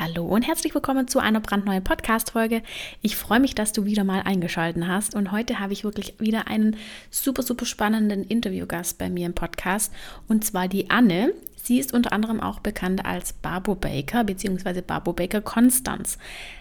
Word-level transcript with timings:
Hallo 0.00 0.24
und 0.24 0.42
herzlich 0.42 0.76
willkommen 0.76 1.08
zu 1.08 1.18
einer 1.18 1.40
brandneuen 1.40 1.82
Podcast-Folge. 1.82 2.62
Ich 3.02 3.16
freue 3.16 3.40
mich, 3.40 3.56
dass 3.56 3.72
du 3.72 3.84
wieder 3.84 4.04
mal 4.04 4.20
eingeschaltet 4.20 4.86
hast. 4.86 5.16
Und 5.16 5.32
heute 5.32 5.58
habe 5.58 5.72
ich 5.72 5.82
wirklich 5.82 6.14
wieder 6.20 6.46
einen 6.46 6.76
super, 7.10 7.42
super 7.42 7.64
spannenden 7.64 8.22
Interviewgast 8.22 8.96
bei 8.98 9.10
mir 9.10 9.26
im 9.26 9.34
Podcast. 9.34 9.92
Und 10.28 10.44
zwar 10.44 10.68
die 10.68 10.88
Anne. 10.88 11.32
Sie 11.56 11.80
ist 11.80 11.92
unter 11.92 12.12
anderem 12.12 12.40
auch 12.40 12.60
bekannt 12.60 13.04
als 13.04 13.32
Barbo 13.32 13.74
Baker 13.74 14.22
bzw. 14.22 14.82
Barbo 14.82 15.14
Baker 15.14 15.40
Konstanz. 15.40 16.16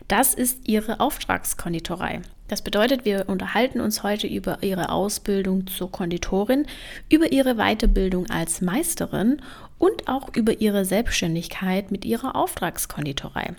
Das 0.08 0.34
ist 0.34 0.68
ihre 0.68 1.00
Auftragskonditorei. 1.00 2.24
Das 2.48 2.62
bedeutet, 2.62 3.04
wir 3.04 3.26
unterhalten 3.28 3.82
uns 3.82 4.04
heute 4.04 4.28
über 4.28 4.60
ihre 4.62 4.90
Ausbildung 4.90 5.68
zur 5.68 5.92
Konditorin, 5.92 6.66
über 7.12 7.32
ihre 7.32 7.56
Weiterbildung 7.56 8.30
als 8.30 8.62
Meisterin 8.62 9.42
und 9.78 10.08
auch 10.08 10.34
über 10.36 10.62
ihre 10.62 10.86
Selbstständigkeit 10.86 11.92
mit 11.92 12.06
ihrer 12.06 12.36
Auftragskonditorei. 12.36 13.54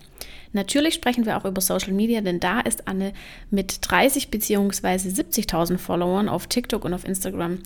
Natürlich 0.52 0.94
sprechen 0.94 1.26
wir 1.26 1.36
auch 1.36 1.44
über 1.44 1.60
Social 1.60 1.92
Media, 1.92 2.22
denn 2.22 2.40
da 2.40 2.60
ist 2.60 2.88
Anne 2.88 3.12
mit 3.50 3.78
30 3.82 4.30
bzw. 4.30 4.96
70.000 4.96 5.76
Followern 5.76 6.28
auf 6.30 6.46
TikTok 6.46 6.86
und 6.86 6.94
auf 6.94 7.06
Instagram 7.06 7.58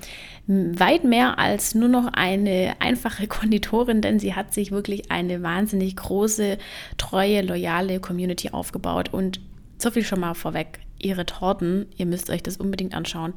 weit 0.48 1.04
mehr 1.04 1.38
als 1.38 1.77
nur 1.77 1.88
noch 1.88 2.12
eine 2.12 2.74
einfache 2.80 3.27
Konditorin, 3.29 4.01
denn 4.01 4.18
sie 4.18 4.34
hat 4.34 4.52
sich 4.52 4.73
wirklich 4.73 5.10
eine 5.12 5.43
wahnsinnig 5.43 5.95
große, 5.95 6.59
treue, 6.98 7.43
loyale 7.43 8.01
Community 8.01 8.51
aufgebaut 8.51 9.10
und 9.12 9.41
so 9.79 9.91
viel 9.91 10.04
schon 10.04 10.20
mal 10.20 10.34
vorweg 10.34 10.80
ihre 11.05 11.27
Torten. 11.27 11.87
Ihr 11.97 12.06
müsst 12.06 12.30
euch 12.30 12.42
das 12.42 12.56
unbedingt 12.56 12.95
anschauen. 12.95 13.34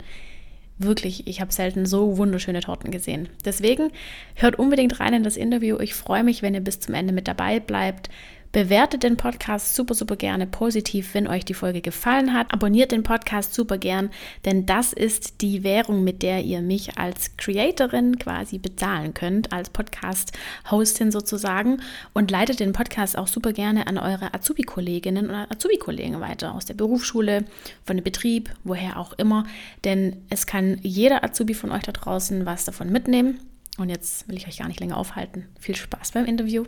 Wirklich, 0.78 1.26
ich 1.26 1.40
habe 1.40 1.54
selten 1.54 1.86
so 1.86 2.18
wunderschöne 2.18 2.60
Torten 2.60 2.92
gesehen. 2.92 3.30
Deswegen 3.46 3.92
hört 4.34 4.60
unbedingt 4.60 5.00
rein 5.00 5.14
in 5.14 5.24
das 5.24 5.38
Interview. 5.38 5.80
Ich 5.80 5.94
freue 5.94 6.24
mich, 6.24 6.42
wenn 6.42 6.54
ihr 6.54 6.62
bis 6.62 6.82
zum 6.82 6.94
Ende 6.96 7.14
mit 7.14 7.30
dabei 7.30 7.62
bleibt. 7.62 8.10
Bewertet 8.56 9.04
den 9.04 9.18
Podcast 9.18 9.76
super, 9.76 9.94
super 9.96 10.16
gerne 10.16 10.48
positiv, 10.48 11.14
wenn 11.14 11.28
euch 11.28 11.44
die 11.44 11.54
Folge 11.54 11.82
gefallen 11.82 12.34
hat. 12.34 12.54
Abonniert 12.54 12.94
den 12.94 13.04
Podcast 13.04 13.54
super 13.54 13.78
gern, 13.78 14.12
denn 14.46 14.66
das 14.66 14.94
ist 14.94 15.42
die 15.42 15.66
Währung, 15.66 16.06
mit 16.06 16.24
der 16.24 16.42
ihr 16.42 16.62
mich 16.62 16.98
als 16.98 17.36
Creatorin 17.36 18.18
quasi 18.18 18.58
bezahlen 18.58 19.14
könnt, 19.14 19.52
als 19.52 19.70
Podcast-Hostin 19.72 21.12
sozusagen. 21.12 21.82
Und 22.14 22.32
leitet 22.32 22.62
den 22.62 22.72
Podcast 22.72 23.18
auch 23.18 23.28
super 23.28 23.52
gerne 23.52 23.88
an 23.88 23.98
eure 23.98 24.34
Azubi-Kolleginnen 24.34 25.26
oder 25.26 25.52
Azubi-Kollegen 25.52 26.22
weiter 26.22 26.56
aus 26.56 26.64
der 26.64 26.76
Berufsschule, 26.76 27.44
von 27.84 27.98
dem 27.98 28.06
Betrieb, 28.06 28.50
woher 28.64 28.98
auch 28.98 29.12
immer. 29.18 29.46
Denn 29.84 30.16
es 30.30 30.48
kann 30.48 30.80
jeder 30.82 31.26
Azubi 31.26 31.56
von 31.56 31.74
euch 31.74 31.84
da 31.84 31.92
draußen 31.92 32.46
was 32.46 32.64
davon 32.64 32.90
mitnehmen. 32.90 33.38
Und 33.78 33.90
jetzt 33.90 34.30
will 34.30 34.38
ich 34.38 34.48
euch 34.48 34.60
gar 34.60 34.70
nicht 34.70 34.80
länger 34.80 34.96
aufhalten. 34.96 35.44
Viel 35.60 35.76
Spaß 35.76 36.14
beim 36.14 36.24
Interview. 36.24 36.64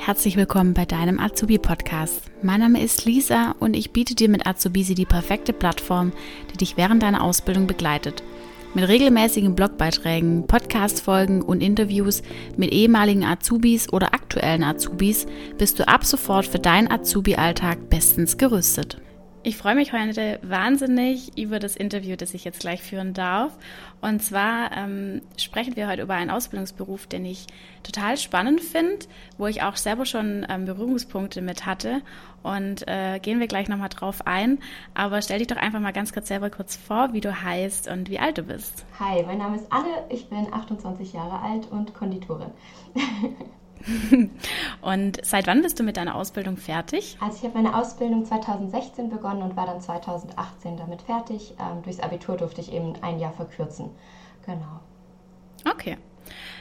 Herzlich 0.00 0.36
willkommen 0.36 0.72
bei 0.72 0.86
deinem 0.86 1.20
Azubi-Podcast. 1.20 2.22
Mein 2.42 2.60
Name 2.60 2.82
ist 2.82 3.04
Lisa 3.04 3.54
und 3.58 3.74
ich 3.74 3.90
biete 3.90 4.14
dir 4.14 4.30
mit 4.30 4.46
Azubisi 4.46 4.94
die 4.94 5.04
perfekte 5.04 5.52
Plattform, 5.52 6.12
die 6.50 6.56
dich 6.56 6.78
während 6.78 7.02
deiner 7.02 7.22
Ausbildung 7.22 7.66
begleitet. 7.66 8.22
Mit 8.74 8.88
regelmäßigen 8.88 9.54
Blogbeiträgen, 9.54 10.46
Podcast-Folgen 10.46 11.42
und 11.42 11.62
Interviews 11.62 12.22
mit 12.56 12.72
ehemaligen 12.72 13.24
Azubis 13.24 13.92
oder 13.92 14.14
aktuellen 14.14 14.62
Azubis 14.62 15.26
bist 15.58 15.78
du 15.78 15.86
ab 15.86 16.04
sofort 16.04 16.46
für 16.46 16.58
deinen 16.58 16.90
Azubi-Alltag 16.90 17.90
bestens 17.90 18.38
gerüstet. 18.38 18.98
Ich 19.48 19.56
freue 19.56 19.76
mich 19.76 19.94
heute 19.94 20.40
wahnsinnig 20.42 21.38
über 21.38 21.58
das 21.58 21.74
Interview, 21.74 22.16
das 22.16 22.34
ich 22.34 22.44
jetzt 22.44 22.60
gleich 22.60 22.82
führen 22.82 23.14
darf. 23.14 23.56
Und 24.02 24.22
zwar 24.22 24.76
ähm, 24.76 25.22
sprechen 25.38 25.74
wir 25.74 25.88
heute 25.88 26.02
über 26.02 26.12
einen 26.12 26.28
Ausbildungsberuf, 26.28 27.06
den 27.06 27.24
ich 27.24 27.46
total 27.82 28.18
spannend 28.18 28.60
finde, 28.60 29.06
wo 29.38 29.46
ich 29.46 29.62
auch 29.62 29.76
selber 29.76 30.04
schon 30.04 30.46
ähm, 30.50 30.66
Berührungspunkte 30.66 31.40
mit 31.40 31.64
hatte. 31.64 32.02
Und 32.42 32.86
äh, 32.88 33.20
gehen 33.20 33.40
wir 33.40 33.46
gleich 33.46 33.70
nochmal 33.70 33.88
drauf 33.88 34.26
ein. 34.26 34.58
Aber 34.92 35.22
stell 35.22 35.38
dich 35.38 35.46
doch 35.46 35.56
einfach 35.56 35.80
mal 35.80 35.94
ganz 35.94 36.12
kurz 36.12 36.28
selber 36.28 36.50
kurz 36.50 36.76
vor, 36.76 37.14
wie 37.14 37.22
du 37.22 37.42
heißt 37.42 37.88
und 37.88 38.10
wie 38.10 38.18
alt 38.18 38.36
du 38.36 38.42
bist. 38.42 38.84
Hi, 39.00 39.22
mein 39.22 39.38
Name 39.38 39.56
ist 39.56 39.72
Anne, 39.72 40.04
ich 40.10 40.28
bin 40.28 40.52
28 40.52 41.14
Jahre 41.14 41.40
alt 41.40 41.68
und 41.70 41.94
Konditorin. 41.94 42.50
und 44.82 45.24
seit 45.24 45.46
wann 45.46 45.62
bist 45.62 45.78
du 45.78 45.82
mit 45.82 45.96
deiner 45.96 46.14
Ausbildung 46.14 46.56
fertig? 46.56 47.16
Also 47.20 47.36
ich 47.38 47.44
habe 47.44 47.62
meine 47.62 47.76
Ausbildung 47.76 48.24
2016 48.24 49.08
begonnen 49.08 49.42
und 49.42 49.56
war 49.56 49.66
dann 49.66 49.80
2018 49.80 50.76
damit 50.76 51.02
fertig. 51.02 51.54
Ähm, 51.58 51.82
durchs 51.82 52.00
Abitur 52.00 52.36
durfte 52.36 52.60
ich 52.60 52.72
eben 52.72 52.94
ein 53.02 53.18
Jahr 53.18 53.32
verkürzen. 53.32 53.90
Genau. 54.46 54.80
Okay. 55.70 55.96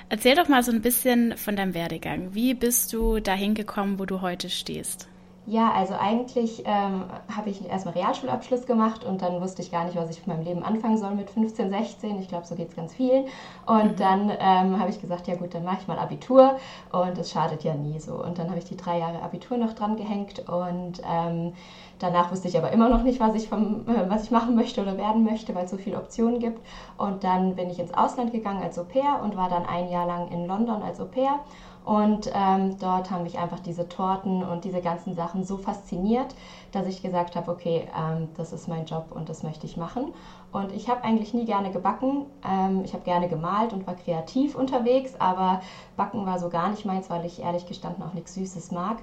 Erzähl 0.10 0.36
doch 0.36 0.48
mal 0.48 0.64
so 0.64 0.72
ein 0.72 0.82
bisschen 0.82 1.36
von 1.38 1.56
deinem 1.56 1.74
Werdegang. 1.74 2.34
Wie 2.34 2.54
bist 2.54 2.94
du 2.94 3.20
dahin 3.20 3.56
gekommen, 3.56 4.00
wo 4.00 4.06
du 4.06 4.22
heute 4.22 4.50
stehst? 4.50 5.10
Ja, 5.50 5.72
also 5.72 5.94
eigentlich 5.94 6.64
ähm, 6.66 7.06
habe 7.34 7.50
ich 7.50 7.70
erstmal 7.70 7.94
Realschulabschluss 7.94 8.66
gemacht 8.66 9.06
und 9.06 9.22
dann 9.22 9.40
wusste 9.40 9.62
ich 9.62 9.72
gar 9.72 9.86
nicht, 9.86 9.96
was 9.96 10.10
ich 10.10 10.18
mit 10.18 10.28
meinem 10.28 10.44
Leben 10.44 10.62
anfangen 10.62 10.98
soll 10.98 11.16
mit 11.16 11.30
15, 11.30 11.70
16. 11.70 12.20
Ich 12.20 12.28
glaube, 12.28 12.46
so 12.46 12.54
geht 12.54 12.68
es 12.68 12.76
ganz 12.76 12.94
vielen. 12.94 13.28
Und 13.66 13.94
mhm. 13.94 13.96
dann 13.96 14.30
ähm, 14.42 14.78
habe 14.78 14.90
ich 14.90 15.00
gesagt, 15.00 15.26
ja 15.28 15.36
gut, 15.36 15.54
dann 15.54 15.64
mache 15.64 15.78
ich 15.80 15.88
mal 15.88 16.00
Abitur 16.00 16.58
und 16.92 17.18
es 17.18 17.32
schadet 17.32 17.64
ja 17.64 17.76
nie 17.76 17.98
so. 18.02 18.22
Und 18.22 18.40
dann 18.40 18.50
habe 18.50 18.60
ich 18.60 18.66
die 18.66 18.76
drei 18.76 19.00
Jahre 19.00 19.22
Abitur 19.22 19.56
noch 19.56 19.72
dran 19.72 19.96
gehängt 19.96 20.50
und 20.50 21.02
ähm, 21.10 21.54
danach 22.00 22.30
wusste 22.30 22.50
ich 22.50 22.58
aber 22.58 22.74
immer 22.74 22.90
noch 22.90 23.04
nicht, 23.04 23.22
was 23.22 23.34
ich, 23.34 23.48
vom, 23.48 23.88
äh, 23.88 24.10
was 24.10 24.26
ich 24.26 24.32
machen 24.32 24.54
möchte 24.54 24.82
oder 24.82 24.98
werden 24.98 25.24
möchte, 25.24 25.56
weil 25.56 25.64
es 25.64 25.72
so 25.72 25.78
viele 25.78 25.96
Optionen 25.96 26.40
gibt. 26.42 26.60
Und 26.98 27.24
dann 27.24 27.56
bin 27.56 27.70
ich 27.70 27.80
ins 27.80 27.94
Ausland 27.94 28.34
gegangen 28.34 28.62
als 28.62 28.78
Au 28.78 28.84
pair 28.84 29.22
und 29.24 29.38
war 29.38 29.48
dann 29.48 29.66
ein 29.66 29.88
Jahr 29.90 30.08
lang 30.08 30.28
in 30.28 30.46
London 30.46 30.84
als 30.84 31.00
Au 31.00 31.06
pair 31.06 31.40
und 31.88 32.30
ähm, 32.36 32.78
dort 32.82 33.12
haben 33.12 33.24
mich 33.24 33.40
einfach 33.40 33.62
diese 33.62 33.88
Torten 33.88 34.44
und 34.44 34.66
diese 34.66 34.82
ganzen 34.82 35.16
Sachen 35.16 35.46
so 35.46 35.56
fasziniert, 35.56 36.36
dass 36.74 36.86
ich 36.86 37.02
gesagt 37.02 37.38
habe, 37.38 37.50
okay, 37.50 37.88
ähm, 37.98 38.28
das 38.36 38.52
ist 38.52 38.68
mein 38.68 38.86
Job 38.86 39.06
und 39.12 39.30
das 39.30 39.42
möchte 39.42 39.66
ich 39.66 39.78
machen. 39.78 40.14
Und 40.52 40.74
ich 40.74 40.90
habe 40.90 41.06
eigentlich 41.06 41.34
nie 41.34 41.46
gerne 41.46 41.72
gebacken. 41.72 42.26
Ähm, 42.46 42.82
ich 42.84 42.92
habe 42.92 43.06
gerne 43.06 43.30
gemalt 43.30 43.72
und 43.72 43.88
war 43.88 43.96
kreativ 43.96 44.56
unterwegs, 44.56 45.14
aber 45.20 45.62
Backen 45.96 46.26
war 46.26 46.40
so 46.40 46.50
gar 46.50 46.68
nicht 46.68 46.84
meins, 46.84 47.10
weil 47.10 47.26
ich 47.26 47.42
ehrlich 47.42 47.66
gestanden 47.66 48.04
auch 48.04 48.14
nichts 48.14 48.34
Süßes 48.34 48.72
mag. 48.72 48.98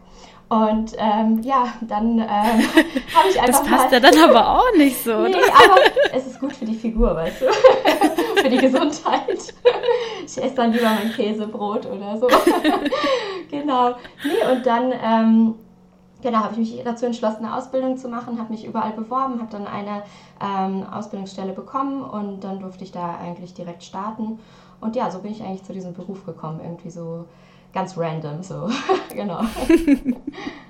Und 0.51 0.93
ähm, 0.99 1.41
ja, 1.41 1.69
dann 1.81 2.19
ähm, 2.19 2.27
habe 2.28 3.28
ich 3.31 3.41
einfach. 3.41 3.62
Das 3.62 3.62
passt 3.62 3.93
ja 3.93 4.01
dann 4.01 4.19
aber 4.19 4.59
auch 4.59 4.77
nicht 4.77 5.03
so. 5.03 5.22
nee, 5.22 5.33
aber 5.34 5.81
es 6.12 6.27
ist 6.27 6.39
gut 6.39 6.55
für 6.55 6.66
die 6.66 6.75
Figur, 6.75 7.16
weißt 7.16 7.41
du? 7.41 7.47
für 8.43 8.51
die 8.51 8.59
Gesundheit. 8.59 9.55
Ich 10.37 10.43
esse 10.43 10.55
dann 10.55 10.72
lieber 10.72 10.91
mein 10.91 11.12
Käsebrot 11.12 11.87
oder 11.87 12.19
so. 12.19 12.28
genau. 13.50 13.91
Nee, 14.25 14.53
und 14.53 14.67
dann. 14.67 14.93
Ähm, 14.93 15.55
genau, 16.22 16.39
habe 16.39 16.53
ich 16.55 16.59
mich 16.59 16.83
dazu 16.84 17.06
entschlossen, 17.06 17.45
eine 17.45 17.55
Ausbildung 17.55 17.97
zu 17.97 18.09
machen, 18.09 18.39
habe 18.39 18.53
mich 18.53 18.65
überall 18.65 18.93
beworben, 18.93 19.41
habe 19.41 19.53
dann 19.53 19.67
eine 19.67 20.03
ähm, 20.41 20.84
Ausbildungsstelle 20.91 21.53
bekommen 21.53 22.03
und 22.03 22.43
dann 22.43 22.59
durfte 22.59 22.83
ich 22.83 22.91
da 22.91 23.17
eigentlich 23.17 23.55
direkt 23.55 23.84
starten. 23.84 24.41
Und 24.81 24.97
ja, 24.97 25.11
so 25.11 25.21
bin 25.21 25.33
ich 25.33 25.43
eigentlich 25.43 25.62
zu 25.62 25.72
diesem 25.72 25.95
Beruf 25.95 26.27
gekommen, 26.27 26.61
irgendwie 26.62 26.91
so 26.91 27.27
ganz 27.72 27.97
random, 27.97 28.43
so 28.43 28.69
genau. 29.15 29.41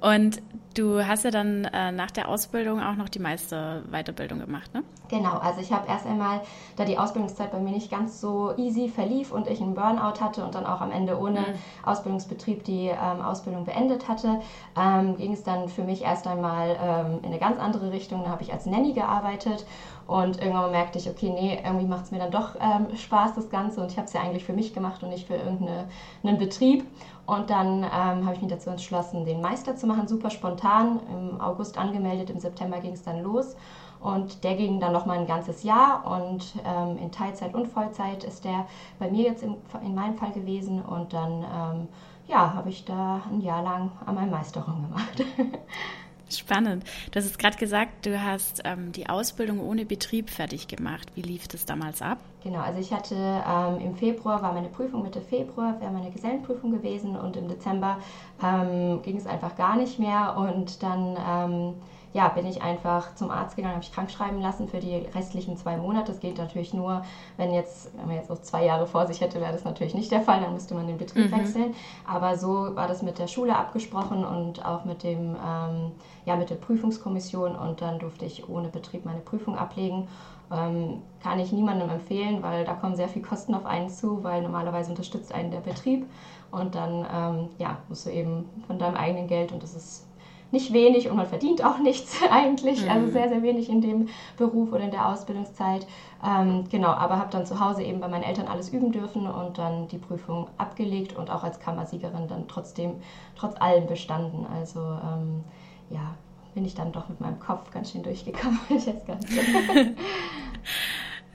Und 0.00 0.40
du 0.74 1.04
hast 1.04 1.24
ja 1.24 1.30
dann 1.30 1.64
äh, 1.64 1.90
nach 1.90 2.10
der 2.10 2.28
Ausbildung 2.28 2.80
auch 2.80 2.94
noch 2.94 3.08
die 3.08 3.18
meiste 3.18 3.82
Weiterbildung 3.90 4.38
gemacht, 4.38 4.72
ne? 4.74 4.84
Genau, 5.08 5.38
also 5.38 5.60
ich 5.60 5.72
habe 5.72 5.88
erst 5.88 6.06
einmal, 6.06 6.42
da 6.76 6.84
die 6.84 6.98
Ausbildungszeit 6.98 7.50
bei 7.50 7.58
mir 7.58 7.72
nicht 7.72 7.90
ganz 7.90 8.20
so 8.20 8.52
easy 8.56 8.88
verlief 8.88 9.32
und 9.32 9.48
ich 9.48 9.60
einen 9.60 9.74
Burnout 9.74 10.20
hatte 10.20 10.44
und 10.44 10.54
dann 10.54 10.66
auch 10.66 10.80
am 10.80 10.92
Ende 10.92 11.18
ohne 11.18 11.40
mhm. 11.40 11.44
Ausbildungsbetrieb 11.84 12.62
die 12.64 12.88
ähm, 12.88 13.22
Ausbildung 13.22 13.64
beendet 13.64 14.06
hatte, 14.06 14.40
ähm, 14.78 15.16
ging 15.16 15.32
es 15.32 15.42
dann 15.42 15.68
für 15.68 15.82
mich 15.82 16.02
erst 16.02 16.26
einmal 16.26 16.76
ähm, 16.80 17.18
in 17.22 17.30
eine 17.30 17.38
ganz 17.38 17.58
andere 17.58 17.90
Richtung. 17.90 18.22
Da 18.22 18.30
habe 18.30 18.42
ich 18.42 18.52
als 18.52 18.66
Nanny 18.66 18.92
gearbeitet 18.92 19.66
und 20.06 20.40
irgendwann 20.40 20.70
merkte 20.70 20.98
ich, 20.98 21.08
okay, 21.08 21.30
nee, 21.30 21.60
irgendwie 21.64 21.86
macht 21.86 22.04
es 22.04 22.10
mir 22.12 22.18
dann 22.18 22.30
doch 22.30 22.54
ähm, 22.60 22.96
Spaß, 22.96 23.34
das 23.34 23.50
Ganze. 23.50 23.80
Und 23.80 23.90
ich 23.90 23.98
habe 23.98 24.06
es 24.06 24.12
ja 24.12 24.20
eigentlich 24.20 24.44
für 24.44 24.54
mich 24.54 24.72
gemacht 24.74 25.02
und 25.02 25.10
nicht 25.10 25.26
für 25.26 25.36
irgendeinen 25.36 26.38
Betrieb. 26.38 26.86
Und 27.28 27.50
dann 27.50 27.82
ähm, 27.82 28.24
habe 28.24 28.32
ich 28.32 28.40
mich 28.40 28.50
dazu 28.50 28.70
entschlossen, 28.70 29.26
den 29.26 29.42
Meister 29.42 29.76
zu 29.76 29.86
machen, 29.86 30.08
super 30.08 30.30
spontan. 30.30 30.98
Im 31.12 31.38
August 31.42 31.76
angemeldet, 31.76 32.30
im 32.30 32.38
September 32.38 32.80
ging 32.80 32.94
es 32.94 33.02
dann 33.02 33.22
los. 33.22 33.54
Und 34.00 34.44
der 34.44 34.54
ging 34.54 34.80
dann 34.80 34.94
nochmal 34.94 35.18
ein 35.18 35.26
ganzes 35.26 35.62
Jahr 35.62 36.10
und 36.10 36.54
ähm, 36.64 36.96
in 36.96 37.12
Teilzeit 37.12 37.52
und 37.52 37.68
Vollzeit 37.68 38.24
ist 38.24 38.46
der 38.46 38.64
bei 38.98 39.10
mir 39.10 39.24
jetzt 39.24 39.42
im, 39.42 39.56
in 39.84 39.94
meinem 39.94 40.16
Fall 40.16 40.32
gewesen. 40.32 40.80
Und 40.80 41.12
dann, 41.12 41.42
ähm, 41.42 41.88
ja, 42.28 42.54
habe 42.54 42.70
ich 42.70 42.86
da 42.86 43.20
ein 43.30 43.42
Jahr 43.42 43.60
lang 43.60 43.90
an 44.06 44.14
meinem 44.14 44.30
Meister 44.30 44.62
rumgemacht. 44.62 45.22
Spannend. 46.30 46.84
Du 47.10 47.20
hast 47.20 47.38
gerade 47.38 47.56
gesagt, 47.56 48.06
du 48.06 48.22
hast 48.22 48.62
ähm, 48.64 48.92
die 48.92 49.08
Ausbildung 49.08 49.60
ohne 49.60 49.84
Betrieb 49.84 50.30
fertig 50.30 50.68
gemacht. 50.68 51.08
Wie 51.14 51.22
lief 51.22 51.48
das 51.48 51.64
damals 51.64 52.02
ab? 52.02 52.18
Genau, 52.42 52.60
also 52.60 52.80
ich 52.80 52.92
hatte 52.92 53.14
ähm, 53.14 53.80
im 53.80 53.96
Februar 53.96 54.42
war 54.42 54.52
meine 54.52 54.68
Prüfung, 54.68 55.02
Mitte 55.02 55.20
Februar 55.20 55.80
wäre 55.80 55.90
meine 55.90 56.10
Gesellenprüfung 56.10 56.70
gewesen 56.70 57.16
und 57.16 57.36
im 57.36 57.48
Dezember 57.48 57.98
ähm, 58.42 59.02
ging 59.02 59.16
es 59.16 59.26
einfach 59.26 59.56
gar 59.56 59.76
nicht 59.76 59.98
mehr 59.98 60.36
und 60.36 60.82
dann 60.82 61.16
ähm, 61.16 61.74
ja, 62.14 62.28
bin 62.28 62.46
ich 62.46 62.62
einfach 62.62 63.14
zum 63.14 63.30
Arzt 63.30 63.56
gegangen, 63.56 63.74
habe 63.74 63.84
ich 63.84 63.92
krank 63.92 64.10
schreiben 64.10 64.40
lassen 64.40 64.68
für 64.68 64.78
die 64.78 64.96
restlichen 65.14 65.56
zwei 65.56 65.76
Monate. 65.76 66.12
Das 66.12 66.20
geht 66.20 66.38
natürlich 66.38 66.72
nur, 66.72 67.02
wenn 67.36 67.52
jetzt, 67.52 67.90
wenn 67.96 68.06
man 68.06 68.16
jetzt 68.16 68.30
noch 68.30 68.40
zwei 68.40 68.64
Jahre 68.64 68.86
vor 68.86 69.06
sich 69.06 69.20
hätte, 69.20 69.40
wäre 69.40 69.52
das 69.52 69.64
natürlich 69.64 69.94
nicht 69.94 70.10
der 70.10 70.22
Fall, 70.22 70.40
dann 70.40 70.54
müsste 70.54 70.74
man 70.74 70.86
den 70.86 70.96
Betrieb 70.96 71.30
mhm. 71.30 71.36
wechseln. 71.36 71.74
Aber 72.06 72.36
so 72.38 72.74
war 72.74 72.88
das 72.88 73.02
mit 73.02 73.18
der 73.18 73.26
Schule 73.26 73.56
abgesprochen 73.56 74.24
und 74.24 74.64
auch 74.64 74.84
mit 74.84 75.02
dem, 75.02 75.36
ähm, 75.36 75.92
ja, 76.24 76.36
mit 76.36 76.48
der 76.50 76.56
Prüfungskommission 76.56 77.54
und 77.54 77.82
dann 77.82 77.98
durfte 77.98 78.24
ich 78.24 78.48
ohne 78.48 78.68
Betrieb 78.68 79.04
meine 79.04 79.20
Prüfung 79.20 79.56
ablegen. 79.56 80.08
Ähm, 80.50 81.02
kann 81.22 81.38
ich 81.38 81.52
niemandem 81.52 81.90
empfehlen, 81.90 82.42
weil 82.42 82.64
da 82.64 82.72
kommen 82.72 82.96
sehr 82.96 83.08
viel 83.08 83.20
Kosten 83.20 83.54
auf 83.54 83.66
einen 83.66 83.90
zu, 83.90 84.24
weil 84.24 84.40
normalerweise 84.40 84.90
unterstützt 84.90 85.34
einen 85.34 85.50
der 85.50 85.60
Betrieb 85.60 86.06
und 86.50 86.74
dann 86.74 87.06
ähm, 87.12 87.48
ja, 87.58 87.76
musst 87.90 88.06
du 88.06 88.10
eben 88.10 88.48
von 88.66 88.78
deinem 88.78 88.96
eigenen 88.96 89.26
Geld 89.26 89.52
und 89.52 89.62
das 89.62 89.74
ist 89.74 90.07
nicht 90.50 90.72
wenig 90.72 91.08
und 91.08 91.16
man 91.16 91.26
verdient 91.26 91.64
auch 91.64 91.78
nichts 91.78 92.20
eigentlich, 92.30 92.80
also 92.80 92.84
mhm. 92.84 92.90
also 92.90 93.12
sehr, 93.12 93.28
sehr 93.28 93.42
wenig 93.42 93.68
in 93.68 93.80
dem 93.80 94.08
Beruf 94.36 94.72
oder 94.72 94.84
in 94.84 94.90
der 94.90 95.08
Ausbildungszeit. 95.08 95.86
Ähm, 96.24 96.64
genau, 96.70 96.88
aber 96.88 97.18
habe 97.18 97.30
dann 97.30 97.46
zu 97.46 97.60
Hause 97.60 97.82
eben 97.82 98.00
bei 98.00 98.08
meinen 98.08 98.24
Eltern 98.24 98.48
alles 98.48 98.70
üben 98.70 98.92
dürfen 98.92 99.26
und 99.26 99.58
dann 99.58 99.88
die 99.88 99.98
Prüfung 99.98 100.48
abgelegt 100.56 101.16
und 101.16 101.30
auch 101.30 101.44
als 101.44 101.60
Kammersiegerin 101.60 102.28
dann 102.28 102.48
trotzdem, 102.48 102.94
trotz 103.36 103.60
allem 103.60 103.86
bestanden. 103.86 104.46
Also 104.46 104.80
ähm, 104.80 105.44
ja, 105.90 106.14
bin 106.54 106.64
ich 106.64 106.74
dann 106.74 106.92
doch 106.92 107.08
mit 107.08 107.20
meinem 107.20 107.38
Kopf 107.38 107.70
ganz 107.70 107.92
schön 107.92 108.02
durchgekommen 108.02 108.58
durch 108.68 108.84
das 108.86 109.06
Ganze. 109.06 109.94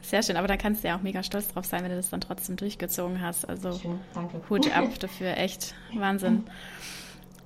Sehr 0.01 0.21
schön, 0.21 0.37
aber 0.37 0.47
da 0.47 0.57
kannst 0.57 0.83
du 0.83 0.89
ja 0.89 0.97
auch 0.97 1.01
mega 1.01 1.23
stolz 1.23 1.47
drauf 1.47 1.65
sein, 1.65 1.81
wenn 1.81 1.89
du 1.89 1.95
das 1.95 2.09
dann 2.09 2.21
trotzdem 2.21 2.55
durchgezogen 2.55 3.21
hast. 3.21 3.47
Also 3.47 3.71
schön. 3.71 3.99
Hut 4.49 4.75
ab 4.75 4.85
dafür, 4.99 5.37
echt 5.37 5.73
Wahnsinn. 5.95 6.43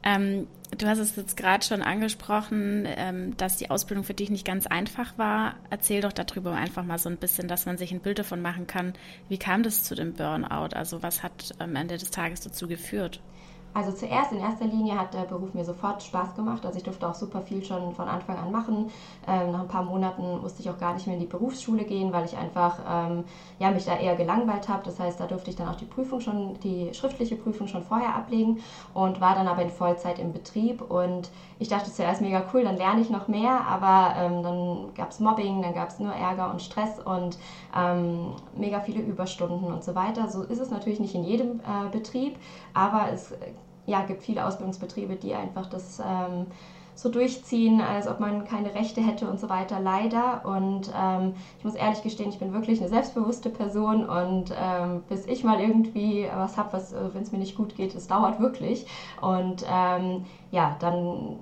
Ähm, 0.03 0.47
du 0.77 0.87
hast 0.87 0.99
es 0.99 1.15
jetzt 1.15 1.37
gerade 1.37 1.65
schon 1.65 1.81
angesprochen, 1.81 2.85
ähm, 2.85 3.35
dass 3.37 3.57
die 3.57 3.69
Ausbildung 3.69 4.03
für 4.03 4.13
dich 4.13 4.29
nicht 4.29 4.45
ganz 4.45 4.67
einfach 4.67 5.17
war. 5.17 5.55
Erzähl 5.69 6.01
doch 6.01 6.13
darüber 6.13 6.53
einfach 6.53 6.83
mal 6.83 6.99
so 6.99 7.09
ein 7.09 7.17
bisschen, 7.17 7.47
dass 7.47 7.65
man 7.65 7.77
sich 7.77 7.91
ein 7.91 7.99
Bild 7.99 8.19
davon 8.19 8.41
machen 8.41 8.67
kann. 8.67 8.93
Wie 9.29 9.37
kam 9.37 9.63
das 9.63 9.83
zu 9.83 9.95
dem 9.95 10.13
Burnout? 10.13 10.75
Also 10.75 11.03
was 11.03 11.23
hat 11.23 11.55
am 11.59 11.75
Ende 11.75 11.97
des 11.97 12.11
Tages 12.11 12.41
dazu 12.41 12.67
geführt? 12.67 13.21
Also 13.73 13.91
zuerst 13.91 14.31
in 14.31 14.39
erster 14.39 14.65
Linie 14.65 14.97
hat 14.97 15.13
der 15.13 15.25
Beruf 15.25 15.53
mir 15.53 15.63
sofort 15.63 16.01
Spaß 16.01 16.35
gemacht. 16.35 16.65
Also 16.65 16.77
ich 16.77 16.83
durfte 16.83 17.07
auch 17.07 17.13
super 17.13 17.41
viel 17.41 17.63
schon 17.63 17.93
von 17.93 18.07
Anfang 18.07 18.37
an 18.37 18.51
machen. 18.51 18.89
Ähm, 19.27 19.51
nach 19.51 19.61
ein 19.61 19.67
paar 19.67 19.83
Monaten 19.83 20.41
musste 20.41 20.61
ich 20.61 20.69
auch 20.69 20.79
gar 20.79 20.95
nicht 20.95 21.05
mehr 21.05 21.15
in 21.15 21.21
die 21.21 21.27
Berufsschule 21.27 21.83
gehen, 21.83 22.11
weil 22.11 22.25
ich 22.25 22.35
einfach 22.35 22.79
ähm, 22.89 23.23
ja, 23.59 23.69
mich 23.69 23.85
da 23.85 23.95
eher 23.95 24.15
gelangweilt 24.15 24.67
habe. 24.67 24.83
Das 24.83 24.99
heißt, 24.99 25.19
da 25.19 25.27
durfte 25.27 25.51
ich 25.51 25.55
dann 25.55 25.67
auch 25.67 25.75
die 25.75 25.85
Prüfung 25.85 26.21
schon, 26.21 26.59
die 26.61 26.91
schriftliche 26.93 27.35
Prüfung 27.35 27.67
schon 27.67 27.83
vorher 27.83 28.15
ablegen 28.15 28.59
und 28.95 29.21
war 29.21 29.35
dann 29.35 29.47
aber 29.47 29.61
in 29.61 29.69
Vollzeit 29.69 30.17
im 30.17 30.33
Betrieb. 30.33 30.81
Und 30.81 31.29
ich 31.59 31.67
dachte 31.67 31.91
zuerst 31.91 32.21
mega 32.21 32.43
cool, 32.53 32.63
dann 32.63 32.77
lerne 32.77 33.01
ich 33.01 33.11
noch 33.11 33.27
mehr, 33.27 33.61
aber 33.67 34.15
ähm, 34.17 34.41
dann 34.41 34.93
gab 34.95 35.11
es 35.11 35.19
Mobbing, 35.19 35.61
dann 35.61 35.75
gab 35.75 35.89
es 35.89 35.99
nur 35.99 36.13
Ärger 36.13 36.49
und 36.51 36.63
Stress 36.63 36.99
und 36.99 37.37
ähm, 37.75 38.33
mega 38.55 38.79
viele 38.79 39.01
Überstunden 39.01 39.71
und 39.71 39.83
so 39.83 39.93
weiter. 39.93 40.29
So 40.29 40.41
ist 40.41 40.59
es 40.59 40.71
natürlich 40.71 40.99
nicht 40.99 41.13
in 41.13 41.23
jedem 41.23 41.59
äh, 41.59 41.89
Betrieb, 41.91 42.37
aber 42.73 43.11
es 43.11 43.33
ja, 43.87 44.03
gibt 44.03 44.21
viele 44.21 44.45
Ausbildungsbetriebe, 44.45 45.15
die 45.15 45.33
einfach 45.33 45.65
das 45.65 45.99
ähm, 45.99 46.45
so 46.93 47.09
durchziehen, 47.09 47.79
als 47.79 48.07
ob 48.07 48.19
man 48.19 48.43
keine 48.43 48.73
Rechte 48.73 49.01
hätte 49.01 49.29
und 49.29 49.39
so 49.39 49.49
weiter, 49.49 49.79
leider. 49.79 50.41
Und 50.45 50.91
ähm, 50.95 51.33
ich 51.57 51.63
muss 51.63 51.75
ehrlich 51.75 52.01
gestehen, 52.01 52.29
ich 52.29 52.39
bin 52.39 52.53
wirklich 52.53 52.79
eine 52.79 52.89
selbstbewusste 52.89 53.49
Person 53.49 54.05
und 54.05 54.53
ähm, 54.59 55.01
bis 55.07 55.25
ich 55.27 55.43
mal 55.43 55.59
irgendwie 55.59 56.27
was 56.35 56.57
habe, 56.57 56.73
was, 56.73 56.93
äh, 56.93 57.13
wenn 57.13 57.21
es 57.21 57.31
mir 57.31 57.37
nicht 57.37 57.55
gut 57.55 57.75
geht, 57.75 57.95
es 57.95 58.07
dauert 58.07 58.39
wirklich. 58.39 58.85
Und 59.21 59.63
ähm, 59.71 60.25
ja, 60.51 60.75
dann 60.79 61.37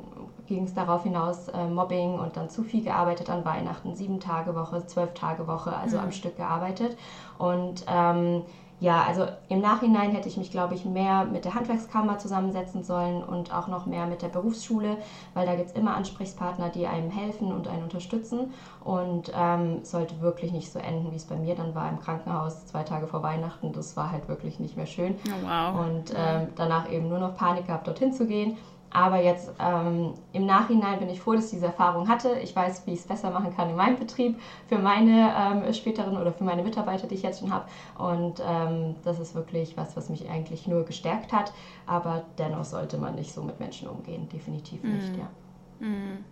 ging 0.46 0.66
es 0.66 0.74
darauf 0.74 1.04
hinaus, 1.04 1.48
äh, 1.48 1.68
Mobbing 1.68 2.20
und 2.20 2.38
dann 2.38 2.50
zu 2.50 2.62
viel 2.62 2.84
gearbeitet 2.84 3.30
an 3.30 3.46
Weihnachten, 3.46 3.96
sieben 3.96 4.20
Tage 4.20 4.56
Woche, 4.56 4.86
zwölf 4.86 5.14
Tage 5.14 5.48
Woche, 5.48 5.76
also 5.76 5.98
mhm. 5.98 6.04
am 6.04 6.12
Stück 6.12 6.36
gearbeitet. 6.38 6.98
Und 7.38 7.86
ähm, 7.88 8.44
ja, 8.86 9.02
also 9.02 9.26
im 9.50 9.62
Nachhinein 9.62 10.12
hätte 10.12 10.30
ich 10.30 10.38
mich, 10.38 10.52
glaube 10.52 10.76
ich, 10.76 10.86
mehr 10.86 11.26
mit 11.26 11.44
der 11.44 11.56
Handwerkskammer 11.56 12.20
zusammensetzen 12.20 12.84
sollen 12.84 13.24
und 13.24 13.52
auch 13.52 13.68
noch 13.68 13.88
mehr 13.88 14.06
mit 14.06 14.22
der 14.22 14.28
Berufsschule, 14.28 14.98
weil 15.34 15.48
da 15.48 15.56
gibt 15.56 15.70
es 15.70 15.76
immer 15.76 15.96
Ansprechpartner, 15.96 16.70
die 16.70 16.86
einem 16.86 17.10
helfen 17.10 17.52
und 17.52 17.68
einen 17.68 17.82
unterstützen. 17.82 18.54
Und 18.84 19.32
ähm, 19.36 19.84
sollte 19.84 20.22
wirklich 20.22 20.52
nicht 20.52 20.72
so 20.72 20.78
enden, 20.78 21.12
wie 21.12 21.16
es 21.16 21.26
bei 21.26 21.36
mir 21.36 21.56
dann 21.56 21.74
war 21.74 21.90
im 21.90 22.00
Krankenhaus 22.00 22.68
zwei 22.68 22.84
Tage 22.84 23.08
vor 23.08 23.24
Weihnachten. 23.24 23.74
Das 23.74 23.98
war 23.98 24.12
halt 24.12 24.28
wirklich 24.28 24.60
nicht 24.60 24.78
mehr 24.78 24.86
schön. 24.86 25.16
Oh, 25.26 25.48
wow. 25.48 25.88
Und 25.88 26.14
ähm, 26.16 26.50
danach 26.56 26.92
eben 26.92 27.10
nur 27.10 27.18
noch 27.18 27.36
Panik 27.36 27.66
gehabt, 27.66 27.88
dorthin 27.88 28.14
zu 28.14 28.28
gehen. 28.28 28.56
Aber 28.92 29.22
jetzt 29.22 29.52
ähm, 29.60 30.14
im 30.32 30.46
Nachhinein 30.46 31.00
bin 31.00 31.10
ich 31.10 31.20
froh, 31.20 31.34
dass 31.34 31.46
ich 31.46 31.52
diese 31.52 31.66
Erfahrung 31.66 32.08
hatte. 32.08 32.40
Ich 32.42 32.56
weiß, 32.56 32.88
wie 32.88 32.94
ich 32.94 33.00
es 33.00 33.08
besser 33.08 33.30
machen 33.30 33.54
kann 33.56 33.70
in 33.70 33.76
meinem 33.76 34.00
Betrieb, 34.00 34.40
für 34.68 34.78
meine 34.78 35.34
ähm, 35.38 35.74
späteren 35.74 36.18
oder 36.18 36.32
für 36.32 36.46
meine 36.46 36.64
Mitarbeiter, 36.64 37.06
die 37.08 37.16
ich 37.16 37.24
jetzt 37.24 37.42
schon 37.42 37.52
habe. 37.52 37.66
Und 37.98 38.42
ähm, 38.48 38.96
das 39.04 39.20
ist 39.20 39.36
wirklich 39.36 39.76
was, 39.76 39.98
was 39.98 40.10
mich 40.10 40.30
eigentlich 40.30 40.66
nur 40.68 40.86
gestärkt 40.86 41.34
hat. 41.34 41.52
Aber 41.86 42.24
dennoch 42.38 42.64
sollte 42.64 42.98
man 42.98 43.16
nicht 43.16 43.34
so 43.34 43.44
mit 43.44 43.60
Menschen 43.60 43.90
umgehen. 43.90 44.30
Definitiv 44.30 44.82
nicht, 44.84 45.12
mm. 45.14 45.20
ja. 45.20 45.88
Mm. 45.88 46.24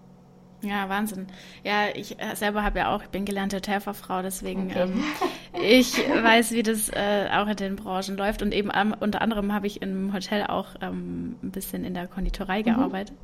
Ja, 0.64 0.88
Wahnsinn. 0.88 1.28
Ja, 1.64 1.90
ich 1.94 2.20
äh, 2.20 2.36
selber 2.36 2.64
habe 2.64 2.80
ja 2.80 2.96
auch, 2.96 3.04
ich 3.04 3.10
bin 3.10 3.26
gelernte 3.26 3.58
Hotelfachfrau, 3.58 4.22
deswegen 4.22 4.68
okay. 4.68 4.84
ähm, 4.84 5.04
ich 5.62 5.98
weiß, 5.98 6.52
wie 6.52 6.64
das 6.64 6.90
äh, 6.90 7.30
auch 7.32 7.48
in 7.48 7.56
den 7.56 7.76
Branchen 7.76 8.18
läuft. 8.18 8.42
Und 8.42 8.54
eben 8.54 8.70
um, 8.70 8.94
unter 9.00 9.22
anderem 9.22 9.54
habe 9.54 9.68
ich 9.68 9.82
im 9.82 10.14
Hotel 10.14 10.46
auch 10.48 10.68
ähm, 10.82 11.36
ein 11.44 11.52
bisschen 11.52 11.86
in 11.86 11.94
der 11.94 12.08
Konditorei 12.08 12.60
mhm. 12.60 12.66
gearbeitet 12.66 13.16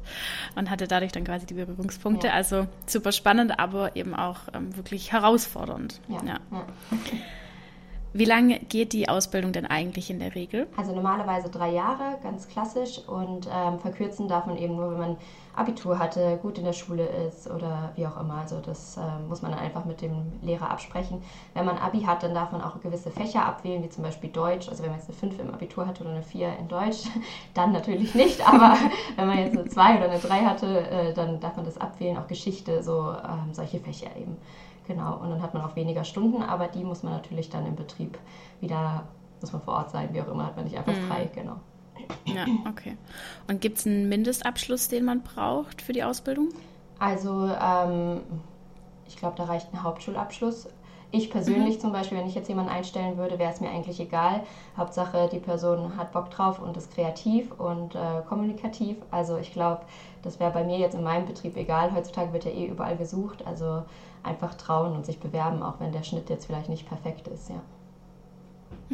und 0.56 0.70
hatte 0.70 0.88
dadurch 0.88 1.12
dann 1.12 1.24
quasi 1.24 1.46
die 1.46 1.56
Berührungspunkte. 1.56 2.28
Ja. 2.28 2.34
Also 2.34 2.68
super 2.86 3.12
spannend, 3.12 3.60
aber 3.60 3.96
eben 3.96 4.14
auch 4.14 4.40
ähm, 4.54 4.76
wirklich 4.76 5.12
herausfordernd. 5.12 6.00
Ja. 6.08 6.18
ja. 6.26 6.40
ja. 6.52 6.66
Wie 8.12 8.26
lange 8.26 8.60
geht 8.60 8.94
die 8.94 9.08
Ausbildung 9.08 9.52
denn 9.52 9.68
eigentlich 9.68 10.10
in 10.10 10.20
der 10.20 10.34
Regel? 10.34 10.68
Also 10.76 10.96
normalerweise 10.96 11.50
drei 11.50 11.70
Jahre, 11.70 12.18
ganz 12.24 12.48
klassisch. 12.48 13.00
Und 13.08 13.48
ähm, 13.54 13.80
verkürzen 13.80 14.28
darf 14.28 14.48
man 14.48 14.58
eben 14.58 14.76
nur, 14.76 14.92
wenn 14.92 15.00
man 15.00 15.18
Abitur 15.60 16.00
hatte, 16.00 16.38
gut 16.42 16.58
in 16.58 16.64
der 16.64 16.74
Schule 16.74 17.06
ist 17.06 17.50
oder 17.50 17.92
wie 17.96 18.08
auch 18.08 18.20
immer. 18.20 18.36
Also 18.36 18.60
das 18.60 18.98
äh, 18.98 19.02
muss 19.28 19.42
man 19.42 19.52
dann 19.52 19.60
einfach 19.60 19.86
mit 19.86 20.02
dem 20.02 20.32
Lehrer 20.42 20.70
absprechen. 20.70 21.22
Wenn 21.54 21.66
man 21.66 21.78
Abi 21.78 22.02
hat, 22.02 22.24
dann 22.24 22.34
darf 22.34 22.52
man 22.52 22.62
auch 22.62 22.80
gewisse 22.80 23.12
Fächer 23.12 23.46
abwählen, 23.46 23.84
wie 23.84 23.90
zum 23.90 24.04
Beispiel 24.04 24.30
Deutsch. 24.30 24.70
Also 24.70 24.84
wenn 24.84 24.92
man 24.92 25.00
jetzt 25.00 25.10
eine 25.10 25.18
5 25.18 25.40
im 25.40 25.54
Abitur 25.54 25.86
hatte 25.86 26.04
oder 26.04 26.14
eine 26.14 26.24
4 26.24 26.58
in 26.58 26.68
Deutsch, 26.68 27.04
dann 27.54 27.72
natürlich 27.72 28.16
nicht. 28.16 28.48
Aber 28.48 28.76
wenn 29.16 29.28
man 29.28 29.38
jetzt 29.38 29.58
eine 29.58 29.68
2 29.68 29.98
oder 29.98 30.10
eine 30.10 30.20
3 30.20 30.46
hatte, 30.46 30.90
äh, 30.90 31.14
dann 31.14 31.40
darf 31.40 31.56
man 31.56 31.66
das 31.66 31.78
abwählen. 31.78 32.18
Auch 32.18 32.28
Geschichte, 32.28 32.82
so 32.82 33.12
ähm, 33.12 33.54
solche 33.54 33.80
Fächer 33.80 34.16
eben. 34.16 34.38
Genau, 34.88 35.18
und 35.18 35.30
dann 35.30 35.42
hat 35.42 35.54
man 35.54 35.62
auch 35.64 35.76
weniger 35.76 36.04
Stunden, 36.04 36.42
aber 36.42 36.68
die 36.68 36.84
muss 36.84 37.04
man 37.04 37.14
natürlich 37.14 37.50
dann 37.52 37.64
im 37.68 37.76
Betrieb 37.76 38.18
wieder, 38.60 39.04
muss 39.40 39.54
man 39.54 39.62
vor 39.62 39.76
Ort 39.76 39.92
sein, 39.92 40.10
wie 40.14 40.22
auch 40.22 40.28
immer, 40.28 40.48
hat 40.48 40.56
man 40.56 40.66
nicht 40.66 40.78
einfach 40.78 40.96
mhm. 40.96 41.08
frei, 41.08 41.30
genau. 41.36 41.58
Ja, 42.26 42.46
okay. 42.68 42.98
Und 43.48 43.62
gibt 43.62 43.78
es 43.80 43.88
einen 43.88 44.10
Mindestabschluss, 44.10 44.88
den 44.88 45.06
man 45.06 45.22
braucht 45.22 45.82
für 45.82 45.94
die 45.94 46.04
Ausbildung? 46.04 46.50
Also, 47.00 47.50
ähm, 47.62 48.22
ich 49.08 49.18
glaube, 49.18 49.36
da 49.38 49.46
reicht 49.46 49.74
ein 49.74 49.84
Hauptschulabschluss. 49.84 50.68
Ich 51.12 51.32
persönlich 51.32 51.78
mhm. 51.78 51.80
zum 51.80 51.92
Beispiel, 51.92 52.20
wenn 52.20 52.28
ich 52.28 52.36
jetzt 52.36 52.50
jemanden 52.50 52.72
einstellen 52.72 53.18
würde, 53.18 53.40
wäre 53.40 53.52
es 53.52 53.62
mir 53.62 53.70
eigentlich 53.70 54.00
egal. 54.00 54.44
Hauptsache, 54.78 55.28
die 55.32 55.40
Person 55.40 55.98
hat 55.98 56.12
Bock 56.12 56.30
drauf 56.30 56.60
und 56.60 56.78
ist 56.78 56.94
kreativ 56.94 57.52
und 57.54 57.96
äh, 57.96 58.22
kommunikativ. 58.28 58.98
Also 59.10 59.38
ich 59.38 59.52
glaube, 59.52 59.82
das 60.22 60.40
wäre 60.40 60.52
bei 60.52 60.64
mir 60.64 60.78
jetzt 60.78 60.94
in 60.94 61.04
meinem 61.04 61.26
Betrieb 61.26 61.58
egal. 61.58 61.94
Heutzutage 61.96 62.32
wird 62.32 62.46
ja 62.46 62.52
eh 62.52 62.68
überall 62.68 62.96
gesucht. 62.96 63.44
Also 63.48 63.84
einfach 64.22 64.54
trauen 64.54 64.94
und 64.94 65.06
sich 65.06 65.20
bewerben, 65.20 65.64
auch 65.64 65.80
wenn 65.80 65.92
der 65.92 66.04
Schnitt 66.04 66.30
jetzt 66.30 66.46
vielleicht 66.46 66.70
nicht 66.70 66.88
perfekt 66.88 67.28
ist, 67.28 67.50
ja. 67.50 67.62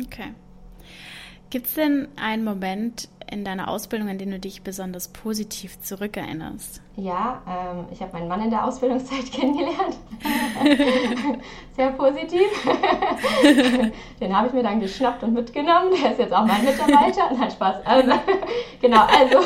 Okay. 0.01 0.33
Gibt 1.49 1.67
es 1.67 1.75
denn 1.75 2.07
einen 2.17 2.43
Moment 2.43 3.07
in 3.31 3.43
deiner 3.43 3.69
Ausbildung, 3.69 4.09
an 4.09 4.17
den 4.17 4.31
du 4.31 4.39
dich 4.39 4.61
besonders 4.61 5.07
positiv 5.07 5.79
zurückerinnerst? 5.81 6.81
Ja, 6.95 7.41
ähm, 7.47 7.85
ich 7.91 8.01
habe 8.01 8.13
meinen 8.13 8.27
Mann 8.27 8.41
in 8.41 8.49
der 8.49 8.65
Ausbildungszeit 8.65 9.31
kennengelernt. 9.31 9.97
Sehr 11.75 11.91
positiv. 11.91 12.47
Den 14.21 14.37
habe 14.37 14.47
ich 14.47 14.53
mir 14.53 14.63
dann 14.63 14.79
geschnappt 14.79 15.23
und 15.23 15.33
mitgenommen. 15.33 15.91
Der 16.01 16.11
ist 16.11 16.19
jetzt 16.19 16.33
auch 16.33 16.45
mein 16.45 16.63
Mitarbeiter. 16.63 17.31
Nein, 17.37 17.51
Spaß. 17.51 17.85
Also, 17.85 18.11
genau, 18.81 19.05
also 19.05 19.39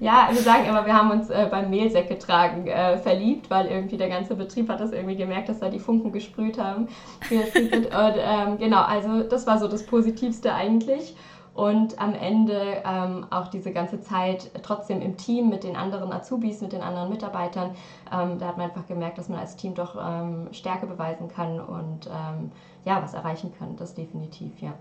ja, 0.00 0.28
wir 0.30 0.40
sagen 0.40 0.66
immer, 0.66 0.86
wir 0.86 0.94
haben 0.94 1.10
uns 1.10 1.30
äh, 1.30 1.46
beim 1.50 1.70
Mehlsäcke 1.70 2.18
tragen 2.18 2.66
äh, 2.66 2.98
verliebt, 2.98 3.50
weil 3.50 3.66
irgendwie 3.66 3.96
der 3.96 4.08
ganze 4.08 4.34
Betrieb 4.34 4.68
hat 4.68 4.80
das 4.80 4.92
irgendwie 4.92 5.16
gemerkt, 5.16 5.48
dass 5.48 5.60
da 5.60 5.68
die 5.68 5.78
Funken 5.78 6.12
gesprüht 6.12 6.58
haben. 6.58 6.88
und 7.30 7.88
ähm, 7.92 8.58
genau, 8.58 8.82
also 8.82 9.22
das 9.22 9.46
war 9.46 9.58
so 9.58 9.68
das 9.68 9.84
Positivste 9.86 10.52
eigentlich. 10.52 11.14
und 11.54 12.00
am 12.00 12.14
Ende 12.14 12.82
ähm, 12.84 13.26
auch 13.30 13.46
diese 13.48 13.72
ganze 13.72 14.00
Zeit 14.00 14.50
trotzdem 14.62 15.00
im 15.00 15.16
Team 15.16 15.48
mit 15.48 15.62
den 15.62 15.76
anderen 15.76 16.12
Azubis, 16.12 16.60
mit 16.60 16.72
den 16.72 16.82
anderen 16.82 17.10
Mitarbeitern. 17.10 17.70
Ähm, 18.12 18.38
da 18.38 18.48
hat 18.48 18.58
man 18.58 18.68
einfach 18.70 18.86
gemerkt, 18.86 19.18
dass 19.18 19.28
man 19.28 19.38
als 19.38 19.56
Team 19.56 19.74
doch 19.74 19.96
ähm, 19.96 20.48
Stärke 20.52 20.86
beweisen 20.86 21.28
kann 21.28 21.60
und 21.60 22.06
ähm, 22.08 22.50
ja, 22.84 23.00
was 23.02 23.14
erreichen 23.14 23.52
kann. 23.56 23.76
Das 23.76 23.94
definitiv, 23.94 24.60
ja. 24.60 24.74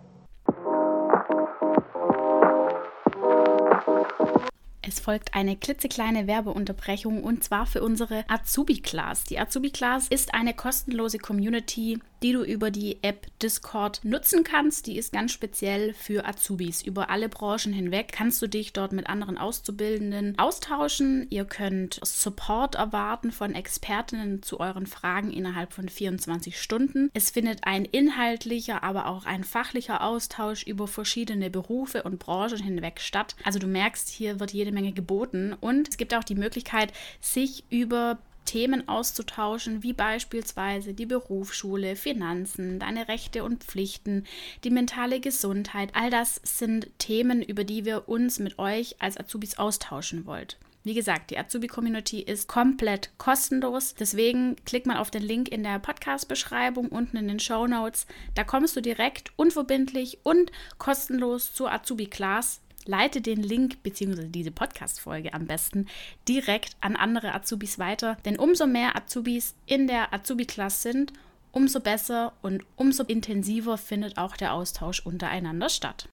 Es 4.93 4.99
folgt 4.99 5.33
eine 5.33 5.55
klitzekleine 5.55 6.27
Werbeunterbrechung 6.27 7.23
und 7.23 7.43
zwar 7.43 7.65
für 7.65 7.81
unsere 7.81 8.25
Azubi 8.27 8.79
Class. 8.79 9.23
Die 9.23 9.39
Azubi 9.39 9.71
Class 9.71 10.07
ist 10.07 10.35
eine 10.35 10.53
kostenlose 10.53 11.17
Community, 11.17 11.97
die 12.23 12.31
du 12.31 12.43
über 12.43 12.71
die 12.71 13.03
App 13.03 13.27
Discord 13.39 13.99
nutzen 14.03 14.43
kannst. 14.43 14.87
Die 14.87 14.97
ist 14.97 15.11
ganz 15.11 15.33
speziell 15.33 15.93
für 15.93 16.25
Azubis. 16.25 16.81
Über 16.81 17.09
alle 17.09 17.27
Branchen 17.27 17.73
hinweg 17.73 18.13
kannst 18.13 18.41
du 18.41 18.47
dich 18.47 18.71
dort 18.71 18.93
mit 18.93 19.07
anderen 19.07 19.37
Auszubildenden 19.37 20.39
austauschen. 20.39 21.27
Ihr 21.29 21.43
könnt 21.43 21.99
Support 22.01 22.75
erwarten 22.75 23.31
von 23.31 23.53
Expertinnen 23.53 24.41
zu 24.41 24.61
euren 24.61 24.87
Fragen 24.87 25.31
innerhalb 25.31 25.73
von 25.73 25.89
24 25.89 26.59
Stunden. 26.59 27.09
Es 27.13 27.29
findet 27.29 27.65
ein 27.65 27.83
inhaltlicher, 27.83 28.83
aber 28.83 29.07
auch 29.07 29.25
ein 29.25 29.43
fachlicher 29.43 30.01
Austausch 30.01 30.63
über 30.63 30.87
verschiedene 30.87 31.49
Berufe 31.49 32.03
und 32.03 32.19
Branchen 32.19 32.63
hinweg 32.63 33.01
statt. 33.01 33.35
Also 33.43 33.59
du 33.59 33.67
merkst, 33.67 34.07
hier 34.07 34.39
wird 34.39 34.53
jede 34.53 34.71
Menge 34.71 34.93
geboten 34.93 35.53
und 35.59 35.89
es 35.89 35.97
gibt 35.97 36.13
auch 36.13 36.23
die 36.23 36.35
Möglichkeit, 36.35 36.93
sich 37.19 37.65
über 37.69 38.17
Themen 38.45 38.87
auszutauschen, 38.87 39.83
wie 39.83 39.93
beispielsweise 39.93 40.93
die 40.93 41.05
Berufsschule, 41.05 41.95
Finanzen, 41.95 42.79
deine 42.79 43.07
Rechte 43.07 43.43
und 43.43 43.63
Pflichten, 43.63 44.25
die 44.63 44.69
mentale 44.69 45.19
Gesundheit. 45.19 45.89
All 45.93 46.09
das 46.09 46.41
sind 46.43 46.87
Themen, 46.97 47.41
über 47.41 47.63
die 47.63 47.85
wir 47.85 48.09
uns 48.09 48.39
mit 48.39 48.59
euch 48.59 49.01
als 49.01 49.17
Azubis 49.17 49.57
austauschen 49.57 50.25
wollen. 50.25 50.47
Wie 50.85 50.93
gesagt, 50.93 51.31
die 51.31 51.37
Azubi-Community 51.37 52.19
ist 52.19 52.49
komplett 52.49 53.17
kostenlos. 53.17 53.95
Deswegen 53.95 54.57
klick 54.65 54.85
mal 54.85 54.97
auf 54.97 55.11
den 55.11 55.23
Link 55.23 55.47
in 55.47 55.63
der 55.63 55.79
Podcast-Beschreibung 55.79 56.89
unten 56.89 57.15
in 57.15 57.29
den 57.29 57.39
Show 57.39 57.67
Notes. 57.67 58.05
Da 58.35 58.43
kommst 58.43 58.75
du 58.75 58.81
direkt 58.81 59.31
unverbindlich 59.37 60.19
und 60.23 60.51
kostenlos 60.77 61.53
zur 61.53 61.71
Azubi-Class 61.71 62.59
leite 62.85 63.21
den 63.21 63.41
Link 63.41 63.83
bzw. 63.83 64.27
diese 64.27 64.51
Podcast-Folge 64.51 65.33
am 65.33 65.47
besten 65.47 65.87
direkt 66.27 66.75
an 66.81 66.95
andere 66.95 67.33
Azubis 67.33 67.79
weiter. 67.79 68.17
Denn 68.25 68.37
umso 68.37 68.67
mehr 68.67 68.95
Azubis 68.95 69.55
in 69.65 69.87
der 69.87 70.13
Azubi-Klasse 70.13 70.91
sind, 70.91 71.13
umso 71.51 71.79
besser 71.79 72.33
und 72.41 72.63
umso 72.75 73.03
intensiver 73.03 73.77
findet 73.77 74.17
auch 74.17 74.35
der 74.35 74.53
Austausch 74.53 75.05
untereinander 75.05 75.69
statt. 75.69 76.09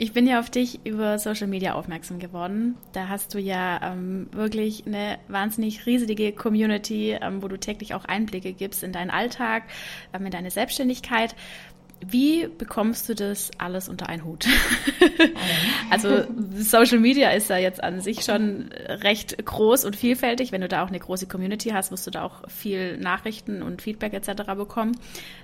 Ich 0.00 0.12
bin 0.12 0.28
ja 0.28 0.38
auf 0.38 0.48
dich 0.48 0.86
über 0.86 1.18
Social 1.18 1.48
Media 1.48 1.74
aufmerksam 1.74 2.20
geworden. 2.20 2.76
Da 2.92 3.08
hast 3.08 3.34
du 3.34 3.40
ja 3.40 3.80
ähm, 3.82 4.28
wirklich 4.30 4.86
eine 4.86 5.18
wahnsinnig 5.26 5.86
riesige 5.86 6.30
Community, 6.30 7.18
ähm, 7.20 7.42
wo 7.42 7.48
du 7.48 7.58
täglich 7.58 7.94
auch 7.94 8.04
Einblicke 8.04 8.52
gibst 8.52 8.84
in 8.84 8.92
deinen 8.92 9.10
Alltag, 9.10 9.64
ähm, 10.12 10.24
in 10.24 10.30
deine 10.30 10.52
Selbstständigkeit. 10.52 11.34
Wie 12.06 12.46
bekommst 12.46 13.08
du 13.08 13.14
das 13.14 13.50
alles 13.58 13.88
unter 13.88 14.08
einen 14.08 14.24
Hut? 14.24 14.46
also 15.90 16.24
Social 16.56 16.98
Media 16.98 17.30
ist 17.30 17.50
ja 17.50 17.56
jetzt 17.56 17.82
an 17.82 18.00
sich 18.00 18.24
schon 18.24 18.70
recht 18.88 19.44
groß 19.44 19.84
und 19.84 19.96
vielfältig. 19.96 20.52
Wenn 20.52 20.60
du 20.60 20.68
da 20.68 20.84
auch 20.84 20.88
eine 20.88 21.00
große 21.00 21.26
Community 21.26 21.70
hast, 21.70 21.90
wirst 21.90 22.06
du 22.06 22.10
da 22.10 22.22
auch 22.22 22.48
viel 22.48 22.96
Nachrichten 22.98 23.62
und 23.62 23.82
Feedback 23.82 24.14
etc. 24.14 24.44
bekommen. 24.56 24.96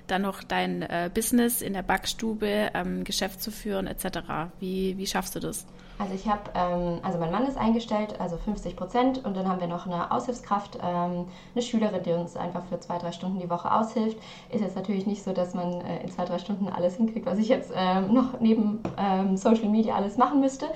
Dann 0.07 0.21
noch 0.21 0.43
dein 0.43 0.81
äh, 0.81 1.09
Business 1.13 1.61
in 1.61 1.73
der 1.73 1.83
Backstube, 1.83 2.71
ähm, 2.73 3.03
Geschäft 3.03 3.41
zu 3.41 3.51
führen 3.51 3.87
etc. 3.87 4.51
Wie, 4.59 4.97
wie 4.97 5.07
schaffst 5.07 5.35
du 5.35 5.39
das? 5.39 5.65
Also 5.97 6.13
ich 6.13 6.27
habe, 6.27 6.41
ähm, 6.55 6.99
also 7.03 7.17
mein 7.19 7.31
Mann 7.31 7.45
ist 7.45 7.57
eingestellt, 7.57 8.19
also 8.19 8.37
50 8.37 8.75
Prozent 8.75 9.23
und 9.23 9.35
dann 9.37 9.47
haben 9.47 9.61
wir 9.61 9.67
noch 9.67 9.85
eine 9.85 10.11
Aushilfskraft, 10.11 10.77
ähm, 10.83 11.25
eine 11.53 11.61
Schülerin, 11.61 12.03
die 12.03 12.11
uns 12.11 12.35
einfach 12.35 12.65
für 12.65 12.79
zwei, 12.79 12.97
drei 12.97 13.13
Stunden 13.13 13.39
die 13.39 13.49
Woche 13.49 13.71
aushilft. 13.71 14.17
Ist 14.49 14.61
jetzt 14.61 14.75
natürlich 14.75 15.05
nicht 15.05 15.23
so, 15.23 15.31
dass 15.31 15.53
man 15.53 15.81
äh, 15.81 16.03
in 16.03 16.11
zwei, 16.11 16.25
drei 16.25 16.37
Stunden 16.37 16.67
alles 16.67 16.97
hinkriegt, 16.97 17.25
was 17.25 17.37
ich 17.37 17.47
jetzt 17.47 17.71
ähm, 17.75 18.13
noch 18.13 18.39
neben 18.41 18.83
ähm, 18.97 19.37
Social 19.37 19.69
Media 19.69 19.95
alles 19.95 20.17
machen 20.17 20.41
müsste. 20.41 20.67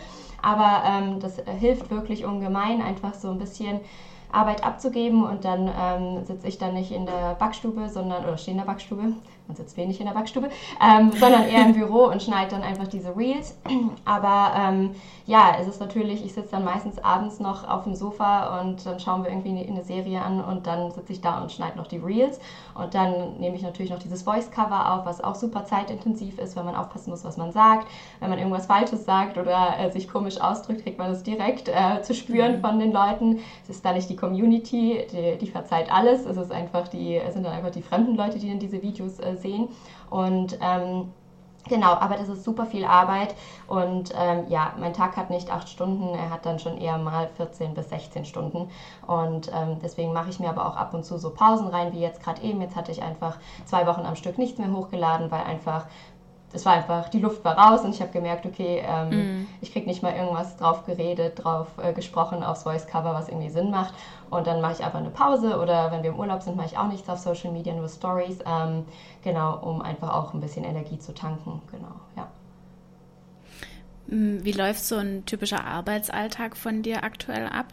Aber 0.42 0.84
ähm, 0.86 1.20
das 1.20 1.40
äh, 1.40 1.44
hilft 1.60 1.92
wirklich 1.92 2.24
ungemein, 2.24 2.82
einfach 2.82 3.14
so 3.14 3.30
ein 3.30 3.40
bisschen 3.40 3.82
Arbeit 4.32 4.64
abzugeben 4.64 5.24
und 5.26 5.44
dann 5.44 5.70
ähm, 5.78 6.24
sitze 6.24 6.48
ich 6.48 6.58
dann 6.58 6.76
nicht 6.76 6.92
in 6.92 7.06
der 7.06 7.36
Backstube, 7.36 7.90
sondern, 7.90 8.24
oder 8.24 8.38
stehe 8.38 8.54
in 8.54 8.60
der 8.60 8.72
Backstube, 8.72 9.14
man 9.50 9.56
sitzt 9.56 9.78
wenig 9.78 10.00
in 10.00 10.06
der 10.06 10.14
Backstube, 10.14 10.50
ähm, 10.80 11.12
sondern 11.12 11.48
eher 11.48 11.66
im 11.66 11.74
Büro 11.74 12.06
und 12.06 12.22
schneide 12.22 12.52
dann 12.52 12.62
einfach 12.62 12.88
diese 12.88 13.18
Reels. 13.18 13.58
Aber 14.06 14.54
ähm, 14.56 14.92
ja, 15.26 15.56
es 15.60 15.68
ist 15.68 15.80
natürlich, 15.80 16.24
ich 16.24 16.34
sitze 16.34 16.52
dann 16.52 16.64
meistens 16.64 17.00
abends 17.00 17.40
noch 17.40 17.68
auf 17.68 17.84
dem 17.84 17.96
Sofa 17.96 18.62
und 18.62 18.86
dann 18.86 19.00
schauen 19.00 19.24
wir 19.24 19.32
irgendwie 19.32 19.68
eine 19.68 19.84
Serie 19.84 20.22
an 20.22 20.44
und 20.44 20.68
dann 20.68 20.92
sitze 20.92 21.14
ich 21.14 21.22
da 21.22 21.42
und 21.42 21.52
schneide 21.52 21.78
noch 21.78 21.88
die 21.88 21.98
Reels. 21.98 22.40
Und 22.76 22.94
dann 22.94 23.38
nehme 23.40 23.56
ich 23.56 23.64
natürlich 23.64 23.92
noch 23.92 24.00
dieses 24.00 24.22
Voice-Cover 24.22 24.94
auf, 24.94 25.06
was 25.06 25.20
auch 25.20 25.34
super 25.34 25.66
zeitintensiv 25.66 26.38
ist, 26.38 26.56
weil 26.56 26.64
man 26.64 26.76
aufpassen 26.76 27.10
muss, 27.10 27.26
was 27.26 27.38
man 27.38 27.52
sagt. 27.52 27.88
Wenn 28.20 28.30
man 28.30 28.38
irgendwas 28.38 28.68
Falsches 28.68 29.06
sagt 29.06 29.38
oder 29.40 29.80
äh, 29.80 29.92
sich 29.92 30.08
komisch 30.08 30.40
ausdrückt, 30.40 30.84
kriegt 30.84 31.00
man 31.00 31.10
das 31.10 31.24
direkt 31.24 31.70
äh, 31.70 32.04
zu 32.04 32.14
spüren 32.14 32.58
mhm. 32.58 32.62
von 32.62 32.80
den 32.80 32.92
Leuten. 32.92 33.40
Es 33.64 33.70
ist 33.70 33.84
da 33.84 33.94
nicht 33.94 34.10
die 34.10 34.16
Community, 34.16 35.08
die, 35.12 35.40
die 35.40 35.52
verzeiht 35.52 35.92
alles. 35.92 36.26
Es 36.28 36.38
ist 36.38 36.52
einfach 36.52 36.88
die, 36.88 37.16
es 37.16 37.34
sind 37.34 37.46
dann 37.46 37.54
einfach 37.54 37.72
die 37.72 37.82
fremden 37.82 38.16
Leute, 38.16 38.38
die 38.38 38.48
dann 38.48 38.60
diese 38.60 38.82
Videos 38.84 39.20
äh, 39.20 39.39
sehen. 39.40 39.70
Und 40.10 40.58
ähm, 40.62 41.12
Genau, 41.68 41.92
aber 41.92 42.16
das 42.16 42.30
ist 42.30 42.44
super 42.46 42.66
viel 42.66 42.86
Arbeit 42.86 43.36
und 43.68 44.12
ähm, 44.16 44.46
ja, 44.48 44.74
mein 44.80 44.94
Tag 44.94 45.18
hat 45.18 45.30
nicht 45.30 45.52
acht 45.52 45.70
Stunden, 45.70 46.16
er 46.16 46.32
hat 46.32 46.46
dann 46.46 46.58
schon 46.58 46.78
eher 46.78 46.98
mal 46.98 47.28
14 47.36 47.74
bis 47.76 47.90
16 47.90 48.26
Stunden 48.26 48.70
und 49.06 49.52
ähm, 49.54 49.78
deswegen 49.84 50.14
mache 50.14 50.30
ich 50.30 50.40
mir 50.40 50.50
aber 50.50 50.66
auch 50.66 50.76
ab 50.78 50.94
und 50.94 51.04
zu 51.06 51.18
so 51.18 51.30
Pausen 51.32 51.68
rein, 51.68 51.92
wie 51.92 52.00
jetzt 52.00 52.24
gerade 52.24 52.42
eben. 52.42 52.62
Jetzt 52.62 52.76
hatte 52.76 52.92
ich 52.92 53.04
einfach 53.04 53.38
zwei 53.66 53.86
Wochen 53.86 54.06
am 54.06 54.16
Stück 54.16 54.38
nichts 54.38 54.58
mehr 54.58 54.72
hochgeladen, 54.72 55.30
weil 55.32 55.44
einfach 55.44 55.86
es 56.52 56.66
war 56.66 56.74
einfach, 56.74 57.10
die 57.10 57.20
Luft 57.20 57.44
war 57.46 57.58
raus 57.58 57.82
und 57.82 57.94
ich 57.94 58.02
habe 58.02 58.12
gemerkt, 58.12 58.46
okay, 58.46 58.84
ähm, 58.86 59.10
mm. 59.10 59.48
ich 59.62 59.72
kriege 59.72 59.86
nicht 59.86 60.02
mal 60.02 60.16
irgendwas 60.16 60.58
drauf 60.58 60.86
geredet, 60.86 61.44
drauf 61.44 61.68
äh, 61.82 61.94
gesprochen 61.94 62.44
aufs 62.44 62.64
Voice 62.64 62.88
Cover, 62.88 63.14
was 63.14 63.30
irgendwie 63.30 63.50
Sinn 63.50 63.70
macht. 63.70 63.94
Und 64.30 64.48
dann 64.48 64.62
mache 64.62 64.74
ich 64.74 64.84
einfach 64.84 65.00
eine 65.00 65.12
Pause 65.12 65.60
oder 65.60 65.92
wenn 65.92 66.02
wir 66.02 66.10
im 66.12 66.20
Urlaub 66.20 66.42
sind, 66.42 66.58
mache 66.58 66.68
ich 66.68 66.78
auch 66.78 66.88
nichts 66.88 67.08
auf 67.08 67.20
Social 67.20 67.52
Media, 67.52 67.74
nur 67.74 67.88
Stories, 67.88 68.40
ähm, 68.46 68.86
genau, 69.24 69.60
um 69.60 69.82
einfach 69.82 70.14
auch 70.14 70.34
ein 70.34 70.40
bisschen 70.40 70.64
Energie 70.64 71.00
zu 71.00 71.14
tanken, 71.14 71.62
genau, 71.72 71.96
ja. 72.16 72.28
Mm, 74.08 74.44
wie 74.44 74.52
läuft 74.52 74.84
so 74.84 74.96
ein 74.96 75.26
typischer 75.26 75.64
Arbeitsalltag 75.64 76.58
von 76.58 76.82
dir 76.82 77.04
aktuell 77.04 77.48
ab? 77.48 77.68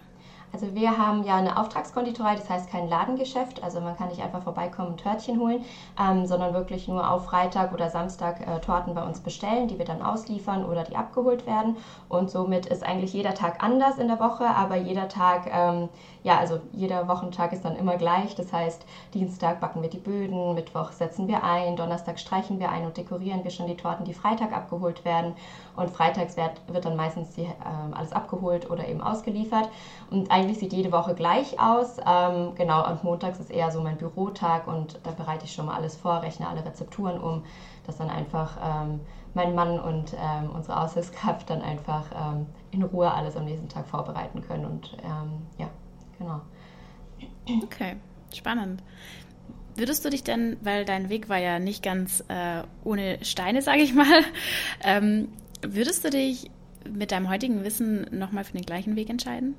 Also 0.56 0.75
wir 0.75 0.96
haben 0.96 1.22
ja 1.25 1.36
eine 1.36 1.58
Auftragskonditorei, 1.58 2.34
das 2.34 2.48
heißt 2.48 2.70
kein 2.70 2.88
Ladengeschäft. 2.88 3.62
Also 3.62 3.82
man 3.82 3.94
kann 3.94 4.08
nicht 4.08 4.22
einfach 4.22 4.42
vorbeikommen 4.42 4.92
und 4.92 4.96
Törtchen 5.02 5.38
holen, 5.38 5.62
ähm, 6.00 6.25
sondern 6.25 6.54
wirklich 6.54 6.88
nur 6.88 7.10
auf 7.10 7.26
Freitag 7.26 7.75
oder 7.75 7.90
Samstag 7.90 8.40
äh, 8.40 8.58
Torten 8.60 8.94
bei 8.94 9.04
uns 9.04 9.20
bestellen, 9.20 9.68
die 9.68 9.76
wir 9.76 9.84
dann 9.84 10.00
ausliefern 10.00 10.64
oder 10.64 10.82
die 10.84 10.96
abgeholt 10.96 11.46
werden. 11.46 11.76
Und 12.08 12.30
somit 12.30 12.64
ist 12.64 12.86
eigentlich 12.86 13.12
jeder 13.12 13.34
Tag 13.34 13.62
anders 13.62 13.98
in 13.98 14.08
der 14.08 14.18
Woche, 14.18 14.46
aber 14.46 14.76
jeder 14.76 15.08
Tag, 15.08 15.46
ähm, 15.52 15.90
ja, 16.22 16.38
also 16.38 16.58
jeder 16.72 17.06
Wochentag 17.06 17.52
ist 17.52 17.66
dann 17.66 17.76
immer 17.76 17.98
gleich. 17.98 18.34
Das 18.34 18.50
heißt, 18.50 18.86
Dienstag 19.12 19.60
backen 19.60 19.82
wir 19.82 19.90
die 19.90 19.98
Böden, 19.98 20.54
Mittwoch 20.54 20.92
setzen 20.92 21.28
wir 21.28 21.44
ein, 21.44 21.76
Donnerstag 21.76 22.18
streichen 22.18 22.60
wir 22.60 22.70
ein 22.70 22.86
und 22.86 22.96
dekorieren 22.96 23.44
wir 23.44 23.50
schon 23.50 23.66
die 23.66 23.76
Torten, 23.76 24.06
die 24.06 24.14
Freitag 24.14 24.56
abgeholt 24.56 25.04
werden. 25.04 25.34
Und 25.76 25.90
freitags 25.90 26.38
wird, 26.38 26.62
wird 26.68 26.86
dann 26.86 26.96
meistens 26.96 27.34
die, 27.34 27.42
äh, 27.42 27.92
alles 27.92 28.14
abgeholt 28.14 28.70
oder 28.70 28.88
eben 28.88 29.02
ausgeliefert. 29.02 29.68
Und 30.10 30.30
eigentlich 30.30 30.45
sieht 30.54 30.72
jede 30.72 30.92
Woche 30.92 31.14
gleich 31.14 31.58
aus. 31.60 31.96
Ähm, 32.06 32.54
genau, 32.54 32.88
und 32.88 33.04
montags 33.04 33.38
ist 33.40 33.50
eher 33.50 33.70
so 33.70 33.80
mein 33.80 33.96
Bürotag 33.96 34.66
und 34.66 34.98
da 35.02 35.10
bereite 35.10 35.44
ich 35.44 35.52
schon 35.52 35.66
mal 35.66 35.76
alles 35.76 35.96
vor, 35.96 36.22
rechne 36.22 36.48
alle 36.48 36.64
Rezepturen 36.64 37.20
um, 37.20 37.44
dass 37.86 37.96
dann 37.96 38.10
einfach 38.10 38.56
ähm, 38.62 39.00
mein 39.34 39.54
Mann 39.54 39.78
und 39.78 40.14
ähm, 40.14 40.50
unsere 40.54 40.80
Aushilfskraft 40.80 41.50
dann 41.50 41.62
einfach 41.62 42.04
ähm, 42.14 42.46
in 42.70 42.82
Ruhe 42.82 43.12
alles 43.12 43.36
am 43.36 43.44
nächsten 43.44 43.68
Tag 43.68 43.86
vorbereiten 43.86 44.42
können. 44.42 44.64
Und 44.64 44.96
ähm, 45.04 45.42
ja, 45.58 45.68
genau. 46.18 46.40
Okay, 47.64 47.96
spannend. 48.34 48.82
Würdest 49.74 50.04
du 50.04 50.10
dich 50.10 50.24
denn, 50.24 50.56
weil 50.62 50.86
dein 50.86 51.10
Weg 51.10 51.28
war 51.28 51.38
ja 51.38 51.58
nicht 51.58 51.82
ganz 51.82 52.24
äh, 52.28 52.62
ohne 52.82 53.22
Steine, 53.22 53.60
sage 53.60 53.82
ich 53.82 53.92
mal, 53.92 54.22
ähm, 54.84 55.28
Würdest 55.62 56.04
du 56.04 56.10
dich 56.10 56.50
mit 56.88 57.10
deinem 57.10 57.28
heutigen 57.28 57.64
Wissen 57.64 58.06
nochmal 58.10 58.44
für 58.44 58.52
den 58.52 58.64
gleichen 58.64 58.96
Weg 58.96 59.10
entscheiden? 59.10 59.54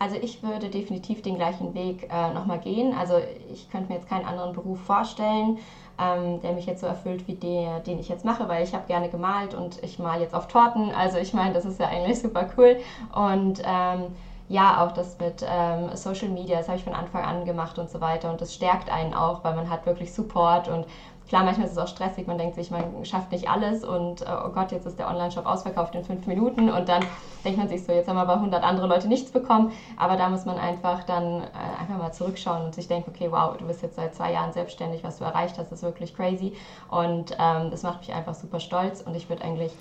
Also 0.00 0.16
ich 0.16 0.42
würde 0.42 0.70
definitiv 0.70 1.20
den 1.20 1.36
gleichen 1.36 1.74
Weg 1.74 2.08
äh, 2.10 2.30
nochmal 2.32 2.58
gehen. 2.58 2.94
Also 2.98 3.18
ich 3.52 3.68
könnte 3.70 3.92
mir 3.92 3.98
jetzt 3.98 4.08
keinen 4.08 4.24
anderen 4.24 4.54
Beruf 4.54 4.80
vorstellen, 4.80 5.58
ähm, 5.98 6.40
der 6.40 6.52
mich 6.52 6.64
jetzt 6.64 6.80
so 6.80 6.86
erfüllt 6.86 7.28
wie 7.28 7.34
der, 7.34 7.80
den 7.80 7.98
ich 7.98 8.08
jetzt 8.08 8.24
mache, 8.24 8.48
weil 8.48 8.64
ich 8.64 8.72
habe 8.72 8.86
gerne 8.86 9.10
gemalt 9.10 9.52
und 9.52 9.82
ich 9.84 9.98
male 9.98 10.22
jetzt 10.22 10.34
auf 10.34 10.48
Torten. 10.48 10.90
Also 10.90 11.18
ich 11.18 11.34
meine, 11.34 11.52
das 11.52 11.66
ist 11.66 11.78
ja 11.78 11.88
eigentlich 11.88 12.18
super 12.18 12.48
cool. 12.56 12.78
Und 13.14 13.60
ähm, 13.62 14.12
ja, 14.48 14.82
auch 14.84 14.92
das 14.92 15.18
mit 15.18 15.44
ähm, 15.46 15.94
Social 15.94 16.30
Media, 16.30 16.56
das 16.56 16.68
habe 16.68 16.78
ich 16.78 16.84
von 16.84 16.94
Anfang 16.94 17.22
an 17.22 17.44
gemacht 17.44 17.78
und 17.78 17.90
so 17.90 18.00
weiter. 18.00 18.30
Und 18.30 18.40
das 18.40 18.54
stärkt 18.54 18.90
einen 18.90 19.12
auch, 19.12 19.44
weil 19.44 19.54
man 19.54 19.68
hat 19.68 19.84
wirklich 19.84 20.14
Support 20.14 20.66
und 20.66 20.86
klar, 21.30 21.44
manchmal 21.44 21.66
ist 21.66 21.72
es 21.72 21.78
auch 21.78 21.86
stressig, 21.86 22.26
man 22.26 22.38
denkt 22.38 22.56
sich, 22.56 22.72
man 22.72 23.04
schafft 23.04 23.30
nicht 23.30 23.48
alles 23.48 23.84
und 23.84 24.22
äh, 24.22 24.24
oh 24.44 24.48
Gott, 24.48 24.72
jetzt 24.72 24.84
ist 24.84 24.98
der 24.98 25.08
Online-Shop 25.08 25.46
ausverkauft 25.46 25.94
in 25.94 26.04
fünf 26.04 26.26
Minuten 26.26 26.68
und 26.68 26.88
dann 26.88 27.04
denkt 27.44 27.56
man 27.56 27.68
sich 27.68 27.84
so, 27.84 27.92
jetzt 27.92 28.08
haben 28.08 28.18
aber 28.18 28.34
100 28.34 28.64
andere 28.64 28.88
Leute 28.88 29.06
nichts 29.06 29.30
bekommen, 29.30 29.70
aber 29.96 30.16
da 30.16 30.28
muss 30.28 30.44
man 30.44 30.58
einfach 30.58 31.04
dann 31.04 31.42
äh, 31.42 31.80
einfach 31.80 31.96
mal 31.98 32.10
zurückschauen 32.12 32.64
und 32.64 32.74
sich 32.74 32.88
denken, 32.88 33.12
okay, 33.14 33.30
wow, 33.30 33.56
du 33.56 33.64
bist 33.64 33.80
jetzt 33.80 33.94
seit 33.94 34.12
zwei 34.12 34.32
Jahren 34.32 34.52
selbstständig, 34.52 35.04
was 35.04 35.18
du 35.18 35.24
erreicht 35.24 35.56
hast, 35.56 35.70
ist 35.70 35.84
wirklich 35.84 36.16
crazy. 36.16 36.52
Und 36.90 37.36
ähm, 37.38 37.70
das 37.70 37.84
macht 37.84 38.00
mich 38.00 38.12
einfach 38.12 38.34
super 38.34 38.58
stolz 38.58 39.00
und 39.00 39.14
ich 39.14 39.28
würde 39.28 39.44
eigentlich 39.44 39.72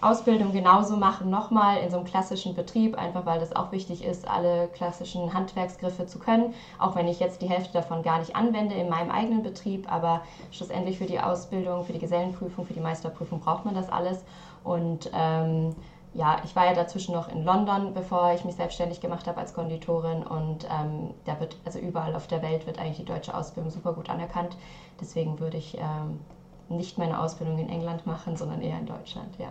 Ausbildung 0.00 0.52
genauso 0.52 0.96
machen, 0.96 1.30
nochmal 1.30 1.78
in 1.78 1.90
so 1.90 1.96
einem 1.96 2.06
klassischen 2.06 2.54
Betrieb, 2.54 2.98
einfach 2.98 3.24
weil 3.26 3.40
das 3.40 3.54
auch 3.56 3.72
wichtig 3.72 4.04
ist, 4.04 4.28
alle 4.28 4.68
klassischen 4.68 5.32
Handwerksgriffe 5.32 6.06
zu 6.06 6.18
können, 6.18 6.54
auch 6.78 6.94
wenn 6.94 7.08
ich 7.08 7.18
jetzt 7.18 7.42
die 7.42 7.48
Hälfte 7.48 7.72
davon 7.72 8.02
gar 8.02 8.18
nicht 8.18 8.36
anwende 8.36 8.74
in 8.74 8.88
meinem 8.88 9.10
eigenen 9.10 9.42
Betrieb, 9.42 9.90
aber 9.90 10.22
schlussendlich 10.50 10.98
für 10.98 11.06
die 11.06 11.20
Ausbildung, 11.20 11.84
für 11.84 11.92
die 11.92 11.98
Gesellenprüfung, 11.98 12.66
für 12.66 12.74
die 12.74 12.80
Meisterprüfung 12.80 13.40
braucht 13.40 13.64
man 13.64 13.74
das 13.74 13.88
alles 13.88 14.24
und 14.64 15.10
ähm, 15.14 15.74
ja, 16.16 16.38
ich 16.44 16.56
war 16.56 16.66
ja 16.66 16.72
dazwischen 16.72 17.12
noch 17.12 17.28
in 17.28 17.44
London, 17.44 17.92
bevor 17.92 18.32
ich 18.32 18.44
mich 18.44 18.54
selbstständig 18.54 19.00
gemacht 19.00 19.26
habe 19.26 19.38
als 19.38 19.52
Konditorin 19.52 20.22
und 20.22 20.66
ähm, 20.70 21.12
da 21.24 21.38
wird, 21.40 21.56
also 21.64 21.78
überall 21.78 22.14
auf 22.14 22.26
der 22.26 22.42
Welt 22.42 22.66
wird 22.66 22.78
eigentlich 22.78 22.96
die 22.96 23.04
deutsche 23.04 23.34
Ausbildung 23.34 23.70
super 23.70 23.92
gut 23.92 24.08
anerkannt. 24.08 24.56
Deswegen 24.98 25.38
würde 25.40 25.58
ich 25.58 25.76
ähm, 25.76 26.20
nicht 26.68 26.96
meine 26.96 27.20
Ausbildung 27.20 27.58
in 27.58 27.68
England 27.68 28.06
machen, 28.06 28.36
sondern 28.36 28.62
eher 28.62 28.78
in 28.78 28.86
Deutschland, 28.86 29.36
ja. 29.38 29.48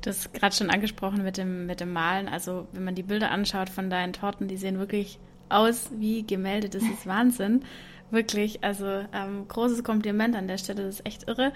Du 0.00 0.10
hast 0.10 0.32
gerade 0.32 0.54
schon 0.54 0.70
angesprochen 0.70 1.22
mit 1.22 1.36
dem, 1.36 1.66
mit 1.66 1.80
dem 1.80 1.92
Malen. 1.92 2.28
Also, 2.28 2.66
wenn 2.72 2.84
man 2.84 2.94
die 2.94 3.02
Bilder 3.02 3.30
anschaut 3.30 3.68
von 3.68 3.90
deinen 3.90 4.12
Torten, 4.12 4.48
die 4.48 4.56
sehen 4.56 4.78
wirklich 4.78 5.18
aus 5.48 5.90
wie 5.92 6.22
gemeldet. 6.22 6.74
Das 6.74 6.82
ist 6.82 7.06
Wahnsinn. 7.06 7.62
Wirklich, 8.10 8.64
also 8.64 8.86
ähm, 8.86 9.46
großes 9.48 9.84
Kompliment 9.84 10.34
an 10.34 10.48
der 10.48 10.58
Stelle, 10.58 10.84
das 10.84 11.00
ist 11.00 11.06
echt 11.06 11.28
irre. 11.28 11.52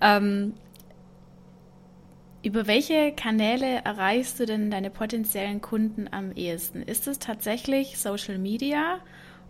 Ähm, 0.00 0.54
über 2.42 2.68
welche 2.68 3.12
Kanäle 3.12 3.82
erreichst 3.84 4.38
du 4.38 4.46
denn 4.46 4.70
deine 4.70 4.90
potenziellen 4.90 5.60
Kunden 5.60 6.08
am 6.10 6.32
ehesten? 6.32 6.82
Ist 6.82 7.08
es 7.08 7.18
tatsächlich 7.18 7.98
Social 7.98 8.38
Media 8.38 8.98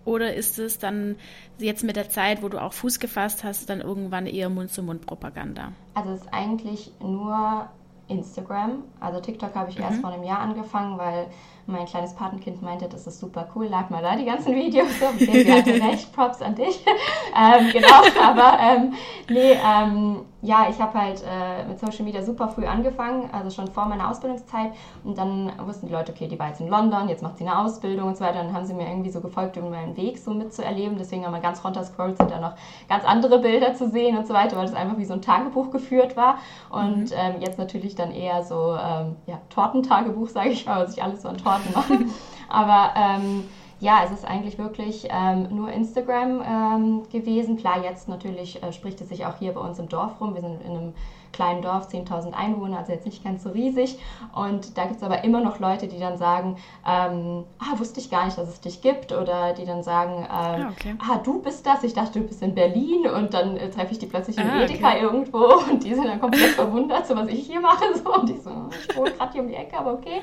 oder 0.06 0.32
ist 0.34 0.58
es 0.58 0.78
dann 0.78 1.16
jetzt 1.58 1.84
mit 1.84 1.96
der 1.96 2.08
Zeit, 2.08 2.42
wo 2.42 2.48
du 2.48 2.60
auch 2.60 2.72
Fuß 2.72 2.98
gefasst 2.98 3.44
hast, 3.44 3.68
dann 3.68 3.82
irgendwann 3.82 4.26
eher 4.26 4.48
Mund-zu-Mund-Propaganda? 4.48 5.72
Also 5.92 6.12
es 6.12 6.22
ist 6.22 6.32
eigentlich 6.32 6.90
nur 7.00 7.68
Instagram. 8.08 8.84
Also 9.00 9.20
TikTok 9.20 9.54
habe 9.54 9.70
ich 9.70 9.78
mhm. 9.78 9.84
erst 9.84 10.00
vor 10.00 10.10
einem 10.10 10.24
Jahr 10.24 10.40
angefangen, 10.40 10.98
weil 10.98 11.28
mein 11.68 11.84
kleines 11.84 12.14
Patenkind 12.14 12.62
meinte, 12.62 12.88
das 12.88 13.06
ist 13.06 13.20
super 13.20 13.48
cool, 13.54 13.66
lag 13.66 13.90
mal 13.90 14.02
da 14.02 14.16
die 14.16 14.24
ganzen 14.24 14.54
Videos. 14.54 14.88
Okay, 15.00 15.44
sie 15.44 15.52
hatte 15.52 15.74
recht, 15.74 16.12
Props 16.14 16.40
an 16.40 16.54
dich. 16.54 16.84
ähm, 17.36 17.70
genau, 17.72 18.02
aber 18.22 18.58
ähm, 18.58 18.94
nee, 19.28 19.52
ähm, 19.52 20.24
ja, 20.40 20.68
ich 20.70 20.80
habe 20.80 20.96
halt 20.96 21.22
äh, 21.22 21.64
mit 21.66 21.80
Social 21.80 22.04
Media 22.04 22.22
super 22.22 22.48
früh 22.48 22.64
angefangen, 22.64 23.28
also 23.32 23.50
schon 23.50 23.66
vor 23.72 23.86
meiner 23.86 24.08
Ausbildungszeit. 24.08 24.70
Und 25.02 25.18
dann 25.18 25.52
wussten 25.66 25.88
die 25.88 25.92
Leute, 25.92 26.12
okay, 26.12 26.28
die 26.28 26.38
war 26.38 26.48
jetzt 26.48 26.60
in 26.60 26.68
London, 26.68 27.08
jetzt 27.08 27.24
macht 27.24 27.38
sie 27.38 27.44
eine 27.44 27.58
Ausbildung 27.58 28.08
und 28.08 28.16
so 28.16 28.24
weiter. 28.24 28.40
Und 28.40 28.48
dann 28.48 28.54
haben 28.54 28.64
sie 28.64 28.74
mir 28.74 28.88
irgendwie 28.88 29.10
so 29.10 29.20
gefolgt, 29.20 29.58
um 29.58 29.70
meinen 29.70 29.96
Weg 29.96 30.18
so 30.18 30.30
mitzuerleben. 30.32 30.96
Deswegen, 30.96 31.24
wenn 31.24 31.32
man 31.32 31.42
ganz 31.42 31.64
runter 31.64 31.82
scrollt, 31.82 32.18
sind 32.18 32.30
da 32.30 32.38
noch 32.38 32.54
ganz 32.88 33.04
andere 33.04 33.40
Bilder 33.40 33.74
zu 33.74 33.88
sehen 33.88 34.16
und 34.16 34.28
so 34.28 34.34
weiter, 34.34 34.56
weil 34.56 34.66
das 34.66 34.76
einfach 34.76 34.96
wie 34.96 35.04
so 35.04 35.14
ein 35.14 35.22
Tagebuch 35.22 35.72
geführt 35.72 36.16
war. 36.16 36.38
Und 36.70 37.10
mhm. 37.10 37.16
ähm, 37.16 37.40
jetzt 37.40 37.58
natürlich 37.58 37.96
dann 37.96 38.12
eher 38.12 38.44
so, 38.44 38.76
ähm, 38.80 39.16
ja, 39.26 39.40
Tortentagebuch, 39.50 40.28
sage 40.28 40.50
ich 40.50 40.66
mal, 40.66 40.84
was 40.84 40.96
ich 40.96 41.02
alles 41.02 41.22
so 41.22 41.28
an 41.28 41.38
Torten 41.38 41.57
Orten 41.58 41.72
machen. 41.72 42.14
Aber 42.48 42.94
ähm, 42.96 43.44
ja, 43.80 44.02
es 44.04 44.10
ist 44.10 44.24
eigentlich 44.24 44.58
wirklich 44.58 45.08
ähm, 45.10 45.48
nur 45.50 45.70
Instagram 45.70 46.42
ähm, 46.42 47.02
gewesen. 47.10 47.56
Klar, 47.56 47.84
jetzt 47.84 48.08
natürlich 48.08 48.62
äh, 48.62 48.72
spricht 48.72 49.00
es 49.00 49.08
sich 49.08 49.24
auch 49.26 49.36
hier 49.38 49.52
bei 49.52 49.60
uns 49.60 49.78
im 49.78 49.88
Dorf 49.88 50.20
rum. 50.20 50.34
Wir 50.34 50.40
sind 50.40 50.60
in 50.62 50.70
einem 50.70 50.94
kleinen 51.32 51.62
Dorf, 51.62 51.88
10.000 51.88 52.32
Einwohner, 52.32 52.78
also 52.78 52.92
jetzt 52.92 53.06
nicht 53.06 53.22
ganz 53.22 53.44
so 53.44 53.50
riesig. 53.50 53.98
Und 54.34 54.76
da 54.76 54.84
gibt 54.84 54.96
es 54.96 55.02
aber 55.02 55.22
immer 55.24 55.40
noch 55.40 55.60
Leute, 55.60 55.86
die 55.86 56.00
dann 56.00 56.16
sagen, 56.16 56.56
ähm, 56.86 57.44
ah, 57.58 57.78
wusste 57.78 58.00
ich 58.00 58.10
gar 58.10 58.24
nicht, 58.24 58.36
dass 58.36 58.48
es 58.48 58.60
dich 58.60 58.80
gibt. 58.80 59.12
Oder 59.12 59.52
die 59.52 59.64
dann 59.64 59.82
sagen, 59.84 60.22
ähm, 60.22 60.28
ah, 60.28 60.70
okay. 60.72 60.94
ah, 60.98 61.18
du 61.18 61.40
bist 61.40 61.64
das, 61.66 61.84
ich 61.84 61.94
dachte, 61.94 62.20
du 62.20 62.26
bist 62.26 62.42
in 62.42 62.54
Berlin. 62.54 63.06
Und 63.06 63.34
dann 63.34 63.56
äh, 63.56 63.70
treffe 63.70 63.92
ich 63.92 63.98
die 63.98 64.06
plötzlich 64.06 64.38
in 64.38 64.48
ah, 64.48 64.62
Edeka 64.62 64.88
okay. 64.88 65.02
irgendwo 65.02 65.38
und 65.70 65.84
die 65.84 65.94
sind 65.94 66.06
dann 66.06 66.20
komplett 66.20 66.50
verwundert, 66.50 67.06
so 67.06 67.14
was 67.14 67.28
ich 67.28 67.46
hier 67.46 67.60
mache. 67.60 67.84
So. 67.94 68.12
Und 68.12 68.30
ich 68.30 68.42
so, 68.42 68.50
ich 68.70 68.96
wohne 68.96 69.12
gerade 69.12 69.32
hier 69.32 69.42
um 69.42 69.48
die 69.48 69.54
Ecke, 69.54 69.78
aber 69.78 69.92
okay. 69.92 70.20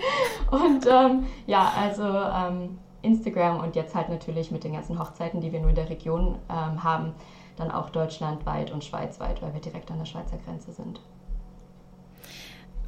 Und 0.51 0.85
ähm, 0.87 1.25
ja, 1.45 1.71
also 1.79 2.03
ähm, 2.03 2.79
Instagram 3.05 3.59
und 3.59 3.75
jetzt 3.75 3.95
halt 3.95 4.09
natürlich 4.09 4.51
mit 4.51 4.63
den 4.63 4.73
ganzen 4.73 4.99
Hochzeiten, 4.99 5.41
die 5.41 5.51
wir 5.51 5.59
nur 5.59 5.69
in 5.69 5.75
der 5.75 5.89
Region 5.89 6.37
ähm, 6.49 6.83
haben, 6.83 7.13
dann 7.55 7.71
auch 7.71 7.89
deutschlandweit 7.89 8.71
und 8.71 8.83
schweizweit, 8.83 9.41
weil 9.41 9.53
wir 9.53 9.61
direkt 9.61 9.89
an 9.91 9.99
der 9.99 10.05
Schweizer 10.05 10.37
Grenze 10.45 10.73
sind. 10.73 10.99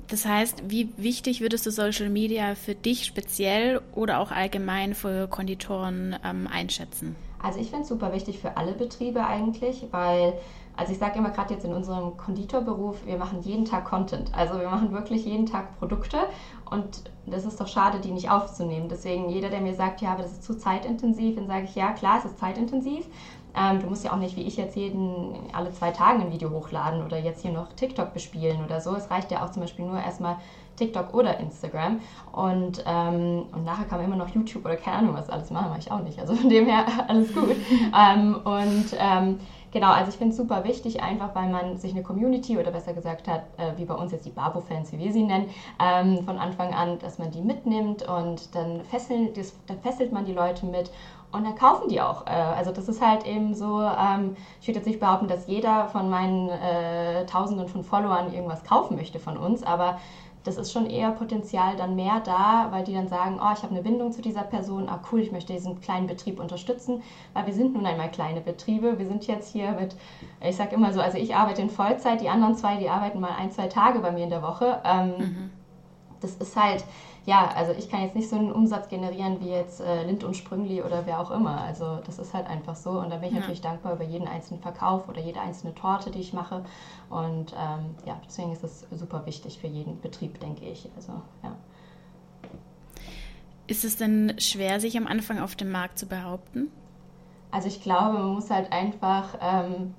Das 0.07 0.25
heißt, 0.25 0.63
wie 0.69 0.89
wichtig 0.97 1.41
würdest 1.41 1.65
du 1.65 1.71
Social 1.71 2.09
Media 2.09 2.55
für 2.55 2.75
dich 2.75 3.05
speziell 3.05 3.81
oder 3.93 4.19
auch 4.19 4.31
allgemein 4.31 4.95
für 4.95 5.27
Konditoren 5.27 6.15
ähm, 6.23 6.47
einschätzen? 6.47 7.15
Also 7.41 7.59
ich 7.59 7.69
finde 7.69 7.83
es 7.83 7.89
super 7.89 8.13
wichtig 8.13 8.39
für 8.39 8.57
alle 8.57 8.73
Betriebe 8.73 9.25
eigentlich, 9.25 9.87
weil, 9.91 10.33
also 10.75 10.91
ich 10.91 10.97
sage 10.97 11.19
immer 11.19 11.29
gerade 11.29 11.53
jetzt 11.53 11.65
in 11.65 11.73
unserem 11.73 12.17
Konditorberuf, 12.17 13.05
wir 13.05 13.17
machen 13.17 13.41
jeden 13.41 13.65
Tag 13.65 13.85
Content. 13.85 14.31
Also 14.35 14.59
wir 14.59 14.69
machen 14.69 14.91
wirklich 14.91 15.25
jeden 15.25 15.45
Tag 15.45 15.77
Produkte 15.79 16.17
und 16.69 17.03
das 17.25 17.45
ist 17.45 17.59
doch 17.59 17.67
schade, 17.67 17.99
die 17.99 18.11
nicht 18.11 18.29
aufzunehmen. 18.29 18.89
Deswegen 18.89 19.29
jeder, 19.29 19.49
der 19.49 19.61
mir 19.61 19.75
sagt, 19.75 20.01
ja, 20.01 20.13
aber 20.13 20.23
das 20.23 20.33
ist 20.33 20.43
zu 20.43 20.57
zeitintensiv, 20.57 21.35
dann 21.35 21.47
sage 21.47 21.65
ich, 21.65 21.75
ja, 21.75 21.91
klar, 21.91 22.19
es 22.19 22.25
ist 22.25 22.39
zeitintensiv, 22.39 23.05
ähm, 23.55 23.81
du 23.81 23.87
musst 23.87 24.03
ja 24.03 24.13
auch 24.13 24.17
nicht 24.17 24.35
wie 24.35 24.43
ich 24.43 24.55
jetzt 24.57 24.75
jeden 24.75 25.35
alle 25.51 25.71
zwei 25.71 25.91
Tage 25.91 26.21
ein 26.21 26.31
Video 26.31 26.51
hochladen 26.51 27.03
oder 27.03 27.17
jetzt 27.17 27.41
hier 27.41 27.51
noch 27.51 27.73
TikTok 27.73 28.13
bespielen 28.13 28.63
oder 28.63 28.81
so. 28.81 28.95
Es 28.95 29.09
reicht 29.09 29.31
ja 29.31 29.43
auch 29.43 29.51
zum 29.51 29.63
Beispiel 29.63 29.85
nur 29.85 29.99
erstmal 29.99 30.37
TikTok 30.77 31.13
oder 31.13 31.39
Instagram. 31.39 31.99
Und, 32.31 32.83
ähm, 32.85 33.45
und 33.51 33.65
nachher 33.65 33.85
kam 33.85 34.01
immer 34.01 34.15
noch 34.15 34.29
YouTube 34.29 34.65
oder 34.65 34.75
keine 34.75 34.97
Ahnung, 34.97 35.15
was 35.15 35.29
alles 35.29 35.51
machen, 35.51 35.69
mache 35.69 35.79
ich 35.79 35.91
auch 35.91 36.01
nicht. 36.01 36.19
Also 36.19 36.35
von 36.35 36.49
dem 36.49 36.65
her 36.67 36.85
alles 37.07 37.33
gut. 37.33 37.55
ähm, 37.97 38.35
und 38.43 38.95
ähm, 38.97 39.39
genau, 39.71 39.91
also 39.91 40.09
ich 40.09 40.17
finde 40.17 40.31
es 40.31 40.37
super 40.37 40.63
wichtig, 40.63 41.01
einfach 41.01 41.35
weil 41.35 41.49
man 41.49 41.77
sich 41.77 41.91
eine 41.91 42.03
Community 42.03 42.57
oder 42.57 42.71
besser 42.71 42.93
gesagt 42.93 43.27
hat, 43.27 43.41
äh, 43.57 43.77
wie 43.77 43.85
bei 43.85 43.95
uns 43.95 44.11
jetzt 44.11 44.25
die 44.25 44.31
Babo-Fans, 44.31 44.91
wie 44.93 44.99
wir 44.99 45.11
sie 45.11 45.23
nennen, 45.23 45.49
ähm, 45.79 46.23
von 46.23 46.37
Anfang 46.37 46.73
an, 46.73 46.99
dass 46.99 47.19
man 47.19 47.31
die 47.31 47.41
mitnimmt 47.41 48.07
und 48.07 48.55
dann, 48.55 48.81
fesseln, 48.83 49.33
das, 49.33 49.53
dann 49.67 49.79
fesselt 49.79 50.11
man 50.11 50.25
die 50.25 50.33
Leute 50.33 50.65
mit 50.65 50.91
und 51.31 51.43
dann 51.43 51.55
kaufen 51.55 51.89
die 51.89 52.01
auch. 52.01 52.25
Äh, 52.25 52.29
also 52.29 52.71
das 52.71 52.87
ist 52.87 53.01
halt 53.01 53.25
eben 53.25 53.53
so, 53.53 53.81
ähm, 53.81 54.35
ich 54.61 54.67
würde 54.67 54.79
jetzt 54.79 54.87
nicht 54.87 54.99
behaupten, 54.99 55.27
dass 55.27 55.47
jeder 55.47 55.87
von 55.87 56.09
meinen 56.09 56.49
äh, 56.49 57.25
Tausenden 57.25 57.67
von 57.67 57.83
Followern 57.83 58.33
irgendwas 58.33 58.63
kaufen 58.63 58.95
möchte 58.95 59.19
von 59.19 59.37
uns, 59.37 59.63
aber 59.63 59.99
das 60.47 60.57
ist 60.57 60.71
schon 60.71 60.89
eher 60.89 61.11
Potenzial 61.11 61.75
dann 61.75 61.95
mehr 61.95 62.21
da, 62.21 62.67
weil 62.71 62.85
die 62.85 62.93
dann 62.93 63.09
sagen, 63.09 63.39
oh, 63.41 63.51
ich 63.53 63.63
habe 63.63 63.73
eine 63.73 63.81
Bindung 63.81 64.13
zu 64.13 64.21
dieser 64.21 64.43
Person, 64.43 64.87
ah 64.87 65.01
cool, 65.11 65.19
ich 65.19 65.31
möchte 65.33 65.51
diesen 65.51 65.81
kleinen 65.81 66.07
Betrieb 66.07 66.39
unterstützen, 66.39 67.03
weil 67.33 67.45
wir 67.45 67.53
sind 67.53 67.73
nun 67.73 67.85
einmal 67.85 68.09
kleine 68.09 68.39
Betriebe. 68.39 68.97
Wir 68.97 69.07
sind 69.07 69.27
jetzt 69.27 69.51
hier 69.51 69.73
mit, 69.73 69.95
ich 70.41 70.55
sage 70.55 70.73
immer 70.73 70.93
so, 70.93 71.01
also 71.01 71.17
ich 71.17 71.35
arbeite 71.35 71.61
in 71.61 71.69
Vollzeit, 71.69 72.21
die 72.21 72.29
anderen 72.29 72.55
zwei, 72.55 72.77
die 72.77 72.89
arbeiten 72.89 73.19
mal 73.19 73.35
ein, 73.37 73.51
zwei 73.51 73.67
Tage 73.67 73.99
bei 73.99 74.11
mir 74.11 74.23
in 74.23 74.29
der 74.29 74.41
Woche. 74.41 74.81
Ähm, 74.85 75.07
mhm. 75.17 75.51
Das 76.21 76.35
ist 76.35 76.55
halt, 76.55 76.83
ja, 77.25 77.49
also 77.55 77.73
ich 77.73 77.89
kann 77.89 78.01
jetzt 78.01 78.15
nicht 78.15 78.29
so 78.29 78.35
einen 78.35 78.51
Umsatz 78.51 78.89
generieren 78.89 79.39
wie 79.41 79.49
jetzt 79.49 79.81
äh, 79.81 80.03
Lind 80.05 80.23
und 80.23 80.35
Sprüngli 80.35 80.81
oder 80.81 81.05
wer 81.05 81.19
auch 81.19 81.31
immer. 81.31 81.61
Also 81.61 81.99
das 82.05 82.19
ist 82.19 82.33
halt 82.33 82.47
einfach 82.47 82.75
so. 82.75 82.91
Und 82.91 83.09
da 83.09 83.17
bin 83.17 83.29
ich 83.29 83.33
ja. 83.33 83.39
natürlich 83.39 83.61
dankbar 83.61 83.93
über 83.93 84.03
jeden 84.03 84.27
einzelnen 84.27 84.61
Verkauf 84.61 85.07
oder 85.09 85.21
jede 85.21 85.39
einzelne 85.39 85.75
Torte, 85.75 86.09
die 86.11 86.19
ich 86.19 86.33
mache. 86.33 86.63
Und 87.09 87.53
ähm, 87.53 87.95
ja, 88.05 88.19
deswegen 88.25 88.51
ist 88.51 88.63
es 88.63 88.85
super 88.91 89.25
wichtig 89.25 89.59
für 89.59 89.67
jeden 89.67 89.99
Betrieb, 90.01 90.39
denke 90.39 90.65
ich. 90.65 90.89
Also 90.95 91.13
ja. 91.43 91.55
Ist 93.67 93.83
es 93.83 93.97
denn 93.97 94.35
schwer, 94.39 94.79
sich 94.79 94.97
am 94.97 95.07
Anfang 95.07 95.39
auf 95.39 95.55
dem 95.55 95.71
Markt 95.71 95.99
zu 95.99 96.05
behaupten? 96.05 96.71
Also 97.51 97.67
ich 97.67 97.81
glaube, 97.81 98.17
man 98.17 98.33
muss 98.33 98.49
halt 98.49 98.71
einfach 98.71 99.37
ähm, 99.41 99.93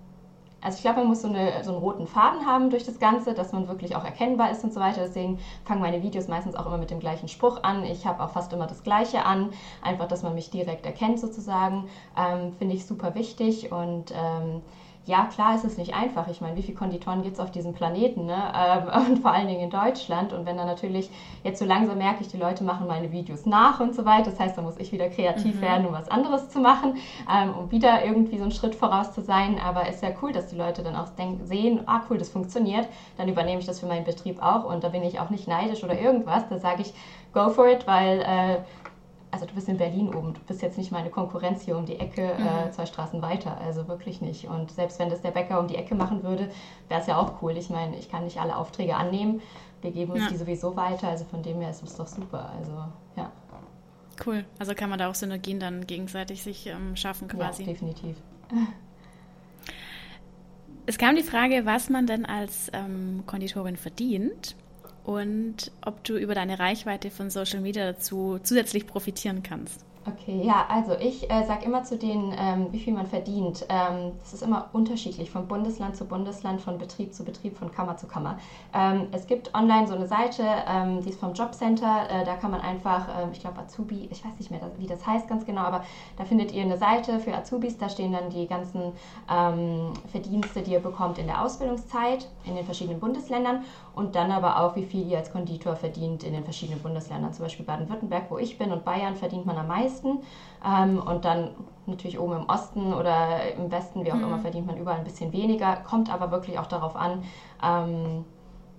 also 0.61 0.77
ich 0.77 0.83
glaube, 0.83 0.99
man 0.99 1.09
muss 1.09 1.23
so, 1.23 1.29
eine, 1.29 1.63
so 1.63 1.71
einen 1.71 1.81
roten 1.81 2.07
Faden 2.07 2.47
haben 2.47 2.71
durch 2.71 2.85
das 2.85 2.99
Ganze, 2.99 3.35
dass 3.35 3.53
man 3.53 3.69
wirklich 3.69 3.95
auch 3.95 4.05
erkennbar 4.05 4.51
ist 4.51 4.65
und 4.65 4.73
so 4.73 4.81
weiter. 4.81 5.03
Deswegen 5.03 5.39
fangen 5.65 5.81
meine 5.81 6.03
Videos 6.03 6.27
meistens 6.29 6.57
auch 6.57 6.67
immer 6.67 6.79
mit 6.79 6.91
dem 6.91 6.99
gleichen 6.99 7.29
Spruch 7.29 7.63
an. 7.63 7.85
Ich 7.85 8.07
habe 8.07 8.23
auch 8.23 8.31
fast 8.31 8.53
immer 8.53 8.67
das 8.67 8.83
Gleiche 8.83 9.25
an, 9.25 9.51
einfach, 9.83 10.09
dass 10.09 10.23
man 10.23 10.35
mich 10.35 10.51
direkt 10.51 10.85
erkennt 10.85 11.21
sozusagen. 11.21 11.89
Ähm, 12.17 12.53
Finde 12.59 12.75
ich 12.75 12.87
super 12.87 13.15
wichtig 13.15 13.71
und 13.71 14.13
ähm, 14.13 14.63
ja, 15.09 15.25
klar 15.25 15.55
ist 15.55 15.65
es 15.65 15.79
nicht 15.79 15.95
einfach. 15.95 16.29
Ich 16.29 16.41
meine, 16.41 16.55
wie 16.57 16.63
viele 16.63 16.77
Konditoren 16.77 17.23
gibt 17.23 17.35
es 17.35 17.41
auf 17.41 17.51
diesem 17.51 17.73
Planeten 17.73 18.27
ne? 18.27 18.53
Ähm, 18.55 19.07
und 19.11 19.19
vor 19.21 19.33
allen 19.33 19.49
Dingen 19.49 19.63
in 19.63 19.71
Deutschland. 19.71 20.33
Und 20.33 20.45
wenn 20.45 20.57
dann 20.57 20.67
natürlich 20.67 21.11
jetzt 21.43 21.59
so 21.59 21.65
langsam 21.65 21.99
merke 21.99 22.23
ich, 22.23 22.29
die 22.29 22.37
Leute 22.37 22.63
machen 22.63 22.87
meine 22.87 23.11
Videos 23.11 23.47
nach 23.47 23.81
und 23.81 23.95
so 23.95 24.05
weiter. 24.05 24.31
Das 24.31 24.39
heißt, 24.39 24.57
da 24.57 24.63
muss 24.63 24.77
ich 24.77 24.93
wieder 24.93 25.09
kreativ 25.09 25.57
mhm. 25.57 25.61
werden, 25.63 25.87
um 25.87 25.95
was 25.95 26.11
anderes 26.11 26.51
zu 26.51 26.61
machen, 26.61 26.99
ähm, 27.33 27.55
um 27.59 27.71
wieder 27.71 28.05
irgendwie 28.05 28.37
so 28.37 28.43
einen 28.43 28.53
Schritt 28.53 28.75
voraus 28.75 29.13
zu 29.13 29.23
sein. 29.23 29.59
Aber 29.59 29.89
es 29.89 29.97
ist 29.97 30.03
ja 30.03 30.11
cool, 30.23 30.33
dass 30.33 30.49
die 30.49 30.57
Leute 30.57 30.83
dann 30.83 30.95
auch 30.95 31.09
denken, 31.11 31.47
sehen, 31.47 31.81
ah 31.87 32.03
cool, 32.11 32.19
das 32.19 32.29
funktioniert. 32.29 32.87
Dann 33.17 33.29
übernehme 33.29 33.61
ich 33.61 33.67
das 33.67 33.81
für 33.81 33.87
meinen 33.87 34.05
Betrieb 34.05 34.43
auch 34.43 34.65
und 34.65 34.85
da 34.85 34.91
bin 34.91 35.03
ich 35.03 35.19
auch 35.21 35.31
nicht 35.31 35.49
neidisch 35.49 35.83
oder 35.83 35.99
irgendwas. 35.99 36.49
Da 36.51 36.59
sage 36.59 36.83
ich, 36.83 36.93
go 37.33 37.49
for 37.49 37.67
it, 37.67 37.87
weil 37.87 38.21
äh, 38.21 38.59
also 39.31 39.47
du 39.47 39.55
bist 39.55 39.69
in 39.69 39.77
Berlin 39.77 40.09
oben, 40.15 40.35
du 40.35 40.41
bist 40.47 40.63
jetzt 40.63 40.79
nicht 40.79 40.91
meine 40.91 41.11
Konkurrenz 41.11 41.63
hier 41.63 41.77
um 41.77 41.87
die 41.87 41.99
Ecke, 41.99 42.23
äh, 42.23 42.39
mhm. 42.39 42.69
äh, 42.69 42.71
zwei 42.71 42.87
Straßen 42.87 43.21
weiter, 43.23 43.59
also 43.61 43.89
wirklich 43.89 44.21
nicht. 44.21 44.47
Und 44.47 44.71
selbst 44.71 44.99
wenn 44.99 45.11
das 45.11 45.21
der 45.21 45.31
Bäcker 45.31 45.61
um 45.61 45.69
die 45.69 45.77
Ecke 45.77 45.95
machen 45.95 46.23
würde, 46.23 46.51
wäre 46.89 47.01
es 47.01 47.07
ja 47.07 47.19
auch 47.19 47.43
cool. 47.43 47.57
Ich 47.57 47.71
meine, 47.71 47.97
ich 47.97 48.11
kann 48.11 48.25
nicht 48.25 48.41
alle 48.41 48.57
Aufträge 48.57 48.97
annehmen, 48.97 49.41
wir 49.83 49.91
geben 49.91 50.13
uns 50.13 50.23
ja. 50.23 50.29
die 50.29 50.37
sowieso 50.37 50.77
weiter, 50.77 51.09
also 51.09 51.25
von 51.25 51.43
dem 51.43 51.61
her 51.61 51.71
ist 51.71 51.83
es 51.83 51.97
doch 51.97 52.07
super. 52.07 52.53
Also 52.59 52.73
ja. 53.17 53.31
Cool, 54.25 54.45
also 54.59 54.75
kann 54.75 54.91
man 54.91 54.99
da 54.99 55.09
auch 55.09 55.15
Synergien 55.15 55.61
dann 55.61 55.87
gegenseitig 55.87 56.43
sich 56.43 56.67
ähm, 56.67 56.97
schaffen 56.97 57.29
quasi. 57.29 57.63
Ja, 57.63 57.69
definitiv. 57.69 58.17
Es 60.87 60.99
kam 60.99 61.15
die 61.17 61.23
Frage, 61.23 61.67
was 61.67 61.91
man 61.91 62.07
denn 62.07 62.25
als 62.25 62.71
ähm, 62.73 63.23
Konditorin 63.27 63.77
verdient 63.77 64.57
und 65.09 65.73
ob 65.87 66.05
du 66.05 66.19
über 66.19 66.35
deine 66.35 66.59
Reichweite 66.59 67.11
von 67.11 67.31
Social 67.31 67.63
Media 67.63 67.93
dazu 67.93 68.39
zusätzlich 68.43 68.87
profitieren 68.87 69.43
kannst. 69.43 69.81
Okay, 70.07 70.41
ja, 70.43 70.67
also 70.69 70.93
ich 70.99 71.31
äh, 71.31 71.45
sage 71.45 71.65
immer 71.65 71.83
zu 71.85 71.99
denen, 71.99 72.35
ähm, 72.39 72.69
wie 72.71 72.79
viel 72.79 72.95
man 72.95 73.07
verdient. 73.07 73.67
Ähm, 73.69 74.13
das 74.21 74.33
ist 74.33 74.43
immer 74.43 74.69
unterschiedlich, 74.73 75.31
von 75.31 75.47
Bundesland 75.47 75.97
zu 75.97 76.07
Bundesland, 76.07 76.61
von 76.61 76.79
Betrieb 76.79 77.13
zu 77.13 77.25
Betrieb, 77.25 77.57
von 77.59 77.73
Kammer 77.73 77.97
zu 77.97 78.07
Kammer. 78.07 78.39
Ähm, 78.73 79.09
es 79.13 79.27
gibt 79.27 79.55
online 79.55 79.87
so 79.87 79.95
eine 79.95 80.07
Seite, 80.07 80.45
ähm, 80.67 81.03
die 81.03 81.11
ist 81.11 81.21
vom 81.21 81.35
Jobcenter, 81.35 82.09
äh, 82.11 82.25
da 82.25 82.37
kann 82.37 82.51
man 82.51 82.61
einfach, 82.61 83.09
äh, 83.09 83.33
ich 83.33 83.41
glaube 83.41 83.59
Azubi, 83.59 84.09
ich 84.11 84.25
weiß 84.25 84.33
nicht 84.39 84.51
mehr, 84.51 84.61
wie 84.79 84.87
das 84.87 85.07
heißt 85.07 85.29
ganz 85.29 85.45
genau, 85.45 85.63
aber 85.63 85.85
da 86.17 86.25
findet 86.25 86.53
ihr 86.53 86.63
eine 86.63 86.79
Seite 86.79 87.19
für 87.21 87.35
Azubis, 87.35 87.77
da 87.77 87.89
stehen 87.89 88.13
dann 88.13 88.31
die 88.31 88.47
ganzen 88.47 88.93
ähm, 89.31 89.93
Verdienste, 90.11 90.63
die 90.63 90.73
ihr 90.73 90.81
bekommt 90.81 91.19
in 91.19 91.27
der 91.27 91.45
Ausbildungszeit 91.45 92.29
in 92.45 92.55
den 92.55 92.65
verschiedenen 92.65 93.01
Bundesländern 93.01 93.65
und 93.99 94.15
dann 94.15 94.31
aber 94.31 94.61
auch, 94.61 94.77
wie 94.77 94.85
viel 94.85 95.09
ihr 95.09 95.19
als 95.19 95.33
Konditor 95.33 95.75
verdient 95.75 96.23
in 96.23 96.33
den 96.33 96.45
verschiedenen 96.45 96.81
Bundesländern. 96.81 97.33
Zum 97.33 97.45
Beispiel 97.45 97.67
Baden-Württemberg, 97.67 98.31
wo 98.31 98.39
ich 98.39 98.57
bin, 98.57 98.71
und 98.71 98.85
Bayern 98.85 99.17
verdient 99.17 99.45
man 99.45 99.59
am 99.59 99.67
meisten. 99.67 100.21
Ähm, 100.65 101.03
und 101.05 101.25
dann 101.25 101.51
natürlich 101.87 102.21
oben 102.21 102.35
im 102.35 102.49
Osten 102.49 102.95
oder 102.95 103.53
im 103.57 103.73
Westen, 103.73 104.05
wie 104.05 104.13
auch 104.13 104.17
mhm. 104.17 104.25
immer, 104.25 104.39
verdient 104.39 104.69
man 104.69 104.77
überall 104.77 104.99
ein 104.99 105.05
bisschen 105.05 105.33
weniger. 105.33 105.77
Kommt 105.77 106.15
aber 106.15 106.31
wirklich 106.31 106.61
auch 106.61 106.67
darauf 106.67 106.95
an, 106.95 107.25
ähm, 107.61 108.25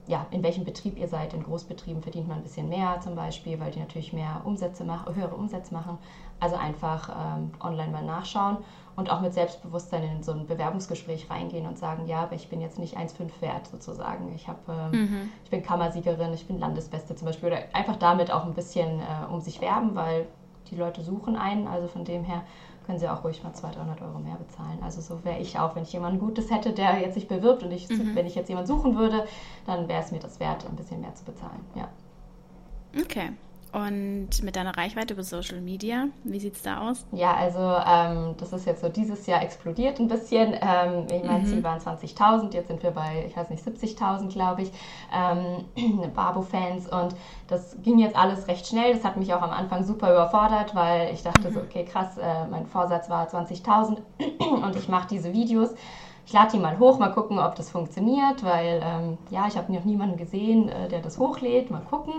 ja, 0.10 0.26
in 0.32 0.41
welchem 0.41 0.65
Betrieb 0.65 0.98
ihr 0.98 1.08
seid. 1.08 1.36
In 1.36 1.43
Großbetrieben 1.43 2.02
verdient 2.02 2.28
man 2.28 2.38
ein 2.38 2.43
bisschen 2.43 2.67
mehr 2.67 3.00
zum 3.00 3.15
Beispiel, 3.15 3.60
weil 3.60 3.69
die 3.69 3.80
natürlich 3.80 4.12
mehr 4.12 4.41
Umsätze 4.43 4.84
machen, 4.84 5.15
höhere 5.15 5.36
Umsätze 5.36 5.72
machen. 5.72 6.00
Also 6.39 6.56
einfach 6.56 7.10
ähm, 7.10 7.52
online 7.60 7.91
mal 7.91 8.04
nachschauen 8.04 8.58
und 8.95 9.12
auch 9.12 9.22
mit 9.22 9.34
Selbstbewusstsein 9.36 10.04
in 10.04 10.24
so 10.24 10.32
ein 10.32 10.48
Bewerbungsgespräch 10.48 11.30
reingehen 11.30 11.67
und 11.67 11.78
sagen, 11.78 12.08
ja, 12.08 12.24
aber 12.24 12.34
ich 12.34 12.50
bin 12.50 12.60
jetzt 12.60 12.80
nicht 12.80 12.98
1,5 12.98 13.30
wert 13.41 13.67
sozusagen. 13.67 14.34
Ich, 14.34 14.48
hab, 14.48 14.67
ähm, 14.67 14.91
mhm. 14.91 15.30
ich 15.43 15.52
bin 15.52 15.62
Kammersiegerin, 15.62 16.34
ich 16.34 16.48
bin 16.48 16.60
Landesbeste 16.60 17.15
zum 17.15 17.28
Beispiel. 17.28 17.50
Oder 17.50 17.60
einfach 17.74 17.98
damit 17.98 18.32
auch 18.32 18.45
ein 18.45 18.56
bisschen 18.56 19.02
äh, 19.02 19.32
um 19.32 19.41
sich 19.41 19.62
werben, 19.62 19.93
weil 19.93 20.26
die 20.72 20.76
Leute 20.76 21.04
suchen 21.04 21.36
einen. 21.36 21.67
Also 21.67 21.88
von 21.88 22.04
dem 22.04 22.24
her 22.24 22.41
können 22.89 22.97
sie 22.97 23.08
auch 23.08 23.23
ruhig 23.23 23.43
mal 23.43 23.54
200, 23.54 23.78
300 23.82 24.02
Euro 24.02 24.17
mehr 24.17 24.36
bezahlen. 24.36 24.80
Also 24.82 24.99
so 24.99 25.23
wäre 25.23 25.38
ich 25.38 25.60
auch, 25.60 25.75
wenn 25.75 25.84
ich 25.84 25.93
jemanden 25.93 26.17
Gutes 26.17 26.49
hätte, 26.49 26.73
der 26.73 26.99
jetzt 26.99 27.13
sich 27.13 27.28
bewirbt 27.28 27.62
und 27.62 27.69
ich, 27.69 27.88
mhm. 27.88 28.15
wenn 28.15 28.25
ich 28.25 28.34
jetzt 28.34 28.49
jemanden 28.49 28.67
suchen 28.67 28.97
würde, 28.97 29.28
dann 29.67 29.88
wäre 29.88 30.02
es 30.02 30.12
mir 30.12 30.17
das 30.17 30.39
wert, 30.39 30.65
ein 30.67 30.75
bisschen 30.75 30.99
mehr 30.99 31.13
zu 31.13 31.23
bezahlen. 31.23 31.60
Ja. 31.75 31.88
Okay. 32.99 33.34
Und 33.71 34.41
mit 34.41 34.55
deiner 34.55 34.75
Reichweite 34.75 35.13
über 35.13 35.23
Social 35.23 35.62
Media, 35.62 36.08
wie 36.23 36.39
sieht 36.39 36.55
es 36.55 36.63
da 36.63 36.89
aus? 36.89 37.05
Ja, 37.12 37.36
also 37.36 37.60
ähm, 37.60 38.36
das 38.39 38.51
ist 38.51 38.65
jetzt 38.65 38.82
so 38.82 38.89
dieses 38.89 39.27
Jahr 39.27 39.43
explodiert 39.43 39.99
ein 39.99 40.08
bisschen. 40.08 40.53
Ähm, 40.53 41.05
ich 41.12 41.23
meine, 41.23 41.39
mhm. 41.39 41.45
Ziel 41.45 41.63
waren 41.63 41.79
20.000, 41.79 42.53
jetzt 42.53 42.67
sind 42.67 42.82
wir 42.82 42.91
bei, 42.91 43.25
ich 43.27 43.38
weiß 43.38 43.49
nicht, 43.51 43.63
70.000, 43.63 44.29
glaube 44.29 44.63
ich, 44.63 44.71
ähm, 45.13 46.10
Barbo-Fans. 46.15 46.88
Und 46.88 47.15
das 47.47 47.77
ging 47.84 47.99
jetzt 47.99 48.15
alles 48.15 48.47
recht 48.47 48.65
schnell. 48.65 48.93
Das 48.93 49.03
hat 49.03 49.17
mich 49.17 49.34
auch 49.34 49.41
am 49.41 49.51
Anfang 49.51 49.84
super 49.84 50.12
überfordert, 50.12 50.73
weil 50.73 51.13
ich 51.13 51.21
dachte 51.21 51.49
mhm. 51.49 51.53
so, 51.53 51.60
okay, 51.60 51.86
krass, 51.86 52.17
äh, 52.17 52.47
mein 52.49 52.65
Vorsatz 52.65 53.08
war 53.10 53.27
20.000 53.27 53.97
und 54.63 54.75
ich 54.75 54.89
mache 54.89 55.08
diese 55.10 55.32
Videos 55.32 55.75
ich 56.30 56.34
lade 56.34 56.52
die 56.52 56.60
mal 56.60 56.78
hoch, 56.78 57.00
mal 57.00 57.12
gucken, 57.12 57.39
ob 57.39 57.56
das 57.56 57.72
funktioniert, 57.72 58.44
weil 58.44 58.84
ähm, 58.84 59.18
ja, 59.32 59.48
ich 59.48 59.58
habe 59.58 59.74
noch 59.74 59.84
niemanden 59.84 60.15
gesehen, 60.15 60.70
äh, 60.70 60.88
der 60.88 61.02
das 61.02 61.18
hochlädt, 61.18 61.72
mal 61.72 61.82
gucken. 61.82 62.13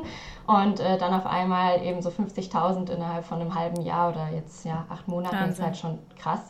Und 0.49 0.81
äh, 0.81 0.99
dann 0.99 1.15
auf 1.15 1.27
einmal 1.27 1.81
eben 1.85 2.03
so 2.03 2.11
50.000 2.11 2.91
innerhalb 2.91 3.25
von 3.25 3.41
einem 3.41 3.55
halben 3.55 3.83
Jahr 3.83 4.11
oder 4.11 4.27
jetzt 4.35 4.65
ja 4.65 4.85
acht 4.89 5.07
Monaten 5.07 5.37
Wahnsinn. 5.37 5.53
ist 5.53 5.63
halt 5.63 5.77
schon 5.77 5.99
krass. 6.19 6.41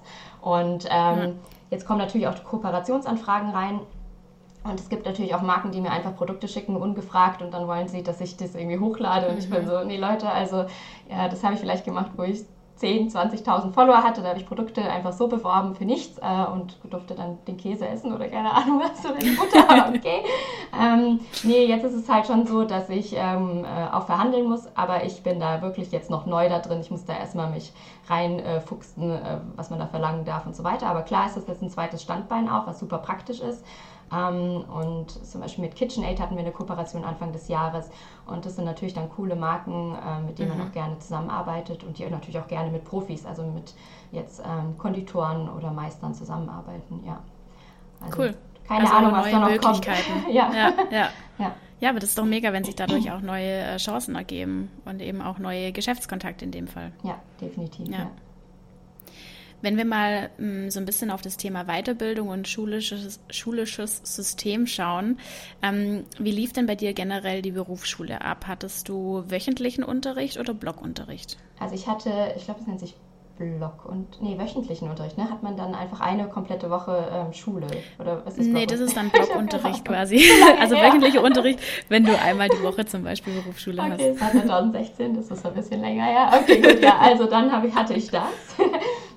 Und 0.41 0.87
ähm, 0.91 1.19
ja. 1.19 1.33
jetzt 1.69 1.87
kommen 1.87 1.99
natürlich 1.99 2.29
auch 2.29 2.45
Kooperationsanfragen 2.45 3.51
rein. 3.51 3.81
Und 4.65 4.81
es 4.81 4.89
gibt 4.89 5.05
natürlich 5.05 5.35
auch 5.35 5.43
Marken, 5.43 5.71
die 5.71 5.83
mir 5.83 5.91
einfach 5.91 6.17
Produkte 6.17 6.49
schicken, 6.49 6.77
ungefragt, 6.77 7.43
und 7.43 7.53
dann 7.53 7.69
wollen 7.69 7.89
sie, 7.89 8.03
dass 8.03 8.23
ich 8.23 8.39
das 8.39 8.55
irgendwie 8.55 8.79
hochlade. 8.79 9.27
Und 9.27 9.35
mhm. 9.35 9.39
ich 9.39 9.51
bin 9.51 9.65
mhm. 9.65 9.69
so, 9.69 9.85
nee 9.85 9.99
Leute, 9.99 10.31
also 10.31 10.65
ja, 11.11 11.29
das 11.29 11.45
habe 11.45 11.53
ich 11.53 11.61
vielleicht 11.61 11.85
gemacht, 11.85 12.13
wo 12.17 12.23
ich 12.23 12.47
10.000, 12.81 13.45
20.000 13.45 13.73
Follower 13.73 14.03
hatte. 14.03 14.23
Da 14.23 14.31
habe 14.31 14.39
ich 14.39 14.47
Produkte 14.47 14.83
einfach 14.83 15.13
so 15.13 15.29
beworben 15.29 15.75
für 15.75 15.85
nichts 15.85 16.19
äh, 16.19 16.45
und 16.53 16.79
durfte 16.91 17.15
dann 17.15 17.39
den 17.47 17.57
Käse 17.57 17.87
essen 17.87 18.13
oder 18.13 18.29
keine 18.29 18.53
Ahnung 18.53 18.81
was 18.81 19.05
oder 19.05 19.19
die 19.19 19.31
Butter. 19.31 19.61
Okay. 20.01 20.23
ähm, 20.79 21.21
nee, 21.43 21.67
jetzt 21.67 21.85
ist 21.85 21.95
es 21.95 22.09
halt 22.09 22.27
schon 22.27 22.47
so, 22.47 22.65
dass 22.65 22.89
ich 22.89 23.15
ähm, 23.17 23.65
äh, 23.65 23.93
auch 23.93 24.07
verhandeln 24.07 24.49
muss, 24.49 24.69
aber 24.75 25.05
ich 25.05 25.23
bin 25.23 25.41
da 25.41 25.63
wirklich 25.63 25.91
jetzt 25.91 26.11
noch 26.11 26.27
neu 26.27 26.49
da 26.49 26.59
drin. 26.59 26.81
Ich 26.81 26.91
muss 26.91 27.05
da 27.05 27.15
erstmal 27.15 27.51
mich 27.51 27.73
reinfuchsen, 28.09 29.11
äh, 29.11 29.39
was 29.57 29.71
man 29.71 29.79
da 29.79 29.87
verlangen 29.87 30.25
darf 30.25 30.47
und 30.47 30.55
so 30.55 30.65
weiter. 30.65 30.87
Aber 30.87 31.03
klar 31.03 31.27
ist 31.27 31.37
das 31.37 31.47
jetzt 31.47 31.63
ein 31.63 31.71
zweites 31.71 32.03
Standbein 32.03 32.49
auch, 32.49 32.67
was 32.67 32.79
super 32.79 32.99
praktisch 32.99 33.41
ist. 33.41 33.65
Ähm, 34.13 34.65
und 34.65 35.11
zum 35.11 35.41
Beispiel 35.41 35.65
mit 35.65 35.77
KitchenAid 35.77 36.21
hatten 36.21 36.35
wir 36.35 36.43
eine 36.43 36.53
Kooperation 36.53 37.05
Anfang 37.05 37.33
des 37.33 37.49
Jahres. 37.49 37.91
Und 38.27 38.45
das 38.45 38.57
sind 38.57 38.65
natürlich 38.65 38.95
dann 38.95 39.09
coole 39.11 39.37
Marken, 39.37 39.95
äh, 39.95 40.21
mit 40.23 40.39
denen 40.39 40.53
mhm. 40.53 40.59
man 40.59 40.69
auch 40.69 40.73
gerne 40.73 40.99
zusammenarbeitet 40.99 41.85
und 41.85 41.99
die 41.99 42.09
natürlich 42.09 42.39
auch 42.39 42.49
gerne 42.49 42.71
mit 42.71 42.85
Profis, 42.85 43.25
also 43.25 43.43
mit 43.43 43.75
jetzt 44.13 44.41
ähm, 44.41 44.77
Konditoren 44.79 45.49
oder 45.49 45.71
Meistern 45.71 46.15
zusammenarbeiten. 46.15 47.03
Ja. 47.07 47.21
Also 48.01 48.19
cool. 48.19 48.35
Keine 48.67 48.83
also 48.83 48.95
Ahnung, 48.95 49.13
was 49.13 49.31
da 49.31 49.39
noch 49.41 49.61
kommt. 49.61 49.87
ja. 50.31 50.53
Ja, 50.53 50.73
ja. 50.91 51.09
ja. 51.39 51.53
Ja, 51.81 51.89
aber 51.89 51.99
das 51.99 52.11
ist 52.11 52.19
doch 52.19 52.27
mega, 52.27 52.53
wenn 52.53 52.63
sich 52.63 52.77
dadurch 52.77 53.11
auch 53.11 53.23
neue 53.23 53.63
äh, 53.63 53.77
Chancen 53.79 54.15
ergeben 54.15 54.71
und 54.85 55.01
eben 55.01 55.23
auch 55.23 55.39
neue 55.39 55.73
Geschäftskontakte 55.73 56.45
in 56.45 56.51
dem 56.51 56.69
Fall. 56.69 56.93
Ja, 57.03 57.19
definitiv. 57.41 57.89
Ja. 57.89 57.99
ja. 58.01 58.11
Wenn 59.63 59.77
wir 59.77 59.85
mal 59.85 60.31
m, 60.39 60.67
mm, 60.67 60.71
so 60.71 60.81
ein 60.81 60.87
bisschen 60.87 61.11
auf 61.11 61.23
das 61.23 61.37
Thema 61.37 61.65
Weiterbildung 61.65 62.29
und 62.29 62.49
schulisches, 62.49 63.21
schulisches 63.31 64.01
System 64.05 64.67
schauen, 64.67 65.19
ähm, 65.63 66.05
wie 66.19 66.33
lief 66.33 66.53
denn 66.53 66.67
bei 66.67 66.75
dir 66.75 66.93
generell 66.93 67.43
die 67.43 67.53
Berufsschule 67.53 68.23
ab? 68.23 68.47
Hattest 68.47 68.89
du 68.89 69.25
wöchentlichen 69.29 69.85
Unterricht 69.85 70.39
oder 70.39 70.55
Blockunterricht? 70.55 71.39
Also 71.59 71.75
ich 71.75 71.87
hatte, 71.87 72.35
ich 72.37 72.45
glaube, 72.45 72.61
es 72.61 72.67
nennt 72.67 72.81
sich 72.81 72.97
Block 73.41 73.87
und 73.87 74.21
nee, 74.21 74.39
wöchentlichen 74.39 74.91
Unterricht, 74.91 75.17
ne? 75.17 75.31
Hat 75.31 75.43
man 75.43 75.57
dann 75.57 75.75
einfach 75.75 76.01
eine 76.01 76.29
komplette 76.29 76.69
Woche 76.69 77.09
ähm, 77.11 77.33
Schule 77.33 77.67
oder 77.99 78.23
was 78.27 78.37
ist 78.37 78.47
Nee, 78.47 78.67
das 78.67 78.81
ist 78.81 78.97
dann 78.97 79.09
Blockunterricht 79.13 79.85
quasi. 79.85 80.23
also 80.61 80.77
wöchentlicher 80.77 81.23
Unterricht, 81.23 81.59
wenn 81.89 82.05
du 82.05 82.19
einmal 82.19 82.49
die 82.51 82.63
Woche 82.63 82.85
zum 82.85 83.03
Beispiel 83.03 83.33
Berufsschule 83.41 83.81
okay, 83.81 83.91
hast. 83.93 84.01
Okay, 84.01 84.13
das 84.13 84.21
war 84.21 84.43
2016, 84.43 85.17
das 85.17 85.31
ist 85.31 85.47
ein 85.47 85.55
bisschen 85.55 85.81
länger 85.81 86.05
her. 86.05 86.31
Okay, 86.43 86.61
gut, 86.61 86.83
ja, 86.83 86.99
also 86.99 87.27
dann 87.27 87.65
ich, 87.65 87.75
hatte 87.75 87.95
ich 87.95 88.11
das. 88.11 88.23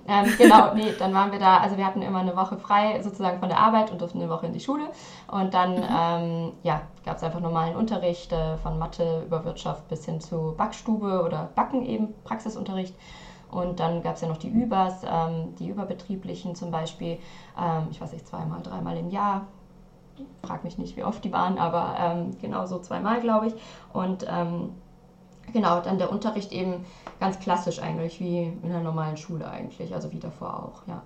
Ähm, 0.07 0.25
genau, 0.37 0.73
nee, 0.73 0.93
dann 0.97 1.13
waren 1.13 1.31
wir 1.31 1.39
da, 1.39 1.57
also 1.57 1.77
wir 1.77 1.85
hatten 1.85 2.01
immer 2.01 2.19
eine 2.19 2.35
Woche 2.35 2.57
frei 2.57 3.01
sozusagen 3.01 3.39
von 3.39 3.49
der 3.49 3.59
Arbeit 3.59 3.91
und 3.91 4.01
durften 4.01 4.19
eine 4.19 4.29
Woche 4.29 4.47
in 4.47 4.53
die 4.53 4.59
Schule. 4.59 4.85
Und 5.31 5.53
dann 5.53 5.75
mhm. 5.75 5.83
ähm, 5.97 6.51
ja, 6.63 6.81
gab 7.05 7.17
es 7.17 7.23
einfach 7.23 7.39
normalen 7.39 7.75
Unterricht 7.75 8.31
äh, 8.31 8.57
von 8.57 8.77
Mathe 8.77 9.23
über 9.25 9.45
Wirtschaft 9.45 9.87
bis 9.87 10.05
hin 10.05 10.19
zu 10.19 10.53
Backstube 10.57 11.23
oder 11.23 11.49
Backen 11.55 11.85
eben, 11.85 12.13
Praxisunterricht. 12.23 12.95
Und 13.51 13.79
dann 13.79 14.01
gab 14.01 14.15
es 14.15 14.21
ja 14.21 14.27
noch 14.27 14.37
die 14.37 14.49
Übers, 14.49 15.03
ähm, 15.03 15.55
die 15.59 15.67
überbetrieblichen 15.67 16.55
zum 16.55 16.71
Beispiel, 16.71 17.19
ähm, 17.59 17.87
ich 17.91 18.01
weiß 18.01 18.11
nicht, 18.13 18.27
zweimal, 18.27 18.61
dreimal 18.63 18.97
im 18.97 19.09
Jahr. 19.09 19.47
Frag 20.43 20.63
mich 20.63 20.77
nicht, 20.77 20.97
wie 20.97 21.03
oft 21.03 21.23
die 21.23 21.31
waren, 21.31 21.57
aber 21.57 21.95
ähm, 21.99 22.37
genau 22.41 22.65
so 22.65 22.79
zweimal, 22.79 23.21
glaube 23.21 23.47
ich. 23.47 23.53
Und 23.93 24.25
ähm, 24.29 24.71
genau, 25.51 25.81
dann 25.81 25.97
der 25.97 26.11
Unterricht 26.11 26.51
eben 26.51 26.85
ganz 27.19 27.39
klassisch 27.39 27.79
eigentlich, 27.79 28.19
wie 28.19 28.43
in 28.43 28.59
einer 28.63 28.81
normalen 28.81 29.17
Schule 29.17 29.49
eigentlich, 29.49 29.93
also 29.93 30.11
wie 30.11 30.19
davor 30.19 30.63
auch, 30.63 30.87
ja. 30.87 31.01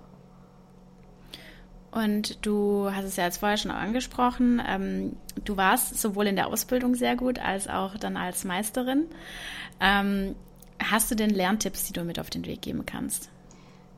Und 1.90 2.44
du 2.44 2.90
hast 2.94 3.04
es 3.04 3.16
ja 3.16 3.24
jetzt 3.24 3.38
vorher 3.38 3.56
schon 3.56 3.70
angesprochen, 3.70 4.62
ähm, 4.66 5.16
du 5.44 5.56
warst 5.56 5.98
sowohl 5.98 6.26
in 6.26 6.36
der 6.36 6.48
Ausbildung 6.48 6.94
sehr 6.94 7.16
gut 7.16 7.38
als 7.38 7.66
auch 7.66 7.96
dann 7.96 8.16
als 8.16 8.44
Meisterin. 8.44 9.06
Ähm, 9.80 10.34
hast 10.78 11.10
du 11.10 11.14
denn 11.14 11.30
Lerntipps, 11.30 11.84
die 11.84 11.92
du 11.92 12.04
mit 12.04 12.20
auf 12.20 12.30
den 12.30 12.44
Weg 12.46 12.62
geben 12.62 12.84
kannst? 12.84 13.30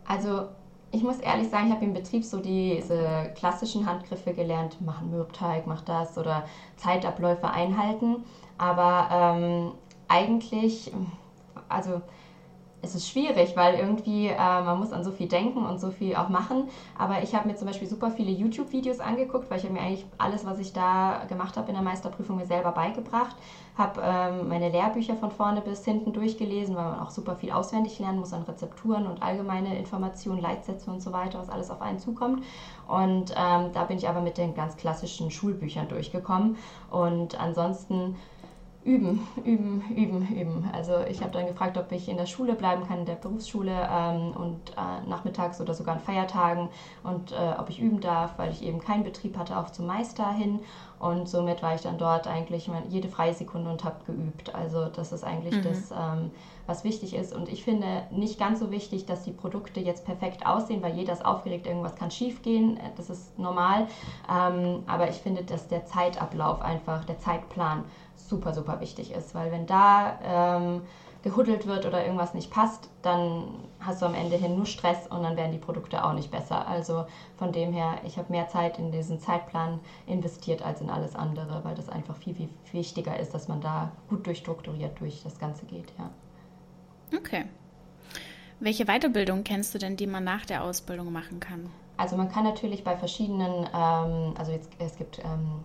Also 0.07 0.47
ich 0.93 1.03
muss 1.03 1.19
ehrlich 1.19 1.49
sagen, 1.51 1.69
ich 1.69 1.73
habe 1.73 1.85
im 1.85 1.93
Betrieb 1.93 2.25
so 2.25 2.39
diese 2.39 3.33
klassischen 3.37 3.87
Handgriffe 3.87 4.35
gelernt, 4.35 4.77
mach 4.81 5.01
einen 5.01 5.11
Mürbteig, 5.11 5.67
mach 5.67 5.83
das 5.83 6.19
oder 6.19 6.45
Zeitabläufe 6.77 7.49
einhalten. 7.49 8.25
Aber 8.59 9.09
ähm, 9.13 9.73
eigentlich, 10.11 10.93
also 11.69 12.03
es 12.83 12.95
ist 12.95 13.11
schwierig, 13.11 13.57
weil 13.57 13.75
irgendwie 13.75 14.29
äh, 14.29 14.37
man 14.37 14.79
muss 14.79 14.93
an 14.93 15.05
so 15.05 15.11
viel 15.11 15.29
denken 15.29 15.65
und 15.65 15.79
so 15.79 15.91
viel 15.91 16.17
auch 16.17 16.29
machen. 16.29 16.69
Aber 16.97 17.23
ich 17.23 17.35
habe 17.35 17.49
mir 17.49 17.55
zum 17.55 17.67
Beispiel 17.67 17.87
super 17.87 18.11
viele 18.11 18.31
YouTube-Videos 18.31 19.01
angeguckt, 19.01 19.51
weil 19.51 19.59
ich 19.59 19.65
habe 19.65 19.75
mir 19.75 19.81
eigentlich 19.81 20.07
alles, 20.19 20.47
was 20.47 20.59
ich 20.59 20.73
da 20.73 21.23
gemacht 21.29 21.57
habe 21.57 21.69
in 21.69 21.75
der 21.75 21.83
Meisterprüfung, 21.83 22.37
mir 22.37 22.47
selber 22.47 22.73
beigebracht. 22.73 23.37
Habe 23.77 24.01
ähm, 24.03 24.49
meine 24.49 24.71
Lehrbücher 24.71 25.15
von 25.15 25.31
vorne 25.31 25.61
bis 25.61 25.85
hinten 25.85 26.13
durchgelesen, 26.13 26.75
weil 26.75 26.85
man 26.85 27.01
auch 27.01 27.11
super 27.11 27.37
viel 27.37 27.53
auswendig 27.53 27.99
lernen 27.99 28.21
muss 28.21 28.33
an 28.33 28.43
Rezepturen 28.43 29.07
und 29.07 29.23
allgemeine 29.23 29.79
Informationen, 29.79 30.41
Leitsätze 30.41 30.91
und 30.91 31.03
so 31.03 31.13
weiter, 31.13 31.39
was 31.39 31.51
alles 31.51 31.71
auf 31.71 31.83
einen 31.83 31.99
zukommt. 31.99 32.43
Und 32.89 33.35
ähm, 33.37 33.73
da 33.73 33.85
bin 33.85 33.99
ich 33.99 34.09
aber 34.09 34.21
mit 34.21 34.39
den 34.39 34.55
ganz 34.55 34.77
klassischen 34.77 35.31
Schulbüchern 35.31 35.89
durchgekommen. 35.89 36.57
Und 36.91 37.39
ansonsten 37.39 38.17
üben, 38.85 39.27
üben, 39.45 39.83
üben, 39.95 40.29
üben. 40.29 40.71
Also 40.73 41.01
ich 41.09 41.21
habe 41.21 41.33
dann 41.33 41.47
gefragt, 41.47 41.77
ob 41.77 41.93
ich 41.93 42.09
in 42.09 42.17
der 42.17 42.27
Schule 42.27 42.55
bleiben 42.55 42.87
kann, 42.87 43.01
in 43.01 43.05
der 43.05 43.15
Berufsschule 43.15 43.89
ähm, 43.91 44.33
und 44.35 44.71
äh, 44.71 45.07
nachmittags 45.07 45.61
oder 45.61 45.75
sogar 45.75 45.97
an 45.97 46.01
Feiertagen 46.01 46.71
und 47.03 47.33
äh, 47.33 47.55
ob 47.59 47.69
ich 47.69 47.79
üben 47.79 48.01
darf, 48.01 48.39
weil 48.39 48.51
ich 48.51 48.63
eben 48.63 48.81
keinen 48.81 49.05
Betrieb 49.05 49.37
hatte, 49.37 49.59
auch 49.59 49.71
zum 49.71 49.87
Meister 49.87 50.31
hin. 50.31 50.61
Und 50.99 51.29
somit 51.29 51.63
war 51.63 51.75
ich 51.75 51.81
dann 51.83 51.99
dort 51.99 52.27
eigentlich 52.27 52.71
jede 52.89 53.09
freie 53.09 53.33
Sekunde 53.33 53.71
und 53.71 53.85
habe 53.85 54.05
geübt. 54.07 54.55
Also 54.55 54.89
das 54.89 55.13
ist 55.13 55.25
eigentlich 55.25 55.57
mhm. 55.57 55.63
das, 55.63 55.91
ähm, 55.91 56.31
was 56.71 56.85
wichtig 56.85 57.15
ist. 57.15 57.35
Und 57.35 57.49
ich 57.49 57.65
finde 57.65 58.05
nicht 58.11 58.39
ganz 58.39 58.61
so 58.61 58.71
wichtig, 58.71 59.05
dass 59.05 59.25
die 59.25 59.33
Produkte 59.33 59.81
jetzt 59.81 60.05
perfekt 60.05 60.47
aussehen, 60.47 60.83
weil 60.83 60.95
jeder 60.95 61.13
ist 61.13 61.25
aufgeregt, 61.25 61.67
irgendwas 61.67 61.97
kann 61.97 62.11
schief 62.11 62.43
gehen. 62.43 62.79
Das 62.97 63.11
ist 63.11 63.39
normal. 63.39 63.87
Ähm, 64.31 64.85
aber 64.87 65.09
ich 65.11 65.17
finde, 65.17 65.43
dass 65.43 65.69
der 65.69 65.85
Zeitablauf 65.85 66.63
einfach, 66.63 67.05
der 67.05 67.19
Zeitplan 67.19 67.85
super, 68.15 68.55
super 68.55 68.81
wichtig 68.81 69.11
ist, 69.11 69.35
weil 69.35 69.51
wenn 69.51 69.67
da 69.67 70.19
ähm, 70.23 70.83
gehuddelt 71.23 71.67
wird 71.67 71.85
oder 71.85 72.03
irgendwas 72.05 72.35
nicht 72.35 72.51
passt, 72.51 72.89
dann 73.03 73.45
hast 73.81 74.01
du 74.01 74.07
am 74.07 74.15
Ende 74.15 74.37
hin 74.37 74.57
nur 74.57 74.67
Stress 74.67 75.07
und 75.07 75.23
dann 75.23 75.37
werden 75.37 75.53
die 75.53 75.59
Produkte 75.59 76.05
auch 76.05 76.13
nicht 76.13 76.31
besser. 76.31 76.67
Also 76.67 77.05
von 77.37 77.53
dem 77.53 77.73
her, 77.73 77.97
ich 78.05 78.17
habe 78.17 78.33
mehr 78.33 78.49
Zeit 78.49 78.79
in 78.79 78.91
diesen 78.93 79.19
Zeitplan 79.19 79.81
investiert 80.07 80.63
als 80.63 80.81
in 80.81 80.89
alles 80.89 81.17
andere, 81.17 81.65
weil 81.65 81.75
das 81.75 81.89
einfach 81.89 82.17
viel, 82.17 82.35
viel 82.35 82.49
wichtiger 82.73 83.19
ist, 83.19 83.35
dass 83.35 83.49
man 83.49 83.61
da 83.61 83.91
gut 84.09 84.27
durchstrukturiert 84.27 85.01
durch 85.01 85.23
das 85.23 85.39
Ganze 85.39 85.67
geht, 85.67 85.93
ja. 85.99 86.11
Okay. 87.17 87.45
Welche 88.61 88.85
Weiterbildung 88.85 89.43
kennst 89.43 89.75
du 89.75 89.79
denn, 89.79 89.97
die 89.97 90.07
man 90.07 90.25
nach 90.25 90.45
der 90.45 90.63
Ausbildung 90.63 91.13
machen 91.13 91.41
kann? 91.41 91.71
Also 91.97 92.17
man 92.17 92.31
kann 92.31 92.45
natürlich 92.45 92.85
bei 92.85 92.97
verschiedenen, 92.97 93.67
ähm, 93.75 94.35
also 94.37 94.53
jetzt, 94.53 94.71
es 94.79 94.97
gibt 94.97 95.19
ähm, 95.21 95.65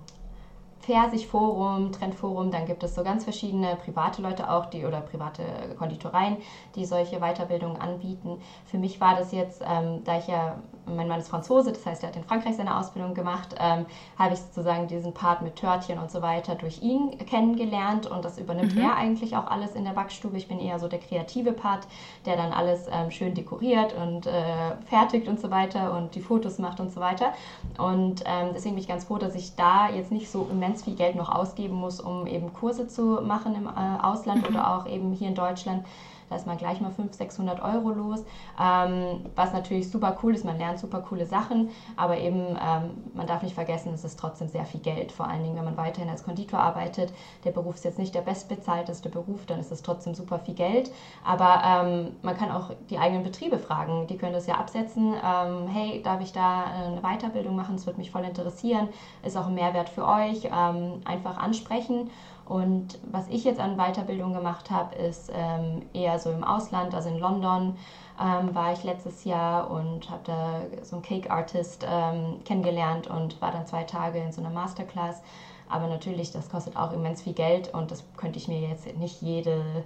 Pfirsich-Forum, 0.82 1.92
Trendforum, 1.92 2.52
dann 2.52 2.66
gibt 2.66 2.84
es 2.84 2.96
so 2.96 3.04
ganz 3.04 3.24
verschiedene 3.24 3.76
private 3.76 4.22
Leute 4.22 4.50
auch, 4.50 4.68
die 4.68 4.86
oder 4.86 5.02
private 5.02 5.44
Konditoreien, 5.78 6.38
die 6.76 6.86
solche 6.86 7.20
Weiterbildungen 7.20 7.78
anbieten. 7.78 8.40
Für 8.66 8.78
mich 8.78 9.02
war 9.02 9.16
das 9.16 9.32
jetzt, 9.32 9.62
ähm, 9.68 10.04
da 10.04 10.20
ich 10.20 10.28
ja, 10.28 10.58
mein 10.88 11.08
Mann 11.08 11.20
ist 11.20 11.30
Franzose, 11.30 11.72
das 11.72 11.86
heißt, 11.86 12.04
er 12.04 12.10
hat 12.10 12.16
in 12.16 12.24
Frankreich 12.24 12.56
seine 12.56 12.78
Ausbildung 12.78 13.14
gemacht, 13.14 13.56
ähm, 13.60 13.86
habe 14.18 14.34
ich 14.34 14.40
sozusagen 14.40 14.88
diesen 14.88 15.14
Part 15.14 15.42
mit 15.42 15.56
Törtchen 15.56 16.00
und 16.00 16.12
so 16.12 16.22
weiter 16.22 16.56
durch 16.56 16.82
ihn 16.82 17.18
kennengelernt 17.26 18.08
und 18.08 18.24
das 18.24 18.38
übernimmt 18.38 18.76
mhm. 18.76 18.82
er 18.82 18.96
eigentlich 18.96 19.36
auch 19.36 19.48
alles 19.48 19.76
in 19.76 19.84
der 19.84 19.92
Backstube. 19.92 20.38
Ich 20.38 20.48
bin 20.48 20.60
eher 20.60 20.80
so 20.80 20.88
der 20.88 21.00
kreative 21.00 21.52
Part, 21.52 21.88
der 22.26 22.38
dann 22.38 22.52
alles 22.52 22.88
ähm, 22.92 23.12
schön 23.12 23.34
dekoriert 23.34 23.94
und 23.94 24.28
äh, 24.28 24.76
fertigt 24.86 25.28
und 25.28 25.40
so 25.40 25.52
weiter 25.52 25.96
und 25.98 26.16
die 26.16 26.22
Fotos 26.22 26.60
macht 26.60 26.80
und 26.80 26.92
so 26.92 27.00
weiter. 27.00 27.34
Und 27.78 28.24
ähm, 28.26 28.50
deswegen 28.54 28.76
bin 28.76 28.82
ich 28.82 28.88
ganz 28.88 29.06
froh, 29.06 29.18
dass 29.18 29.36
ich 29.36 29.56
da 29.56 29.90
jetzt 29.90 30.12
nicht 30.12 30.30
so 30.30 30.48
immens 30.52 30.84
viel 30.84 30.96
Geld 30.96 31.16
noch 31.16 31.30
ausgeben 31.30 31.76
muss, 31.76 32.00
um 32.00 32.28
eben 32.28 32.54
Kurse 32.54 32.88
zu 32.88 33.20
machen 33.22 33.56
im 33.56 33.68
äh, 33.68 34.04
Ausland 34.04 34.50
mhm. 34.50 34.56
oder 34.56 34.76
auch 34.76 34.88
eben 34.88 35.12
hier 35.14 35.30
in 35.30 35.36
Deutschland. 35.36 35.86
Da 36.30 36.36
ist 36.36 36.48
man 36.48 36.58
gleich 36.58 36.82
mal 36.82 36.90
500, 36.90 37.16
600 37.16 37.62
Euro 37.64 37.92
los, 37.92 38.24
ähm, 38.60 39.26
was 39.36 39.54
natürlich 39.54 39.90
super 39.90 40.18
cool 40.24 40.34
ist. 40.34 40.46
Man 40.46 40.58
lernt 40.58 40.80
super 40.80 41.00
coole 41.02 41.26
Sachen, 41.26 41.70
aber 41.96 42.18
eben 42.18 42.58
ähm, 42.62 43.04
man 43.14 43.28
darf 43.28 43.44
nicht 43.44 43.56
vergessen, 43.56 43.94
es 43.94 44.04
ist 44.04 44.20
trotzdem 44.20 44.48
sehr 44.48 44.66
viel 44.66 44.80
Geld. 44.82 45.12
Vor 45.12 45.28
allen 45.28 45.44
Dingen, 45.44 45.56
wenn 45.56 45.66
man 45.66 45.78
weiterhin 45.78 46.10
als 46.10 46.24
Konditor 46.24 46.60
arbeitet. 46.60 47.14
Der 47.44 47.52
Beruf 47.52 47.76
ist 47.76 47.86
jetzt 47.86 48.00
nicht 48.00 48.16
der 48.16 48.22
bestbezahlteste 48.22 49.10
Beruf, 49.10 49.46
dann 49.46 49.60
ist 49.60 49.72
es 49.72 49.82
trotzdem 49.82 50.16
super 50.16 50.40
viel 50.40 50.56
Geld. 50.56 50.92
Aber 51.24 51.62
ähm, 51.64 52.16
man 52.22 52.38
kann 52.38 52.52
auch 52.52 52.72
die 52.90 52.98
eigenen 52.98 53.24
Betriebe 53.24 53.60
fragen. 53.60 54.08
Die 54.08 54.18
können 54.18 54.34
das 54.34 54.48
ja 54.48 54.56
absetzen. 54.56 55.14
Ähm, 55.24 55.68
hey, 55.68 56.02
darf 56.02 56.22
ich 56.22 56.32
da 56.32 56.66
eine 56.66 57.02
Weiterbildung 57.02 57.56
machen? 57.56 57.76
Das 57.76 57.86
würde 57.86 58.00
mich 58.00 58.12
voll 58.12 58.24
interessieren. 58.24 58.90
Ist 59.24 59.38
auch 59.38 59.48
ein 59.48 59.56
Mehrwert 59.56 59.90
für 59.90 60.06
euch. 60.06 60.46
Ähm, 60.46 61.02
einfach 61.06 61.38
ansprechen. 61.38 62.10
Und 62.46 63.00
was 63.12 63.28
ich 63.28 63.44
jetzt 63.44 63.60
an 63.60 63.76
Weiterbildung 63.76 64.34
gemacht 64.34 64.70
habe, 64.70 64.96
ist 64.96 65.32
ähm, 65.34 65.82
eher 65.94 66.20
so 66.20 66.30
im 66.30 66.44
Ausland, 66.44 66.94
also 66.94 67.10
in 67.10 67.18
London 67.18 67.76
ähm, 68.22 68.54
war 68.54 68.72
ich 68.72 68.84
letztes 68.84 69.24
Jahr 69.24 69.70
und 69.72 70.10
habe 70.10 70.22
da 70.26 70.62
so 70.84 70.98
einen 70.98 71.04
Cake 71.04 71.32
Artist 71.32 71.86
ähm, 71.90 72.40
kennengelernt 72.46 73.08
und 73.08 73.42
war 73.42 73.52
dann 73.52 73.66
zwei 73.66 73.84
Tage 73.84 74.20
in 74.20 74.32
so 74.32 74.42
einer 74.42 74.52
Masterclass. 74.52 75.24
Aber 75.68 75.88
natürlich, 75.88 76.32
das 76.32 76.50
kostet 76.50 76.78
auch 76.78 76.94
immens 76.94 77.24
viel 77.24 77.34
Geld 77.34 77.74
und 77.74 77.90
das 77.90 78.04
könnte 78.16 78.38
ich 78.38 78.48
mir 78.48 78.60
jetzt 78.60 78.96
nicht 78.98 79.24
jede, 79.24 79.84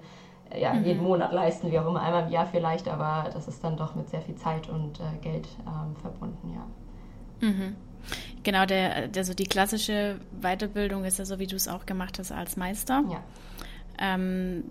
ja, 0.53 0.73
mhm. 0.73 0.83
jeden 0.83 1.03
Monat 1.03 1.31
leisten, 1.31 1.71
wie 1.71 1.79
auch 1.79 1.87
immer, 1.87 2.01
einmal 2.01 2.23
im 2.23 2.29
Jahr 2.29 2.45
vielleicht, 2.45 2.89
aber 2.89 3.29
das 3.31 3.47
ist 3.47 3.63
dann 3.63 3.77
doch 3.77 3.95
mit 3.95 4.09
sehr 4.09 4.21
viel 4.21 4.35
Zeit 4.35 4.67
und 4.67 4.99
äh, 4.99 5.17
Geld 5.21 5.47
ähm, 5.65 5.95
verbunden, 6.01 6.53
ja. 6.53 6.65
Mhm. 7.41 7.75
Genau, 8.43 8.65
der, 8.65 9.07
der, 9.07 9.25
so 9.25 9.33
die 9.33 9.45
klassische 9.45 10.19
Weiterbildung 10.41 11.03
ist 11.05 11.19
ja 11.19 11.25
so, 11.25 11.39
wie 11.39 11.47
du 11.47 11.55
es 11.55 11.67
auch 11.67 11.85
gemacht 11.85 12.19
hast 12.19 12.31
als 12.31 12.57
Meister. 12.57 13.03
Ja. 13.09 13.23
Ähm, 13.99 14.63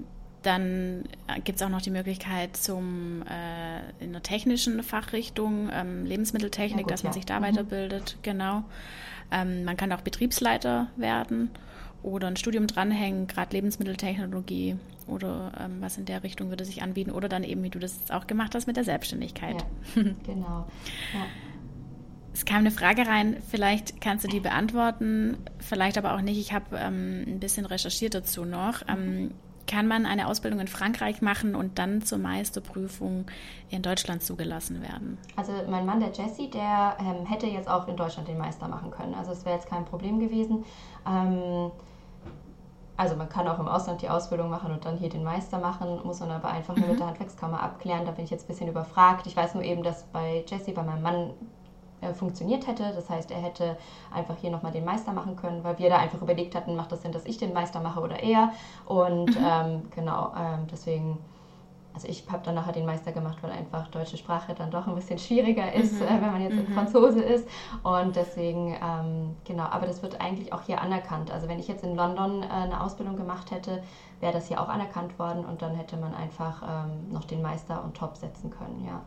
dann 0.42 1.04
gibt 1.44 1.61
es 1.61 1.62
auch 1.62 1.68
noch 1.68 1.83
die 1.83 1.90
Möglichkeit 1.90 2.57
zum 2.57 3.22
äh, 3.22 3.81
in 4.02 4.11
einer 4.11 4.22
technischen 4.22 4.83
Fachrichtung, 4.83 5.68
ähm, 5.72 6.07
Lebensmitteltechnik, 6.07 6.78
ja, 6.78 6.83
gut, 6.85 6.90
dass 6.92 7.02
man 7.02 7.11
ja. 7.11 7.14
sich 7.14 7.26
da 7.26 7.40
mhm. 7.40 7.44
weiterbildet, 7.44 8.16
genau. 8.22 8.64
Ähm, 9.31 9.64
man 9.64 9.76
kann 9.76 9.92
auch 9.92 10.00
Betriebsleiter 10.00 10.88
werden 10.96 11.50
oder 12.02 12.28
ein 12.28 12.37
Studium 12.37 12.66
dranhängen, 12.66 13.26
gerade 13.26 13.54
Lebensmitteltechnologie 13.54 14.76
oder 15.07 15.52
ähm, 15.61 15.78
was 15.81 15.98
in 15.98 16.04
der 16.04 16.22
Richtung 16.22 16.50
würde 16.50 16.64
sich 16.64 16.83
anbieten. 16.83 17.11
Oder 17.11 17.28
dann 17.28 17.42
eben, 17.42 17.62
wie 17.62 17.70
du 17.70 17.78
das 17.78 18.11
auch 18.11 18.26
gemacht 18.26 18.54
hast 18.54 18.66
mit 18.66 18.76
der 18.76 18.85
Selbstständigkeit. 18.85 19.64
Ja, 19.96 20.02
genau. 20.26 20.66
Ja. 21.12 21.26
Es 22.38 22.44
kam 22.44 22.59
eine 22.59 22.70
Frage 22.70 23.05
rein, 23.05 23.42
vielleicht 23.51 24.01
kannst 24.01 24.22
du 24.22 24.29
die 24.29 24.38
beantworten, 24.38 25.38
vielleicht 25.59 25.98
aber 25.98 26.14
auch 26.14 26.20
nicht. 26.20 26.38
Ich 26.38 26.53
habe 26.53 26.77
ähm, 26.77 27.24
ein 27.27 27.40
bisschen 27.40 27.66
recherchiert 27.66 28.14
dazu 28.14 28.44
noch. 28.44 28.83
Ähm, 28.87 29.33
kann 29.66 29.88
man 29.88 30.07
eine 30.07 30.29
Ausbildung 30.29 30.61
in 30.61 30.68
Frankreich 30.68 31.20
machen 31.20 31.57
und 31.57 31.81
dann 31.81 32.01
zur 32.01 32.18
Meisterprüfung 32.18 33.27
in 33.70 33.83
Deutschland 33.83 34.22
zugelassen 34.22 34.83
werden? 34.83 35.18
Also 35.35 35.51
mein 35.68 35.85
Mann, 35.85 35.98
der 35.98 36.12
Jesse, 36.12 36.48
der 36.48 36.96
ähm, 37.01 37.27
hätte 37.27 37.48
jetzt 37.48 37.68
auch 37.68 37.88
in 37.88 37.96
Deutschland 37.96 38.29
den 38.29 38.38
Meister 38.38 38.68
machen 38.68 38.92
können. 38.92 39.14
Also 39.16 39.33
es 39.33 39.44
wäre 39.44 39.57
jetzt 39.57 39.68
kein 39.68 39.85
Problem 39.85 40.20
gewesen. 40.20 40.64
Ähm, 41.09 41.72
also 42.96 43.16
man 43.16 43.29
kann 43.29 43.48
auch 43.48 43.59
im 43.59 43.66
Ausland 43.66 44.01
die 44.01 44.09
Ausbildung 44.09 44.48
machen 44.48 44.70
und 44.70 44.85
dann 44.85 44.96
hier 44.96 45.09
den 45.09 45.24
Meister 45.24 45.59
machen, 45.59 46.01
muss 46.05 46.20
man 46.20 46.31
aber 46.31 46.51
einfach 46.51 46.77
nur 46.77 46.85
mhm. 46.85 46.92
mit 46.92 47.01
der 47.01 47.09
Handwerkskammer 47.09 47.61
abklären. 47.61 48.07
Da 48.07 48.12
bin 48.12 48.24
ich 48.24 48.31
jetzt 48.31 48.44
ein 48.44 48.48
bisschen 48.48 48.68
überfragt. 48.68 49.27
Ich 49.27 49.37
weiß 49.37 49.55
nur 49.55 49.64
eben, 49.64 49.83
dass 49.83 50.05
bei 50.12 50.44
Jesse, 50.46 50.70
bei 50.70 50.85
meinem 50.85 51.03
Mann, 51.03 51.31
äh, 52.00 52.14
funktioniert 52.14 52.66
hätte. 52.66 52.92
Das 52.94 53.11
heißt, 53.11 53.30
er 53.30 53.38
hätte 53.38 53.76
einfach 54.12 54.37
hier 54.37 54.50
nochmal 54.50 54.72
den 54.72 54.84
Meister 54.84 55.12
machen 55.12 55.37
können, 55.37 55.64
weil 55.64 55.78
wir 55.78 55.90
da 55.90 55.98
einfach 55.98 56.22
überlegt 56.22 56.54
hatten, 56.54 56.76
macht 56.76 56.92
das 56.92 57.02
Sinn, 57.02 57.12
dass 57.12 57.24
ich 57.24 57.38
den 57.38 57.52
Meister 57.52 57.80
mache 57.80 58.00
oder 58.00 58.22
er. 58.22 58.52
Und 58.87 59.30
mhm. 59.30 59.44
ähm, 59.44 59.82
genau, 59.94 60.32
ähm, 60.38 60.66
deswegen, 60.70 61.18
also 61.94 62.06
ich 62.06 62.24
habe 62.30 62.44
dann 62.44 62.54
nachher 62.54 62.72
den 62.72 62.87
Meister 62.87 63.11
gemacht, 63.11 63.38
weil 63.42 63.50
einfach 63.50 63.88
deutsche 63.88 64.16
Sprache 64.16 64.54
dann 64.54 64.70
doch 64.70 64.87
ein 64.87 64.94
bisschen 64.94 65.18
schwieriger 65.18 65.72
ist, 65.72 65.94
mhm. 65.94 66.06
äh, 66.06 66.22
wenn 66.22 66.32
man 66.32 66.42
jetzt 66.42 66.68
mhm. 66.68 66.72
Franzose 66.72 67.20
ist. 67.20 67.48
Und 67.82 68.14
deswegen, 68.14 68.76
ähm, 68.80 69.37
genau, 69.44 69.64
aber 69.64 69.87
das 69.87 70.02
wird 70.02 70.20
eigentlich 70.20 70.52
auch 70.52 70.62
hier 70.62 70.80
anerkannt. 70.80 71.32
Also 71.32 71.48
wenn 71.48 71.58
ich 71.58 71.66
jetzt 71.66 71.82
in 71.82 71.96
London 71.96 72.44
äh, 72.44 72.46
eine 72.46 72.80
Ausbildung 72.80 73.16
gemacht 73.16 73.50
hätte, 73.50 73.82
wäre 74.20 74.32
das 74.32 74.46
hier 74.46 74.61
auch 74.61 74.68
anerkannt 74.68 75.18
worden 75.18 75.44
und 75.44 75.62
dann 75.62 75.74
hätte 75.74 75.96
man 75.96 76.14
einfach 76.14 76.62
ähm, 76.62 77.12
noch 77.12 77.24
den 77.24 77.42
Meister 77.42 77.82
und 77.82 77.96
Top 77.96 78.16
setzen 78.16 78.50
können, 78.50 78.84
ja. 78.87 79.00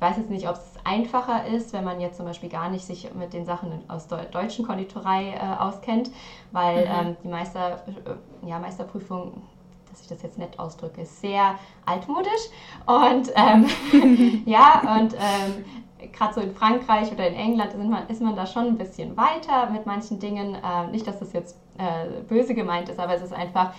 Ich 0.00 0.06
weiß 0.06 0.16
jetzt 0.16 0.30
nicht, 0.30 0.48
ob 0.48 0.54
es 0.54 0.72
einfacher 0.82 1.46
ist, 1.46 1.74
wenn 1.74 1.84
man 1.84 2.00
jetzt 2.00 2.16
zum 2.16 2.24
Beispiel 2.24 2.48
gar 2.48 2.70
nicht 2.70 2.86
sich 2.86 3.12
mit 3.12 3.34
den 3.34 3.44
Sachen 3.44 3.84
aus 3.86 4.08
der 4.08 4.24
deutschen 4.24 4.66
Konditorei 4.66 5.34
äh, 5.34 5.62
auskennt, 5.62 6.10
weil 6.52 6.86
mhm. 6.86 7.08
ähm, 7.08 7.16
die 7.22 7.28
Meister, 7.28 7.82
äh, 7.86 8.48
ja, 8.48 8.58
Meisterprüfung, 8.58 9.42
dass 9.90 10.00
ich 10.00 10.08
das 10.08 10.22
jetzt 10.22 10.38
nett 10.38 10.58
ausdrücke, 10.58 11.02
ist 11.02 11.20
sehr 11.20 11.54
altmodisch. 11.84 12.48
Und 12.86 13.30
ähm, 13.34 14.42
ja, 14.46 14.80
und 14.96 15.12
ähm, 15.12 16.10
gerade 16.14 16.32
so 16.32 16.40
in 16.40 16.54
Frankreich 16.54 17.12
oder 17.12 17.28
in 17.28 17.34
England 17.34 17.76
man, 17.76 18.08
ist 18.08 18.22
man 18.22 18.34
da 18.34 18.46
schon 18.46 18.68
ein 18.68 18.78
bisschen 18.78 19.18
weiter 19.18 19.68
mit 19.68 19.84
manchen 19.84 20.18
Dingen. 20.18 20.54
Äh, 20.54 20.86
nicht, 20.92 21.06
dass 21.06 21.18
das 21.18 21.34
jetzt 21.34 21.58
äh, 21.76 22.22
böse 22.26 22.54
gemeint 22.54 22.88
ist, 22.88 22.98
aber 22.98 23.16
es 23.16 23.22
ist 23.22 23.34
einfach 23.34 23.74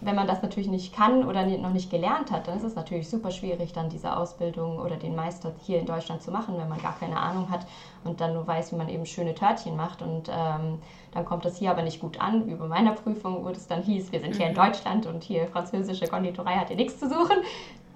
wenn 0.00 0.14
man 0.14 0.26
das 0.26 0.42
natürlich 0.42 0.68
nicht 0.68 0.94
kann 0.94 1.24
oder 1.24 1.46
noch 1.46 1.72
nicht 1.72 1.90
gelernt 1.90 2.30
hat, 2.30 2.48
dann 2.48 2.56
ist 2.56 2.64
es 2.64 2.74
natürlich 2.74 3.08
super 3.08 3.30
schwierig, 3.30 3.72
dann 3.72 3.88
diese 3.88 4.16
Ausbildung 4.16 4.78
oder 4.78 4.96
den 4.96 5.14
Meister 5.14 5.52
hier 5.64 5.78
in 5.78 5.86
Deutschland 5.86 6.22
zu 6.22 6.30
machen, 6.30 6.56
wenn 6.58 6.68
man 6.68 6.80
gar 6.80 6.98
keine 6.98 7.16
Ahnung 7.16 7.50
hat 7.50 7.66
und 8.04 8.20
dann 8.20 8.34
nur 8.34 8.46
weiß, 8.46 8.72
wie 8.72 8.76
man 8.76 8.88
eben 8.88 9.06
schöne 9.06 9.34
Törtchen 9.34 9.76
macht. 9.76 10.02
Und 10.02 10.28
ähm, 10.28 10.78
dann 11.12 11.24
kommt 11.24 11.44
das 11.44 11.56
hier 11.56 11.70
aber 11.70 11.82
nicht 11.82 12.00
gut 12.00 12.20
an. 12.20 12.46
Wie 12.46 12.54
bei 12.54 12.66
meiner 12.66 12.92
Prüfung, 12.92 13.44
wo 13.44 13.48
es 13.48 13.66
dann 13.66 13.82
hieß, 13.82 14.12
wir 14.12 14.20
sind 14.20 14.36
hier 14.36 14.46
in 14.46 14.52
mhm. 14.52 14.56
Deutschland 14.56 15.06
und 15.06 15.22
hier 15.22 15.46
französische 15.48 16.06
Konditorei 16.06 16.54
hat 16.54 16.68
hier 16.68 16.76
nichts 16.76 16.98
zu 16.98 17.08
suchen. 17.08 17.38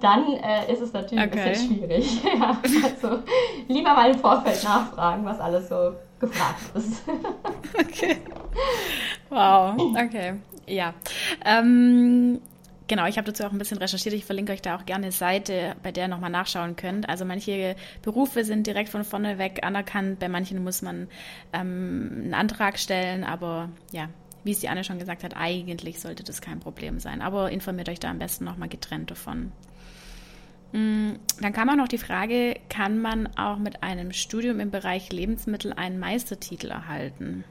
dann 0.01 0.33
äh, 0.35 0.73
ist 0.73 0.81
es 0.81 0.93
natürlich 0.93 1.25
okay. 1.25 1.41
ein 1.41 1.49
bisschen 1.51 1.77
schwierig. 1.77 2.25
ja, 2.41 2.57
also 2.83 3.19
lieber 3.69 3.95
mal 3.95 4.11
im 4.11 4.19
Vorfeld 4.19 4.65
nachfragen, 4.65 5.25
was 5.25 5.39
alles 5.41 5.69
so 5.69 5.93
gefragt 6.19 6.61
ist. 6.75 7.03
okay. 7.79 8.17
Wow, 9.31 9.75
okay. 9.97 10.35
Ja. 10.66 10.94
Ähm, 11.44 12.40
Genau, 12.90 13.07
ich 13.07 13.18
habe 13.18 13.27
dazu 13.27 13.44
auch 13.44 13.53
ein 13.53 13.59
bisschen 13.59 13.79
recherchiert. 13.79 14.16
Ich 14.16 14.25
verlinke 14.25 14.53
euch 14.53 14.62
da 14.62 14.75
auch 14.75 14.85
gerne 14.85 15.05
eine 15.05 15.12
Seite, 15.12 15.77
bei 15.81 15.92
der 15.92 16.07
ihr 16.07 16.09
nochmal 16.09 16.31
nachschauen 16.31 16.75
könnt. 16.75 17.09
Also 17.09 17.25
manche 17.25 17.77
Berufe 18.03 18.42
sind 18.44 18.66
direkt 18.66 18.88
von 18.88 19.05
vorne 19.05 19.38
weg 19.38 19.61
anerkannt, 19.62 20.18
bei 20.18 20.29
manchen 20.29 20.64
muss 20.64 20.83
man 20.83 21.07
ähm, 21.53 22.11
einen 22.25 22.35
Antrag 22.35 22.81
stellen, 22.81 23.23
aber 23.23 23.68
ja, 23.92 24.09
wie 24.42 24.51
es 24.51 24.59
die 24.59 24.68
Anne 24.68 24.83
schon 24.83 24.99
gesagt 24.99 25.23
hat, 25.23 25.37
eigentlich 25.37 26.01
sollte 26.01 26.25
das 26.25 26.40
kein 26.40 26.59
Problem 26.59 26.99
sein. 26.99 27.23
Aber 27.23 27.53
informiert 27.53 27.88
euch 27.88 28.01
da 28.01 28.11
am 28.11 28.18
besten 28.18 28.44
nochmal 28.44 28.68
getrennt 28.68 29.12
davon. 29.12 29.53
Mm, 30.73 31.12
dann 31.40 31.53
kam 31.53 31.68
auch 31.68 31.77
noch 31.77 31.87
die 31.87 31.96
Frage, 31.96 32.57
kann 32.68 33.01
man 33.01 33.29
auch 33.37 33.59
mit 33.59 33.85
einem 33.85 34.12
Studium 34.12 34.59
im 34.59 34.73
Bereich 34.73 35.12
Lebensmittel 35.12 35.73
einen 35.73 36.01
Meistertitel 36.01 36.73
erhalten? 36.73 37.44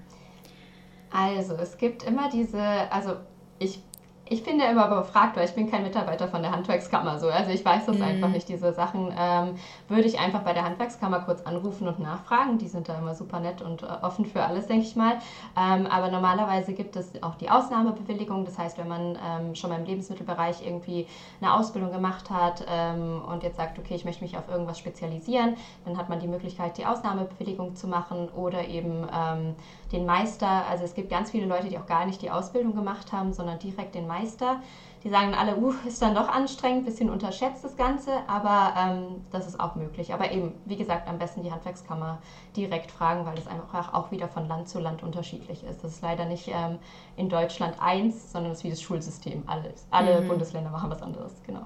Also, 1.11 1.55
es 1.55 1.77
gibt 1.77 2.03
immer 2.03 2.29
diese, 2.29 2.61
also 2.91 3.15
ich 3.57 3.81
ich 4.29 4.43
bin 4.43 4.59
ja 4.59 4.69
immer 4.69 4.87
befragt, 4.87 5.35
weil 5.35 5.45
ich 5.45 5.55
bin 5.55 5.69
kein 5.69 5.81
Mitarbeiter 5.81 6.27
von 6.27 6.43
der 6.43 6.51
Handwerkskammer 6.51 7.17
so. 7.17 7.29
Also 7.29 7.49
ich 7.51 7.65
weiß 7.65 7.87
das 7.87 7.97
mm. 7.97 8.03
einfach 8.03 8.29
nicht, 8.29 8.47
diese 8.47 8.73
Sachen. 8.73 9.11
Ähm, 9.17 9.55
würde 9.87 10.03
ich 10.03 10.19
einfach 10.19 10.41
bei 10.41 10.53
der 10.53 10.63
Handwerkskammer 10.63 11.21
kurz 11.21 11.41
anrufen 11.41 11.87
und 11.87 11.99
nachfragen. 11.99 12.59
Die 12.59 12.67
sind 12.67 12.87
da 12.87 12.97
immer 12.99 13.15
super 13.15 13.39
nett 13.39 13.61
und 13.63 13.81
äh, 13.81 13.87
offen 14.03 14.25
für 14.25 14.43
alles, 14.43 14.67
denke 14.67 14.85
ich 14.85 14.95
mal. 14.95 15.13
Ähm, 15.57 15.87
aber 15.87 16.11
normalerweise 16.11 16.73
gibt 16.73 16.95
es 16.95 17.11
auch 17.23 17.35
die 17.35 17.49
Ausnahmebewilligung. 17.49 18.45
Das 18.45 18.59
heißt, 18.59 18.77
wenn 18.77 18.87
man 18.87 19.17
ähm, 19.27 19.55
schon 19.55 19.71
mal 19.71 19.79
im 19.79 19.85
Lebensmittelbereich 19.85 20.63
irgendwie 20.63 21.07
eine 21.41 21.55
Ausbildung 21.55 21.91
gemacht 21.91 22.29
hat 22.29 22.63
ähm, 22.69 23.21
und 23.27 23.41
jetzt 23.41 23.57
sagt, 23.57 23.79
okay, 23.79 23.95
ich 23.95 24.05
möchte 24.05 24.23
mich 24.23 24.37
auf 24.37 24.47
irgendwas 24.47 24.77
spezialisieren, 24.77 25.55
dann 25.85 25.97
hat 25.97 26.07
man 26.07 26.19
die 26.19 26.27
Möglichkeit, 26.27 26.77
die 26.77 26.85
Ausnahmebewilligung 26.85 27.75
zu 27.75 27.87
machen 27.87 28.29
oder 28.29 28.67
eben 28.67 29.07
ähm, 29.11 29.55
den 29.91 30.05
Meister. 30.05 30.65
Also 30.69 30.83
es 30.83 30.93
gibt 30.93 31.09
ganz 31.09 31.31
viele 31.31 31.47
Leute, 31.47 31.67
die 31.67 31.79
auch 31.79 31.87
gar 31.87 32.05
nicht 32.05 32.21
die 32.21 32.29
Ausbildung 32.29 32.75
gemacht 32.75 33.11
haben, 33.11 33.33
sondern 33.33 33.57
direkt 33.57 33.95
den 33.95 34.05
Meister 34.05 34.18
Meister. 34.19 34.61
Die 35.03 35.09
sagen 35.09 35.33
alle, 35.33 35.55
uh, 35.55 35.73
ist 35.87 36.01
dann 36.01 36.13
doch 36.13 36.27
anstrengend, 36.27 36.85
bisschen 36.85 37.09
unterschätzt 37.09 37.63
das 37.63 37.77
Ganze, 37.77 38.11
aber 38.27 38.73
ähm, 38.77 39.21
das 39.31 39.47
ist 39.47 39.57
auch 39.57 39.75
möglich. 39.75 40.13
Aber 40.13 40.29
eben, 40.29 40.51
wie 40.65 40.75
gesagt, 40.75 41.07
am 41.07 41.17
besten 41.17 41.41
die 41.41 41.51
Handwerkskammer 41.53 42.21
direkt 42.57 42.91
fragen, 42.91 43.25
weil 43.25 43.35
das 43.35 43.47
einfach 43.47 43.93
auch 43.93 44.11
wieder 44.11 44.27
von 44.27 44.49
Land 44.49 44.67
zu 44.67 44.79
Land 44.79 45.01
unterschiedlich 45.01 45.63
ist. 45.63 45.85
Das 45.85 45.93
ist 45.93 46.01
leider 46.01 46.25
nicht 46.25 46.49
ähm, 46.49 46.79
in 47.15 47.29
Deutschland 47.29 47.75
eins, 47.79 48.33
sondern 48.33 48.51
es 48.51 48.57
ist 48.59 48.63
wie 48.65 48.71
das 48.71 48.81
Schulsystem. 48.81 49.43
Alles. 49.47 49.87
Alle 49.89 50.19
mhm. 50.19 50.27
Bundesländer 50.27 50.69
machen 50.69 50.89
was 50.89 51.01
anderes, 51.01 51.31
genau. 51.47 51.65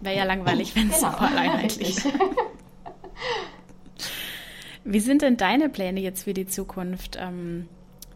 Wäre 0.00 0.16
ja 0.16 0.24
langweilig, 0.24 0.74
wenn 0.74 0.88
es 0.88 1.00
genau. 1.00 1.12
super 1.12 1.28
einheitlich 1.36 2.02
Wie 4.84 5.00
sind 5.00 5.20
denn 5.20 5.36
deine 5.36 5.68
Pläne 5.68 6.00
jetzt 6.00 6.24
für 6.24 6.32
die 6.32 6.46
Zukunft? 6.46 7.18
Ähm, 7.20 7.68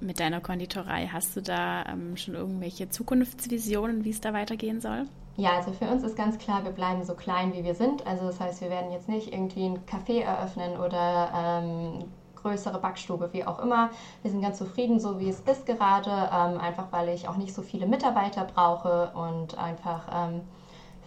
mit 0.02 0.20
deiner 0.20 0.40
Konditorei? 0.40 1.08
Hast 1.12 1.36
du 1.36 1.40
da 1.42 1.84
ähm, 1.86 2.16
schon 2.16 2.34
irgendwelche 2.34 2.88
Zukunftsvisionen, 2.88 4.04
wie 4.04 4.10
es 4.10 4.20
da 4.20 4.32
weitergehen 4.32 4.80
soll? 4.80 5.06
Ja, 5.36 5.52
also 5.56 5.72
für 5.72 5.86
uns 5.86 6.02
ist 6.02 6.16
ganz 6.16 6.36
klar, 6.38 6.64
wir 6.64 6.72
bleiben 6.72 7.04
so 7.04 7.14
klein, 7.14 7.54
wie 7.54 7.64
wir 7.64 7.74
sind. 7.74 8.06
Also 8.06 8.26
das 8.26 8.38
heißt, 8.38 8.60
wir 8.60 8.68
werden 8.68 8.92
jetzt 8.92 9.08
nicht 9.08 9.32
irgendwie 9.32 9.64
ein 9.64 9.78
Café 9.86 10.20
eröffnen 10.20 10.78
oder 10.78 11.30
ähm, 11.34 12.04
größere 12.42 12.78
Backstube, 12.78 13.30
wie 13.32 13.44
auch 13.44 13.58
immer. 13.60 13.90
Wir 14.22 14.30
sind 14.30 14.42
ganz 14.42 14.58
zufrieden, 14.58 15.00
so 15.00 15.18
wie 15.20 15.28
es 15.28 15.40
ist 15.40 15.64
gerade, 15.64 16.10
ähm, 16.10 16.60
einfach 16.60 16.88
weil 16.90 17.08
ich 17.08 17.28
auch 17.28 17.36
nicht 17.36 17.54
so 17.54 17.62
viele 17.62 17.86
Mitarbeiter 17.86 18.44
brauche 18.44 19.10
und 19.14 19.56
einfach 19.56 20.02
ähm, 20.12 20.42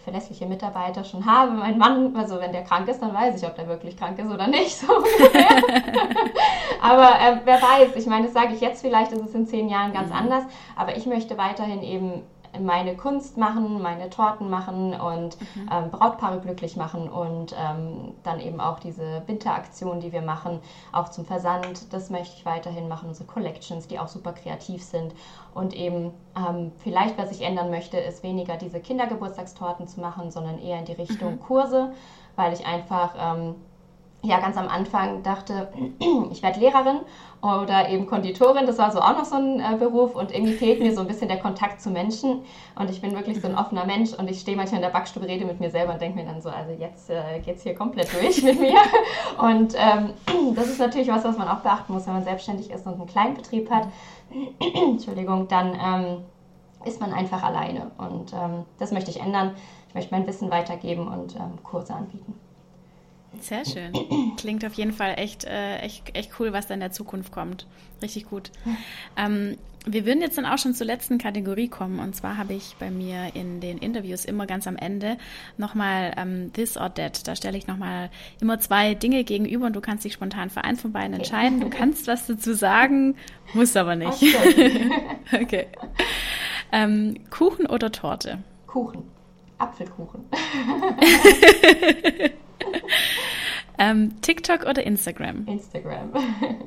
verlässliche 0.06 0.46
Mitarbeiter 0.46 1.04
schon 1.04 1.26
habe. 1.26 1.52
Mein 1.52 1.78
Mann, 1.78 2.14
also 2.16 2.40
wenn 2.40 2.52
der 2.52 2.62
krank 2.62 2.88
ist, 2.88 3.02
dann 3.02 3.12
weiß 3.12 3.42
ich, 3.42 3.48
ob 3.48 3.56
der 3.56 3.66
wirklich 3.66 3.96
krank 3.96 4.18
ist 4.18 4.30
oder 4.30 4.46
nicht. 4.46 4.76
So 4.76 4.86
aber 6.86 7.08
äh, 7.20 7.40
wer 7.44 7.60
weiß, 7.60 7.96
ich 7.96 8.06
meine, 8.06 8.26
das 8.26 8.34
sage 8.34 8.54
ich 8.54 8.60
jetzt 8.60 8.82
vielleicht, 8.82 9.12
ist 9.12 9.24
es 9.24 9.34
in 9.34 9.46
zehn 9.46 9.68
Jahren 9.68 9.92
ganz 9.92 10.08
mhm. 10.08 10.16
anders, 10.16 10.44
aber 10.76 10.96
ich 10.96 11.06
möchte 11.06 11.36
weiterhin 11.36 11.82
eben 11.82 12.22
meine 12.60 12.96
Kunst 12.96 13.36
machen, 13.36 13.82
meine 13.82 14.10
Torten 14.10 14.48
machen 14.50 14.98
und 14.98 15.38
mhm. 15.40 15.70
ähm, 15.70 15.90
Brautpaare 15.90 16.40
glücklich 16.40 16.76
machen 16.76 17.08
und 17.08 17.54
ähm, 17.58 18.14
dann 18.22 18.40
eben 18.40 18.60
auch 18.60 18.78
diese 18.78 19.22
Winteraktion, 19.26 20.00
die 20.00 20.12
wir 20.12 20.22
machen, 20.22 20.60
auch 20.92 21.10
zum 21.10 21.24
Versand, 21.24 21.92
das 21.92 22.10
möchte 22.10 22.36
ich 22.36 22.46
weiterhin 22.46 22.88
machen, 22.88 23.08
unsere 23.08 23.26
Collections, 23.26 23.88
die 23.88 23.98
auch 23.98 24.08
super 24.08 24.32
kreativ 24.32 24.82
sind 24.82 25.14
und 25.54 25.74
eben 25.74 26.12
ähm, 26.36 26.72
vielleicht, 26.78 27.18
was 27.18 27.30
ich 27.30 27.42
ändern 27.42 27.70
möchte, 27.70 27.98
ist 27.98 28.22
weniger 28.22 28.56
diese 28.56 28.80
Kindergeburtstagstorten 28.80 29.86
zu 29.88 30.00
machen, 30.00 30.30
sondern 30.30 30.58
eher 30.58 30.78
in 30.78 30.84
die 30.84 30.92
Richtung 30.92 31.32
mhm. 31.32 31.40
Kurse, 31.40 31.92
weil 32.36 32.52
ich 32.52 32.66
einfach 32.66 33.14
ähm, 33.18 33.54
ja 34.26 34.40
ganz 34.40 34.56
am 34.56 34.68
Anfang 34.68 35.22
dachte, 35.22 35.68
ich 36.30 36.42
werde 36.42 36.60
Lehrerin 36.60 37.00
oder 37.42 37.88
eben 37.88 38.06
Konditorin, 38.06 38.66
das 38.66 38.78
war 38.78 38.90
so 38.90 39.00
auch 39.00 39.16
noch 39.16 39.24
so 39.24 39.36
ein 39.36 39.60
äh, 39.60 39.76
Beruf 39.76 40.14
und 40.14 40.32
irgendwie 40.32 40.54
fehlt 40.54 40.80
mir 40.80 40.94
so 40.94 41.00
ein 41.00 41.06
bisschen 41.06 41.28
der 41.28 41.38
Kontakt 41.38 41.80
zu 41.80 41.90
Menschen. 41.90 42.44
Und 42.78 42.90
ich 42.90 43.00
bin 43.00 43.12
wirklich 43.12 43.40
so 43.40 43.48
ein 43.48 43.56
offener 43.56 43.84
Mensch 43.84 44.12
und 44.12 44.28
ich 44.28 44.40
stehe 44.40 44.56
manchmal 44.56 44.78
in 44.78 44.86
der 44.86 44.92
Backstube, 44.92 45.26
rede 45.26 45.44
mit 45.44 45.60
mir 45.60 45.70
selber 45.70 45.94
und 45.94 46.00
denke 46.00 46.18
mir 46.18 46.26
dann 46.26 46.40
so, 46.40 46.48
also 46.48 46.72
jetzt 46.72 47.10
äh, 47.10 47.40
geht 47.44 47.56
es 47.56 47.62
hier 47.62 47.74
komplett 47.74 48.12
durch 48.12 48.42
mit 48.42 48.58
mir. 48.58 48.78
Und 49.38 49.74
ähm, 49.76 50.10
das 50.54 50.68
ist 50.68 50.78
natürlich 50.78 51.08
was, 51.08 51.24
was 51.24 51.36
man 51.36 51.48
auch 51.48 51.60
beachten 51.60 51.92
muss, 51.92 52.06
wenn 52.06 52.14
man 52.14 52.24
selbstständig 52.24 52.70
ist 52.70 52.86
und 52.86 52.94
einen 52.94 53.06
Kleinbetrieb 53.06 53.70
hat, 53.70 53.88
Entschuldigung, 54.74 55.48
dann 55.48 55.78
ähm, 55.80 56.24
ist 56.84 57.00
man 57.00 57.12
einfach 57.12 57.42
alleine. 57.42 57.90
Und 57.98 58.32
ähm, 58.32 58.64
das 58.78 58.92
möchte 58.92 59.10
ich 59.10 59.20
ändern. 59.20 59.54
Ich 59.88 59.94
möchte 59.94 60.14
mein 60.14 60.26
Wissen 60.26 60.50
weitergeben 60.50 61.08
und 61.08 61.36
ähm, 61.36 61.62
Kurse 61.62 61.94
anbieten. 61.94 62.34
Sehr 63.40 63.64
schön. 63.64 63.92
Klingt 64.36 64.64
auf 64.64 64.74
jeden 64.74 64.92
Fall 64.92 65.14
echt, 65.18 65.44
äh, 65.44 65.78
echt, 65.78 66.16
echt 66.16 66.38
cool, 66.38 66.52
was 66.52 66.66
da 66.66 66.74
in 66.74 66.80
der 66.80 66.92
Zukunft 66.92 67.32
kommt. 67.32 67.66
Richtig 68.02 68.28
gut. 68.28 68.50
Ähm, 69.16 69.56
wir 69.86 70.04
würden 70.04 70.20
jetzt 70.20 70.36
dann 70.36 70.46
auch 70.46 70.58
schon 70.58 70.74
zur 70.74 70.86
letzten 70.86 71.16
Kategorie 71.16 71.68
kommen. 71.68 72.00
Und 72.00 72.14
zwar 72.14 72.36
habe 72.36 72.54
ich 72.54 72.76
bei 72.78 72.90
mir 72.90 73.34
in 73.34 73.60
den 73.60 73.78
Interviews 73.78 74.24
immer 74.24 74.46
ganz 74.46 74.66
am 74.66 74.76
Ende 74.76 75.16
nochmal 75.56 76.12
ähm, 76.16 76.52
This 76.52 76.76
or 76.76 76.92
That. 76.92 77.26
Da 77.26 77.36
stelle 77.36 77.56
ich 77.56 77.68
nochmal 77.68 78.10
immer 78.40 78.58
zwei 78.58 78.94
Dinge 78.94 79.24
gegenüber 79.24 79.66
und 79.66 79.76
du 79.76 79.80
kannst 79.80 80.04
dich 80.04 80.12
spontan 80.12 80.50
für 80.50 80.64
eins 80.64 80.82
von 80.82 80.92
beiden 80.92 81.14
entscheiden. 81.14 81.60
Du 81.60 81.70
kannst 81.70 82.08
was 82.08 82.26
dazu 82.26 82.52
sagen, 82.52 83.14
musst 83.54 83.76
aber 83.76 83.94
nicht. 83.94 84.22
Okay. 84.22 84.90
okay. 85.32 85.66
Ähm, 86.72 87.16
Kuchen 87.30 87.66
oder 87.66 87.92
Torte? 87.92 88.38
Kuchen. 88.66 89.04
Apfelkuchen. 89.58 90.24
ähm, 93.78 94.20
TikTok 94.20 94.62
oder 94.62 94.84
Instagram? 94.84 95.46
Instagram. 95.46 96.12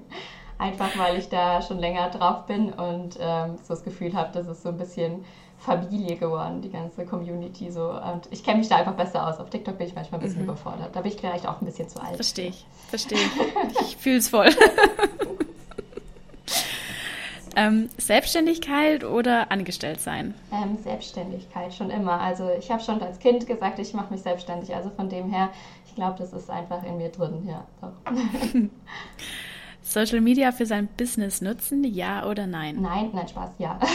Einfach 0.58 0.98
weil 0.98 1.17
ich 1.17 1.30
da 1.30 1.62
schon 1.62 1.80
länger 1.80 2.10
drauf 2.10 2.45
bin 2.45 2.74
und 2.74 3.17
ähm, 3.19 3.58
so 3.63 3.74
das 3.74 3.84
Gefühl 3.84 4.13
habe, 4.13 4.34
dass 4.34 4.48
es 4.48 4.62
so 4.62 4.69
ein 4.69 4.78
bisschen 4.78 5.24
Familie 5.58 6.17
geworden, 6.17 6.62
die 6.62 6.69
ganze 6.69 7.06
Community 7.06 7.72
so. 7.72 7.91
Und 7.91 8.28
ich 8.32 8.43
kenne 8.43 8.60
mich 8.60 8.67
da 8.67 8.78
einfach 8.78 8.95
besser 8.95 9.28
aus. 9.28 9.39
Auf 9.39 9.50
TikTok 9.50 9.78
bin 9.78 9.88
ich 9.88 9.95
manchmal 9.95 10.19
ein 10.19 10.24
bisschen 10.24 10.41
mhm. 10.41 10.50
überfordert. 10.50 10.93
Da 10.93 11.02
bin 11.02 11.12
ich 11.12 11.19
vielleicht 11.19 11.48
auch 11.48 11.62
ein 11.62 11.65
bisschen 11.65 11.88
zu 11.88 12.02
alt. 12.02 12.15
Verstehe 12.15 12.50
ich, 12.50 12.65
verstehe 12.88 13.17
ich. 13.17 13.82
Ich 13.82 13.98
fühle 13.98 14.17
es 14.17 14.30
voll. 14.30 14.50
Ähm, 17.60 17.89
Selbstständigkeit 17.98 19.04
oder 19.04 19.52
angestellt 19.52 20.00
sein? 20.00 20.34
Ähm, 20.54 20.78
Selbstständigkeit 20.82 21.74
schon 21.74 21.89
immer. 21.89 22.22
Also 22.22 22.50
ich 22.58 22.72
habe 22.72 22.82
schon 22.82 23.02
als 23.02 23.19
Kind 23.19 23.45
gesagt, 23.48 23.80
ich 23.80 23.93
mache 23.93 24.13
mich 24.13 24.22
selbstständig. 24.22 24.74
Also 24.74 24.89
von 24.89 25.10
dem 25.10 25.30
her, 25.30 25.50
ich 25.89 25.95
glaube, 25.95 26.17
das 26.19 26.34
ist 26.34 26.49
einfach 26.49 26.84
in 26.84 26.97
mir 26.97 27.10
drin. 27.10 27.45
Ja, 27.47 27.65
doch. 27.82 27.93
Social 29.82 30.21
Media 30.21 30.52
für 30.52 30.65
sein 30.67 30.88
Business 30.97 31.41
nutzen, 31.41 31.84
ja 31.84 32.25
oder 32.28 32.45
nein? 32.45 32.80
Nein, 32.80 33.10
nein, 33.12 33.28
Spaß, 33.28 33.52
ja. 33.58 33.80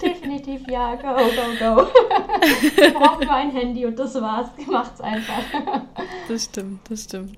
Definitiv 0.00 0.62
ja, 0.68 0.94
go, 0.94 1.14
go, 1.14 1.42
go. 1.58 1.86
Wir 2.76 2.94
brauchen 2.94 3.26
nur 3.26 3.34
ein 3.34 3.50
Handy 3.50 3.84
und 3.84 3.98
das 3.98 4.14
war's. 4.20 4.48
Macht's 4.66 5.00
einfach. 5.00 5.82
Das 6.26 6.44
stimmt, 6.44 6.90
das 6.90 7.04
stimmt. 7.04 7.36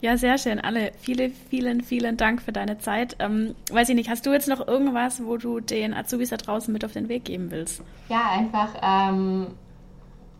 Ja, 0.00 0.16
sehr 0.16 0.38
schön. 0.38 0.60
Alle, 0.60 0.92
viele, 0.98 1.30
vielen, 1.30 1.82
vielen 1.82 2.16
Dank 2.16 2.40
für 2.40 2.52
deine 2.52 2.78
Zeit. 2.78 3.16
Ähm, 3.18 3.54
weiß 3.70 3.88
ich 3.88 3.96
nicht, 3.96 4.08
hast 4.08 4.24
du 4.24 4.32
jetzt 4.32 4.48
noch 4.48 4.66
irgendwas, 4.66 5.24
wo 5.24 5.36
du 5.36 5.60
den 5.60 5.92
Azubis 5.92 6.30
da 6.30 6.36
draußen 6.36 6.72
mit 6.72 6.84
auf 6.84 6.92
den 6.92 7.08
Weg 7.08 7.24
geben 7.24 7.50
willst? 7.50 7.82
Ja, 8.08 8.30
einfach 8.30 8.70
ähm, 8.80 9.48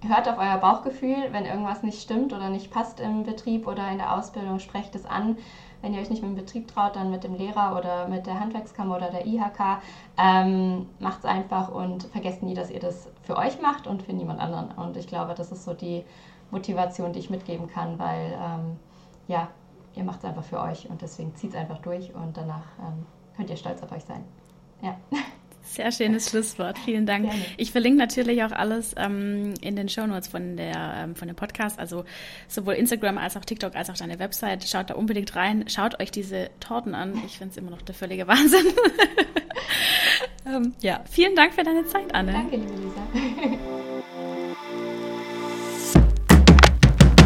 hört 0.07 0.29
auf 0.29 0.39
euer 0.39 0.59
Bauchgefühl. 0.59 1.29
Wenn 1.33 1.45
irgendwas 1.45 1.83
nicht 1.83 2.01
stimmt 2.01 2.33
oder 2.33 2.49
nicht 2.51 2.71
passt 2.71 3.01
im 3.01 3.25
Betrieb 3.25 3.67
oder 3.67 3.91
in 3.91 3.99
der 3.99 4.17
Ausbildung, 4.17 4.59
sprecht 4.59 4.95
es 4.95 5.07
an. 5.07 5.37
Wenn 5.83 5.95
ihr 5.95 6.01
euch 6.01 6.11
nicht 6.11 6.23
mit 6.23 6.33
dem 6.33 6.37
Betrieb 6.37 6.69
traut, 6.69 6.97
dann 6.97 7.11
mit 7.11 7.25
dem 7.25 7.35
Lehrer 7.35 7.77
oder 7.77 8.09
mit 8.09 8.27
der 8.27 8.41
Handwerkskammer 8.41 8.97
oder 8.97 9.11
der 9.11 9.27
IHK. 9.27 9.81
Ähm, 10.19 10.89
Macht 10.99 11.21
es 11.21 11.25
einfach 11.25 11.71
und 11.71 12.05
vergesst 12.05 12.43
nie, 12.43 12.55
dass 12.55 12.71
ihr 12.71 12.81
das 12.81 13.09
für 13.23 13.37
euch 13.37 13.61
macht 13.61 13.87
und 13.87 14.03
für 14.03 14.13
niemand 14.13 14.41
anderen. 14.41 14.71
Und 14.73 14.97
ich 14.97 15.07
glaube, 15.07 15.35
das 15.35 15.53
ist 15.53 15.65
so 15.65 15.75
die 15.75 16.05
Motivation, 16.51 17.13
die 17.13 17.19
ich 17.19 17.31
mitgeben 17.31 17.69
kann, 17.69 17.99
weil 17.99 18.33
ähm, 18.33 18.79
ja, 19.29 19.49
ihr 19.95 20.05
macht 20.05 20.21
es 20.21 20.25
einfach 20.25 20.45
für 20.45 20.61
euch 20.61 20.89
und 20.89 21.03
deswegen 21.03 21.35
zieht 21.35 21.51
es 21.51 21.57
einfach 21.57 21.79
durch 21.79 22.15
und 22.15 22.37
danach 22.37 22.65
ähm, 22.81 23.07
könnt 23.37 23.51
ihr 23.51 23.57
stolz 23.57 23.83
auf 23.83 23.93
euch 23.93 24.05
sein. 24.05 24.25
Ja. 24.83 24.97
Sehr 25.67 25.93
schönes 25.93 26.31
Schlusswort. 26.31 26.79
Vielen 26.79 27.07
Dank. 27.07 27.27
Gerne. 27.27 27.45
Ich 27.57 27.73
verlinke 27.73 27.99
natürlich 27.99 28.43
auch 28.45 28.53
alles 28.53 28.95
ähm, 28.97 29.55
in 29.61 29.77
den 29.77 29.89
Shownotes 29.89 30.29
von, 30.29 30.57
der, 30.57 30.95
ähm, 30.99 31.17
von 31.17 31.29
dem 31.29 31.37
Podcast, 31.37 31.79
also 31.79 32.05
sowohl 32.49 32.75
Instagram 32.75 33.19
als 33.19 33.37
auch 33.37 33.45
TikTok 33.45 33.75
als 33.75 33.91
auch 33.91 33.97
deine 33.97 34.19
Website. 34.19 34.65
Schaut 34.69 34.91
da 34.91 34.95
unbedingt 34.95 35.35
rein. 35.37 35.69
Schaut 35.69 36.01
euch 36.01 36.11
diese 36.11 36.51
Torten 36.61 36.95
an. 36.95 37.21
Ich 37.27 37.39
finde 37.39 37.53
es 37.53 37.57
immer 37.57 37.71
noch 37.71 37.83
der 37.83 37.95
völlige 37.95 38.27
Wahnsinn. 38.29 38.67
ähm, 40.47 40.75
ja, 40.81 41.05
vielen 41.11 41.35
Dank 41.35 41.55
für 41.55 41.65
deine 41.65 41.85
Zeit, 41.87 42.15
Anne. 42.15 42.33
Danke, 42.33 42.57
liebe 42.57 42.73
Lisa. 42.73 43.59